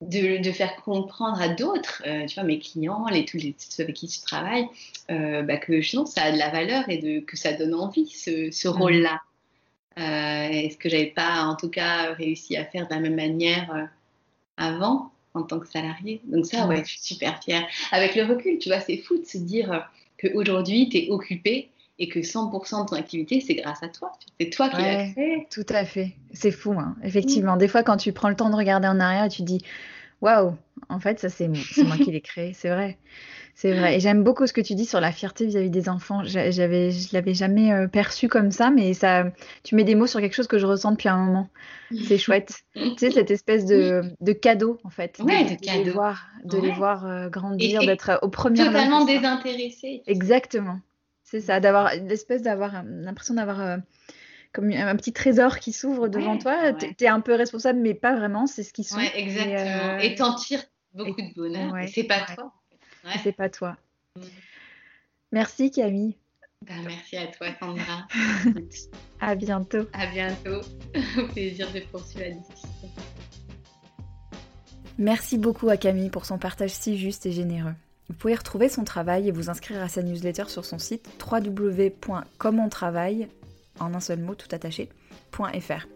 de, 0.00 0.42
de 0.42 0.52
faire 0.52 0.76
comprendre 0.82 1.40
à 1.40 1.48
d'autres, 1.48 2.02
euh, 2.06 2.26
tu 2.26 2.34
vois, 2.34 2.44
mes 2.44 2.58
clients, 2.58 3.06
les, 3.10 3.24
tous 3.24 3.38
les, 3.38 3.54
ceux 3.58 3.84
avec 3.84 3.96
qui 3.96 4.08
je 4.08 4.22
travaille, 4.22 4.66
euh, 5.10 5.42
bah, 5.42 5.56
que 5.56 5.96
non, 5.96 6.04
ça 6.06 6.24
a 6.24 6.32
de 6.32 6.38
la 6.38 6.50
valeur 6.50 6.88
et 6.88 6.98
de, 6.98 7.20
que 7.20 7.36
ça 7.36 7.52
donne 7.52 7.74
envie, 7.74 8.08
ce, 8.08 8.50
ce 8.50 8.68
Mhm. 8.68 8.74
rôle-là. 8.74 9.20
Euh, 9.98 10.48
et 10.50 10.70
ce 10.70 10.76
que 10.76 10.88
j'avais 10.88 11.06
pas, 11.06 11.42
en 11.44 11.56
tout 11.56 11.68
cas, 11.68 12.12
réussi 12.14 12.56
à 12.56 12.64
faire 12.64 12.88
de 12.88 12.94
la 12.94 13.00
même 13.00 13.14
manière 13.14 13.70
euh, 13.74 13.84
avant, 14.56 15.10
en 15.34 15.42
tant 15.42 15.58
que 15.58 15.68
salarié? 15.68 16.20
Donc 16.24 16.46
ça, 16.46 16.66
ouais, 16.66 16.82
je 16.84 16.90
suis 16.90 17.00
super 17.00 17.42
fière. 17.42 17.64
Avec 17.92 18.14
le 18.14 18.24
recul, 18.24 18.58
tu 18.58 18.68
vois, 18.68 18.80
c'est 18.80 18.98
fou 18.98 19.18
de 19.18 19.24
se 19.24 19.38
dire 19.38 19.88
qu'aujourd'hui, 20.20 20.88
tu 20.88 20.98
es 20.98 21.10
occupé 21.10 21.70
et 21.98 22.08
que 22.08 22.18
100% 22.20 22.84
de 22.84 22.88
ton 22.88 22.96
activité, 22.96 23.40
c'est 23.40 23.54
grâce 23.54 23.82
à 23.82 23.88
toi. 23.88 24.10
C'est 24.40 24.50
toi 24.50 24.68
qui 24.68 24.76
l'as 24.82 24.96
Ouais. 24.96 25.12
créé. 25.12 25.46
Tout 25.50 25.66
à 25.68 25.84
fait. 25.84 26.12
C'est 26.32 26.50
fou, 26.50 26.72
hein. 26.72 26.96
Effectivement. 27.04 27.56
Des 27.56 27.68
fois, 27.68 27.84
quand 27.84 27.96
tu 27.96 28.12
prends 28.12 28.28
le 28.28 28.34
temps 28.34 28.50
de 28.50 28.56
regarder 28.56 28.88
en 28.88 28.98
arrière, 28.98 29.28
tu 29.28 29.38
te 29.38 29.46
dis, 29.46 29.60
waouh, 30.24 30.56
en 30.88 31.00
fait, 31.00 31.20
ça, 31.20 31.28
c'est 31.28 31.48
mo- 31.48 31.54
c'est 31.72 31.84
moi 31.84 31.96
qui 31.98 32.10
l'ai 32.10 32.20
créé. 32.20 32.52
C'est 32.54 32.70
vrai. 32.70 32.98
C'est 33.54 33.72
vrai. 33.74 33.96
Et 33.96 34.00
j'aime 34.00 34.24
beaucoup 34.24 34.46
ce 34.46 34.52
que 34.52 34.60
tu 34.60 34.74
dis 34.74 34.86
sur 34.86 35.00
la 35.00 35.12
fierté 35.12 35.46
vis-à-vis 35.46 35.70
des 35.70 35.88
enfants. 35.88 36.24
J'a- 36.24 36.50
J'avais, 36.50 36.90
je 36.90 37.08
l'avais 37.12 37.34
jamais 37.34 37.72
euh, 37.72 37.88
perçu 37.88 38.28
comme 38.28 38.50
ça, 38.50 38.70
mais 38.70 38.94
ça, 38.94 39.26
tu 39.62 39.76
mets 39.76 39.84
des 39.84 39.94
mots 39.94 40.06
sur 40.08 40.20
quelque 40.20 40.34
chose 40.34 40.48
que 40.48 40.58
je 40.58 40.66
ressens 40.66 40.92
depuis 40.92 41.08
un 41.08 41.18
moment. 41.18 41.48
C'est 41.90 42.18
chouette. 42.18 42.54
Tu 42.74 43.06
sais, 43.06 43.10
cette 43.12 43.30
espèce 43.30 43.66
de, 43.66 44.02
de 44.20 44.32
cadeau, 44.32 44.78
en 44.84 44.90
fait. 44.90 45.18
Ouais, 45.20 45.44
de 45.44 45.50
les 45.50 45.56
cadeau. 45.58 45.92
voir, 45.92 46.26
de 46.44 46.58
les 46.58 46.70
voir 46.72 47.06
euh, 47.06 47.28
grandir, 47.28 47.80
d'être 47.82 48.18
aux 48.22 48.28
premières 48.28 48.66
Totalement 48.66 49.04
désintéressé. 49.04 50.02
Exactement. 50.06 50.80
C'est 51.24 51.40
ça, 51.40 51.60
d'avoir 51.60 51.94
l'espèce 51.94 52.42
d'avoir 52.42 52.76
euh, 52.76 52.82
l'impression 52.84 53.34
d'avoir 53.34 53.60
euh, 53.60 53.76
comme 54.54 54.70
un 54.70 54.96
petit 54.96 55.12
trésor 55.12 55.58
qui 55.58 55.72
s'ouvre 55.72 56.08
devant 56.08 56.32
Ouais, 56.34 56.38
toi. 56.38 56.56
ouais. 56.62 56.72
T'es, 56.76 56.94
t'es 56.94 57.08
un 57.08 57.20
peu 57.20 57.34
responsable, 57.34 57.80
mais 57.80 57.92
pas 57.92 58.14
vraiment, 58.14 58.46
c'est 58.46 58.62
ce 58.62 58.72
qui 58.72 58.84
sont. 58.84 58.96
Ouais, 58.96 59.10
Et, 59.14 59.20
exactement. 59.22 59.58
euh, 59.58 59.98
Et 59.98 60.14
t'en 60.14 60.34
tires 60.36 60.62
beaucoup 60.94 61.20
et- 61.20 61.28
de 61.30 61.34
bonheur. 61.34 61.74
c'est 61.92 62.04
pas 62.04 62.20
ouais. 62.20 62.34
toi. 62.36 62.52
c'est 63.22 63.32
pas 63.36 63.50
toi. 63.50 63.76
Mm. 64.16 64.20
Merci 65.32 65.70
Camille. 65.70 66.16
Bah, 66.62 66.72
merci 66.86 67.16
à 67.18 67.26
toi, 67.26 67.48
Sandra. 67.60 68.06
À 69.20 69.34
bientôt. 69.34 69.86
à 69.92 70.06
bientôt. 70.06 70.60
Au 71.18 71.26
plaisir 71.28 71.70
de 71.72 71.80
poursuivre 71.80 72.24
la 72.24 72.30
discussion. 72.30 72.88
Merci 74.98 75.36
beaucoup 75.38 75.68
à 75.68 75.76
Camille 75.76 76.08
pour 76.10 76.24
son 76.26 76.38
partage 76.38 76.70
si 76.70 76.96
juste 76.98 77.26
et 77.26 77.32
généreux. 77.32 77.74
Vous 78.08 78.14
pouvez 78.14 78.34
retrouver 78.34 78.68
son 78.68 78.84
travail 78.84 79.26
et 79.28 79.32
vous 79.32 79.50
inscrire 79.50 79.82
à 79.82 79.88
sa 79.88 80.02
newsletter 80.02 80.44
sur 80.48 80.64
son 80.64 80.78
site 80.78 81.08
www.commontravaille, 81.30 83.28
en 83.80 83.94
un 83.94 84.00
seul 84.00 84.20
mot 84.20 84.34
tout 84.34 84.48
attaché, 84.52 84.88
.fr. 85.32 85.86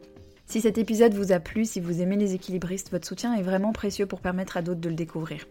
Si 0.46 0.60
cet 0.60 0.78
épisode 0.78 1.14
vous 1.14 1.32
a 1.32 1.40
plu, 1.40 1.64
si 1.64 1.78
vous 1.78 2.00
aimez 2.00 2.16
les 2.16 2.34
équilibristes, 2.34 2.90
votre 2.90 3.06
soutien 3.06 3.34
est 3.34 3.42
vraiment 3.42 3.72
précieux 3.72 4.06
pour 4.06 4.20
permettre 4.20 4.56
à 4.56 4.62
d'autres 4.62 4.80
de 4.80 4.88
le 4.88 4.94
découvrir. 4.94 5.46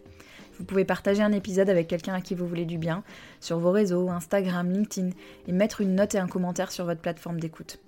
Vous 0.58 0.64
pouvez 0.64 0.84
partager 0.84 1.22
un 1.22 1.30
épisode 1.30 1.70
avec 1.70 1.86
quelqu'un 1.86 2.14
à 2.14 2.20
qui 2.20 2.34
vous 2.34 2.48
voulez 2.48 2.64
du 2.64 2.78
bien, 2.78 3.04
sur 3.38 3.58
vos 3.58 3.70
réseaux, 3.70 4.08
Instagram, 4.10 4.68
LinkedIn, 4.70 5.10
et 5.46 5.52
mettre 5.52 5.80
une 5.80 5.94
note 5.94 6.16
et 6.16 6.18
un 6.18 6.26
commentaire 6.26 6.72
sur 6.72 6.84
votre 6.84 7.00
plateforme 7.00 7.38
d'écoute. 7.38 7.78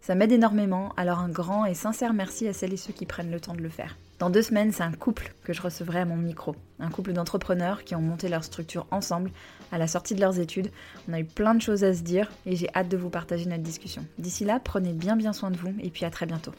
Ça 0.00 0.16
m'aide 0.16 0.32
énormément, 0.32 0.92
alors 0.96 1.20
un 1.20 1.28
grand 1.28 1.66
et 1.66 1.74
sincère 1.74 2.12
merci 2.12 2.48
à 2.48 2.52
celles 2.52 2.72
et 2.72 2.76
ceux 2.76 2.92
qui 2.92 3.06
prennent 3.06 3.30
le 3.30 3.40
temps 3.40 3.54
de 3.54 3.62
le 3.62 3.68
faire. 3.68 3.96
Dans 4.18 4.30
deux 4.30 4.40
semaines, 4.40 4.72
c'est 4.72 4.82
un 4.82 4.92
couple 4.92 5.34
que 5.44 5.52
je 5.52 5.60
recevrai 5.60 6.00
à 6.00 6.04
mon 6.06 6.16
micro. 6.16 6.56
Un 6.78 6.88
couple 6.88 7.12
d'entrepreneurs 7.12 7.84
qui 7.84 7.94
ont 7.94 8.00
monté 8.00 8.28
leur 8.30 8.44
structure 8.44 8.86
ensemble 8.90 9.30
à 9.72 9.78
la 9.78 9.86
sortie 9.86 10.14
de 10.14 10.20
leurs 10.20 10.38
études. 10.38 10.70
On 11.08 11.12
a 11.12 11.20
eu 11.20 11.24
plein 11.24 11.54
de 11.54 11.60
choses 11.60 11.84
à 11.84 11.92
se 11.92 12.02
dire 12.02 12.30
et 12.46 12.56
j'ai 12.56 12.68
hâte 12.74 12.88
de 12.88 12.96
vous 12.96 13.10
partager 13.10 13.44
notre 13.44 13.62
discussion. 13.62 14.06
D'ici 14.18 14.46
là, 14.46 14.58
prenez 14.58 14.94
bien 14.94 15.16
bien 15.16 15.34
soin 15.34 15.50
de 15.50 15.58
vous 15.58 15.74
et 15.80 15.90
puis 15.90 16.06
à 16.06 16.10
très 16.10 16.24
bientôt. 16.24 16.52